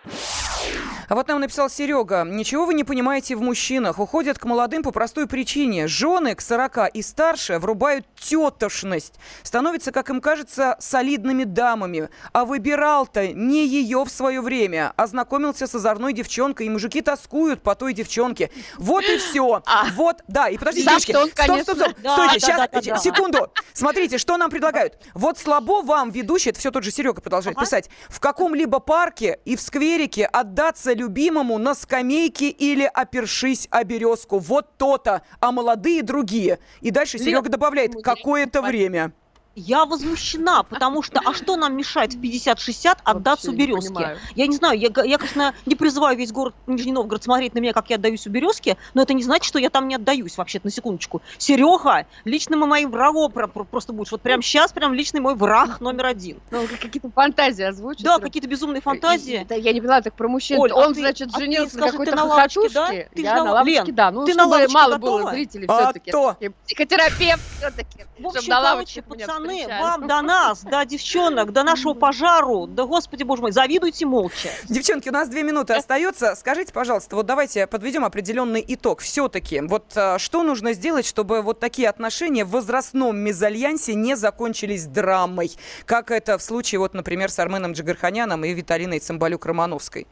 А 1.09 1.15
вот 1.15 1.29
нам 1.29 1.41
написал 1.41 1.69
Серега. 1.69 2.25
Ничего 2.25 2.67
вы 2.67 2.75
не 2.75 2.85
понимаете 2.85 3.37
в 3.37 3.43
мужчинах. 3.43 3.99
Уходят 3.99 4.39
к 4.39 4.45
молодым 4.45 4.83
по 4.83 4.91
простой 4.91 5.27
причине. 5.27 5.87
Жены 5.87 6.35
к 6.35 6.41
40 6.41 6.95
и 6.95 7.03
старше 7.03 7.59
врубают 7.59 8.07
тетошность. 8.17 9.15
Становятся, 9.43 9.93
как 9.93 10.11
им 10.11 10.21
кажется, 10.21 10.77
солидными 10.79 11.45
дамами. 11.45 12.09
А 12.33 12.45
выбирал-то 12.45 13.29
не 13.29 13.67
ее 13.67 14.05
в 14.05 14.11
свое 14.11 14.41
время. 14.41 14.93
Ознакомился 14.97 15.67
с 15.67 15.75
озорной 15.75 16.13
девчонкой. 16.13 16.67
И 16.67 16.71
мужики 16.71 17.03
тоскуют 17.03 17.63
по 17.63 17.75
той 17.75 17.93
девчонке. 17.93 18.51
Вот 18.79 19.05
и 19.05 19.19
все. 19.19 19.63
Вот, 19.95 20.23
да. 20.29 20.49
И 20.49 20.57
подождите, 20.57 20.89
девочки. 20.89 21.13
Стоп, 21.13 21.31
стоп, 21.31 21.61
стоп. 21.61 21.77
Стойте, 21.77 21.97
да, 22.03 22.29
сейчас, 22.31 22.57
да, 22.57 22.81
да, 22.81 22.97
секунду. 22.99 23.51
Смотрите, 23.73 24.19
что 24.19 24.37
нам 24.37 24.51
предлагают. 24.51 24.99
Вот 25.15 25.39
слабо 25.39 25.83
вам, 25.83 26.11
ведущий, 26.11 26.51
это 26.51 26.61
все 26.61 26.71
тот 26.71 26.85
же 26.85 26.91
Серега 26.91 27.21
продолжает 27.21 27.59
писать, 27.59 27.91
в 28.09 28.21
каком-либо 28.21 28.81
парке 28.81 29.39
и 29.45 29.57
в 29.57 29.61
скверике 29.61 30.25
отдаться 30.25 30.94
любимому 30.95 31.59
на 31.59 31.75
скамейке 31.75 32.49
или 32.49 32.91
опершись 32.93 33.69
о 33.71 33.85
березку. 33.85 34.39
Вот 34.39 34.77
то-то. 34.77 35.23
А 35.41 35.53
молодые 35.53 36.03
другие. 36.03 36.59
И 36.81 36.91
дальше 36.91 37.19
Лен, 37.19 37.27
Серега 37.27 37.49
добавляет, 37.49 38.03
какое-то 38.03 38.63
время. 38.63 39.13
Я 39.57 39.85
возмущена, 39.85 40.65
потому 40.65 41.03
что, 41.03 41.21
а 41.25 41.33
что 41.33 41.57
нам 41.57 41.77
мешает 41.77 42.15
в 42.15 42.21
50-60 42.21 42.99
отдаться 43.05 43.51
не 43.53 43.57
березке? 43.57 43.93
понимаю. 43.95 44.19
Я 44.35 44.47
не 44.49 44.57
знаю, 44.57 44.77
я, 44.79 44.89
я, 45.05 45.17
конечно, 45.19 45.55
не 45.65 45.77
призываю 45.77 46.19
весь 46.19 46.33
город 46.33 46.55
Нижний 46.67 46.91
Новгород 46.91 47.23
смотреть 47.23 47.55
на 47.55 47.61
меня, 47.61 47.73
как 47.73 47.89
я 47.91 47.97
отдаюсь 47.97 48.27
у 48.27 48.31
березки, 48.31 48.77
но 48.95 49.03
это 49.03 49.15
не 49.15 49.23
значит, 49.23 49.45
что 49.45 49.61
я 49.61 49.71
там 49.71 49.87
не 49.87 49.95
отдаюсь, 49.95 50.37
вообще-то, 50.37 50.67
на 50.67 50.73
секундочку. 50.73 51.23
Серега, 51.39 52.07
личным 52.25 52.65
и 52.65 52.67
моим 52.67 52.91
врагом 52.91 53.31
про- 53.31 53.47
про- 53.47 53.63
просто 53.65 53.93
будешь. 53.93 54.11
Вот 54.11 54.23
прямо 54.23 54.43
сейчас 54.43 54.73
прям 54.73 54.93
личный 54.93 55.21
мой 55.21 55.37
враг 55.37 55.81
номер 55.81 56.07
один. 56.07 56.41
Ну, 56.51 56.67
какие-то 56.81 57.11
фантазии 57.11 57.63
озвучит. 57.65 58.03
Да, 58.05 58.19
какие-то 58.19 58.49
безумные 58.49 58.81
фантазии. 58.81 59.47
Да, 59.49 59.55
я 59.55 59.73
не 59.73 59.81
поняла, 59.81 60.01
так 60.03 60.15
про 60.15 60.27
мужчин. 60.29 60.59
Оль, 60.59 60.73
а 60.73 60.77
Он, 60.77 60.95
ты- 60.95 61.01
значит, 61.01 61.29
а 61.33 61.39
ты 61.39 61.45
женился 61.45 61.79
на 61.79 61.91
какой-то 61.93 62.11
ты 62.13 62.17
на 62.17 62.25
лавочке, 62.25 62.69
да? 62.71 62.87
хохотушке. 62.87 63.11
Ты 63.15 63.23
Я 63.23 63.31
же 63.31 63.37
на 63.37 63.45
на- 63.45 63.53
лавочке, 63.53 63.83
Лен, 63.85 63.95
да. 63.95 64.11
Ну, 64.11 64.25
ты 64.27 64.35
на 64.35 64.43
чтобы 64.43 64.51
лавочке 64.55 64.75
мало 64.75 64.97
было 64.99 65.17
готова? 65.19 65.31
зрителей 65.33 65.67
А 65.69 65.85
все-таки. 65.85 66.11
то. 66.11 66.37
Психотерапевт 66.67 67.43
все-таки. 67.59 68.05
В 68.19 68.27
общем, 68.27 68.51
короче, 68.53 69.03
пацаны, 69.03 69.44
вам 69.81 70.07
до 70.07 70.23
нас, 70.23 70.63
до 70.63 70.85
девчонок, 70.85 71.53
до 71.53 71.63
нашего 71.63 71.95
пожару, 71.95 72.67
да, 72.67 72.85
господи 72.85 73.23
боже 73.23 73.43
мой, 73.43 73.53
завидуйте 73.53 74.07
молча. 74.07 74.49
Девчонки, 74.69 75.09
у 75.09 75.13
нас 75.13 75.29
две 75.29 75.43
минуты 75.43 75.75
остается. 75.75 76.35
Скажите, 76.35 76.73
пожалуйста, 76.73 77.17
вот 77.17 77.27
давайте 77.27 77.67
подведем 77.67 78.05
определенный 78.05 78.65
итог. 78.67 79.01
Все-таки, 79.01 79.61
вот 79.61 79.93
а, 79.97 80.19
что 80.19 80.43
нужно 80.43 80.73
сделать, 80.73 81.07
чтобы 81.07 81.43
вот 81.43 81.61
такие 81.61 81.89
отношения 81.89 82.45
в 82.45 82.51
возрастном 82.51 83.17
мезальянсе 83.17 83.95
не 83.95 84.17
закончились 84.17 84.87
драмой, 84.87 85.53
как 85.87 86.11
это 86.11 86.39
в 86.39 86.43
случае, 86.43 86.79
вот, 86.79 86.95
например, 86.95 87.31
с 87.31 87.39
Арменом 87.39 87.73
Джигарханяном 87.73 88.45
и 88.45 88.53
Виталиной 88.53 88.99
Цымбалюк-Романовской? 88.99 90.07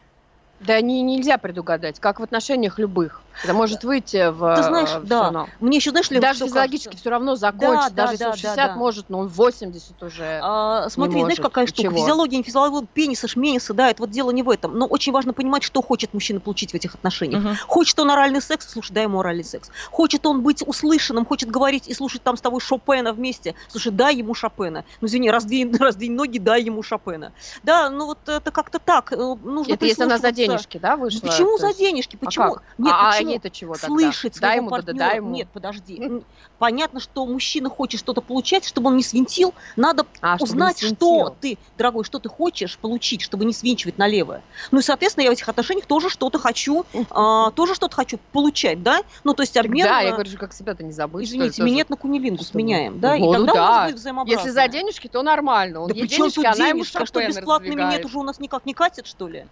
Да 0.60 0.80
не, 0.80 1.02
нельзя 1.02 1.38
предугадать, 1.38 1.98
как 1.98 2.20
в 2.20 2.22
отношениях 2.22 2.78
любых. 2.78 3.22
Это 3.44 3.54
может 3.54 3.84
выйти 3.84 4.30
в 4.30 4.56
Ты 4.56 4.62
знаешь, 4.62 4.90
э, 4.94 5.00
да. 5.04 5.24
равно. 5.24 5.48
Мне 5.60 5.78
еще, 5.78 5.90
знаешь, 5.90 6.10
Лен, 6.10 6.20
Даже 6.20 6.44
физиологически 6.44 6.86
кажется? 6.88 7.00
все 7.02 7.10
равно 7.10 7.34
закончить, 7.36 7.94
Да, 7.94 8.06
даже 8.06 8.06
да, 8.06 8.12
если 8.12 8.24
да, 8.24 8.32
60 8.32 8.56
да, 8.56 8.68
да. 8.68 8.74
может, 8.76 9.08
но 9.08 9.18
он 9.20 9.28
80 9.28 10.02
уже 10.02 10.40
А, 10.42 10.88
смотри, 10.90 11.14
не 11.16 11.20
знаешь, 11.22 11.38
может. 11.38 11.52
какая 11.52 11.66
штука? 11.66 11.82
чего? 11.82 11.96
Физиология, 11.96 12.36
не 12.38 12.42
физиология, 12.42 12.86
пениса, 12.92 13.28
шмениса, 13.28 13.74
да, 13.74 13.90
это 13.90 14.02
вот 14.02 14.10
дело 14.10 14.30
не 14.30 14.42
в 14.42 14.50
этом. 14.50 14.76
Но 14.78 14.86
очень 14.86 15.12
важно 15.12 15.32
понимать, 15.32 15.62
что 15.62 15.82
хочет 15.82 16.14
мужчина 16.14 16.40
получить 16.40 16.72
в 16.72 16.74
этих 16.74 16.94
отношениях. 16.94 17.58
Хочет 17.66 17.98
он 17.98 18.10
оральный 18.10 18.40
секс, 18.42 18.68
слушай, 18.70 18.92
дай 18.92 19.04
ему 19.04 19.20
оральный 19.20 19.44
секс. 19.44 19.70
Хочет 19.90 20.26
он 20.26 20.42
быть 20.42 20.62
услышанным, 20.66 21.24
хочет 21.26 21.50
говорить 21.50 21.88
и 21.88 21.94
слушать 21.94 22.22
там 22.22 22.36
с 22.36 22.40
тобой 22.40 22.60
Шопена 22.60 23.12
вместе, 23.12 23.54
слушай, 23.68 23.90
дай 23.92 24.16
ему 24.16 24.34
Шопена. 24.34 24.84
Ну, 25.00 25.08
извини, 25.08 25.30
раздвинь, 25.30 25.74
раздвинь 25.80 26.12
ноги, 26.14 26.38
дай 26.38 26.62
ему 26.62 26.82
Шопена. 26.82 27.32
Да, 27.62 27.90
ну 27.90 28.06
вот 28.06 28.18
это 28.26 28.50
как-то 28.50 28.78
так. 28.78 29.12
э, 29.12 29.16
Нужно 29.16 29.72
Это 29.72 29.86
если 29.86 30.02
она 30.04 30.18
за 30.18 30.32
денежки, 30.32 30.78
да, 30.78 30.96
вышла? 30.96 31.20
Почему 31.26 31.58
за 31.58 31.72
денежки? 31.74 32.16
А 32.20 32.24
Почему? 32.24 32.52
как? 32.54 32.62
Нет, 32.78 32.94
а, 32.96 33.10
почему? 33.12 33.21
а 33.21 33.21
ей-то 33.30 33.50
чего 33.50 33.74
тогда? 33.74 33.88
Слышать 33.88 34.40
дай 34.40 34.58
своего 34.58 34.66
ему, 34.66 34.70
да, 34.70 34.76
да, 34.76 34.86
партнера. 34.86 35.08
дай 35.08 35.16
ему. 35.16 35.30
Нет, 35.30 35.48
подожди. 35.52 36.22
Понятно, 36.58 37.00
что 37.00 37.26
мужчина 37.26 37.68
хочет 37.68 38.00
что-то 38.00 38.20
получать, 38.20 38.64
чтобы 38.64 38.88
он 38.88 38.96
не 38.96 39.02
свинтил. 39.02 39.54
Надо 39.76 40.06
А, 40.20 40.36
узнать, 40.40 40.82
что 40.82 41.34
ты, 41.40 41.58
дорогой, 41.76 42.04
что 42.04 42.18
ты 42.18 42.28
хочешь 42.28 42.78
получить, 42.78 43.22
чтобы 43.22 43.44
не 43.44 43.52
свинчивать 43.52 43.98
налево. 43.98 44.42
Ну 44.70 44.78
и, 44.78 44.82
соответственно, 44.82 45.24
я 45.24 45.30
в 45.30 45.32
этих 45.34 45.48
отношениях 45.48 45.86
тоже 45.86 46.08
что-то 46.08 46.38
хочу, 46.38 46.84
а, 47.10 47.50
тоже 47.50 47.74
что-то 47.74 47.96
хочу 47.96 48.18
получать, 48.32 48.82
да? 48.82 49.02
Ну, 49.24 49.34
то 49.34 49.42
есть 49.42 49.56
обмен... 49.56 49.86
Да, 49.86 50.00
я 50.00 50.10
а, 50.10 50.12
говорю, 50.12 50.30
как 50.38 50.52
себя-то 50.52 50.82
не 50.84 50.92
забыть. 50.92 51.28
Извините, 51.28 51.62
минет 51.62 51.90
на 51.90 51.96
кунилингус 51.96 52.54
меняем, 52.54 53.00
да? 53.00 53.16
Ну, 53.16 53.30
и 53.30 53.36
тогда 53.36 53.52
да. 53.52 53.62
у 53.62 53.66
нас 53.66 53.86
будет 53.86 54.00
взаимообразно. 54.00 54.38
Если 54.38 54.50
за 54.50 54.68
денежки, 54.68 55.08
то 55.08 55.22
нормально. 55.22 55.80
Он 55.80 55.88
Да 55.88 55.94
ей 55.94 56.06
денежки, 56.06 56.44
она 56.44 56.68
ему 56.68 56.80
денежка? 56.80 57.06
Что, 57.06 57.26
бесплатный 57.26 57.74
минет 57.74 58.04
уже 58.04 58.18
у 58.18 58.22
нас 58.22 58.38
никак 58.38 58.66
не 58.66 58.74
катит, 58.74 59.06
что 59.06 59.28
ли? 59.28 59.46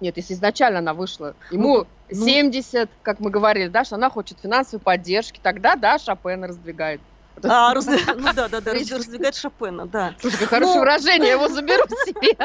Нет, 0.00 0.16
если 0.16 0.32
изначально 0.34 0.78
она 0.78 0.94
вышла, 0.94 1.36
ему 1.50 1.86
ну. 2.10 2.24
70, 2.26 2.90
как 3.02 3.20
мы 3.20 3.30
говорили, 3.30 3.68
да, 3.68 3.84
что 3.84 3.96
она 3.96 4.10
хочет 4.10 4.40
финансовой 4.40 4.82
поддержки, 4.82 5.38
тогда, 5.40 5.76
да, 5.76 5.98
Шопен 5.98 6.42
раздвигает. 6.44 7.02
А, 7.44 7.72
раз- 7.72 7.86
ну 7.86 8.32
да, 8.34 8.48
да, 8.48 8.60
да, 8.60 8.72
раз- 8.72 8.90
раздвигать 8.90 9.36
Шопена, 9.36 9.86
да. 9.86 10.14
Слушай, 10.20 10.38
как 10.40 10.48
хорошее 10.48 10.74
Ну, 10.74 10.80
выражение, 10.80 11.28
я 11.28 11.32
его 11.34 11.48
заберу 11.48 11.84
себе. 12.06 12.36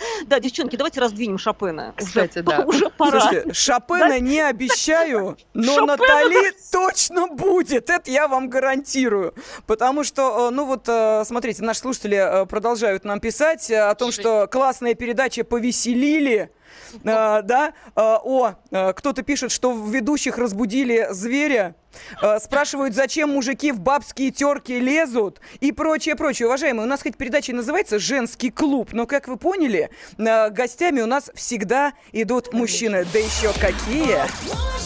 Да, 0.26 0.38
девчонки, 0.40 0.76
давайте 0.76 1.00
раздвинем 1.00 1.38
Шопена. 1.38 1.94
Уже- 1.98 2.06
Кстати, 2.06 2.38
да. 2.40 2.60
Уже 2.64 2.90
пора. 2.90 3.20
Слушайте, 3.20 3.52
Шопена 3.52 4.18
не 4.20 4.40
обещаю, 4.40 5.36
но 5.54 5.74
Шопена 5.74 5.96
Натали 5.96 6.52
точно 6.72 7.26
будет. 7.28 7.90
Это 7.90 8.10
я 8.10 8.28
вам 8.28 8.48
гарантирую. 8.48 9.34
Потому 9.66 10.04
что, 10.04 10.48
э, 10.48 10.50
ну 10.54 10.64
вот, 10.66 10.88
э, 10.88 11.24
смотрите, 11.26 11.62
наши 11.62 11.80
слушатели 11.80 12.16
э, 12.16 12.46
продолжают 12.46 13.04
нам 13.04 13.20
писать 13.20 13.70
о 13.70 13.94
том, 13.94 14.12
что 14.12 14.46
классная 14.46 14.94
передача 14.94 15.44
«Повеселили». 15.44 16.50
Э, 17.04 17.42
да, 17.42 17.72
Э, 17.96 18.18
о, 18.22 18.54
э, 18.70 18.92
кто-то 18.92 19.22
пишет, 19.22 19.52
что 19.52 19.72
в 19.72 19.90
ведущих 19.90 20.38
разбудили 20.38 21.08
зверя. 21.10 21.74
Спрашивают, 22.38 22.94
зачем 22.94 23.30
мужики 23.30 23.72
в 23.72 23.80
бабские 23.80 24.30
терки 24.30 24.78
лезут 24.78 25.40
и 25.58 25.72
прочее, 25.72 26.14
прочее. 26.14 26.46
Уважаемые, 26.46 26.86
у 26.86 26.88
нас 26.88 27.02
хоть 27.02 27.16
передача 27.16 27.52
называется 27.52 27.98
«Женский 27.98 28.50
клуб», 28.50 28.90
но, 28.92 29.06
как 29.06 29.26
вы 29.26 29.36
поняли, 29.36 29.90
гостями 30.16 31.00
у 31.00 31.06
нас 31.06 31.32
всегда 31.34 31.94
идут 32.12 32.52
мужчины. 32.52 33.04
Да 33.12 33.18
еще 33.18 33.52
какие! 33.58 34.79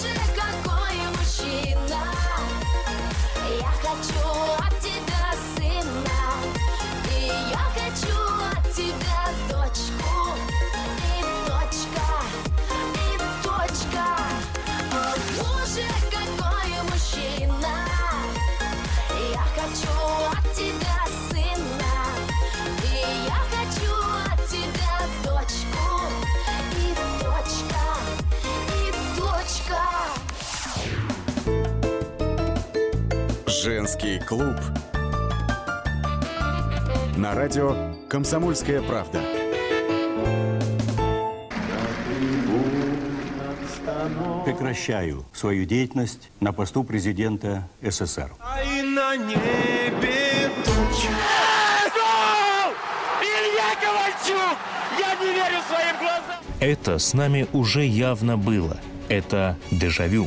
Женский 33.94 34.18
клуб. 34.18 34.56
На 37.16 37.34
радио 37.34 37.94
«Комсомольская 38.08 38.82
правда». 38.82 39.20
Прекращаю 44.44 45.24
свою 45.32 45.64
деятельность 45.64 46.32
на 46.40 46.52
посту 46.52 46.82
президента 46.82 47.68
СССР. 47.82 48.32
А 48.40 48.62
и 48.64 48.82
на 48.82 49.16
небе 49.16 50.50
тучи. 50.64 51.08
Илья 53.22 53.74
Ковальчук! 53.80 54.58
Я 54.98 55.14
не 55.24 55.34
верю 55.34 55.62
своим 55.68 55.98
глазам! 55.98 56.40
Это 56.58 56.98
с 56.98 57.14
нами 57.14 57.46
уже 57.52 57.84
явно 57.84 58.36
было. 58.36 58.76
Это 59.08 59.56
дежавю. 59.70 60.26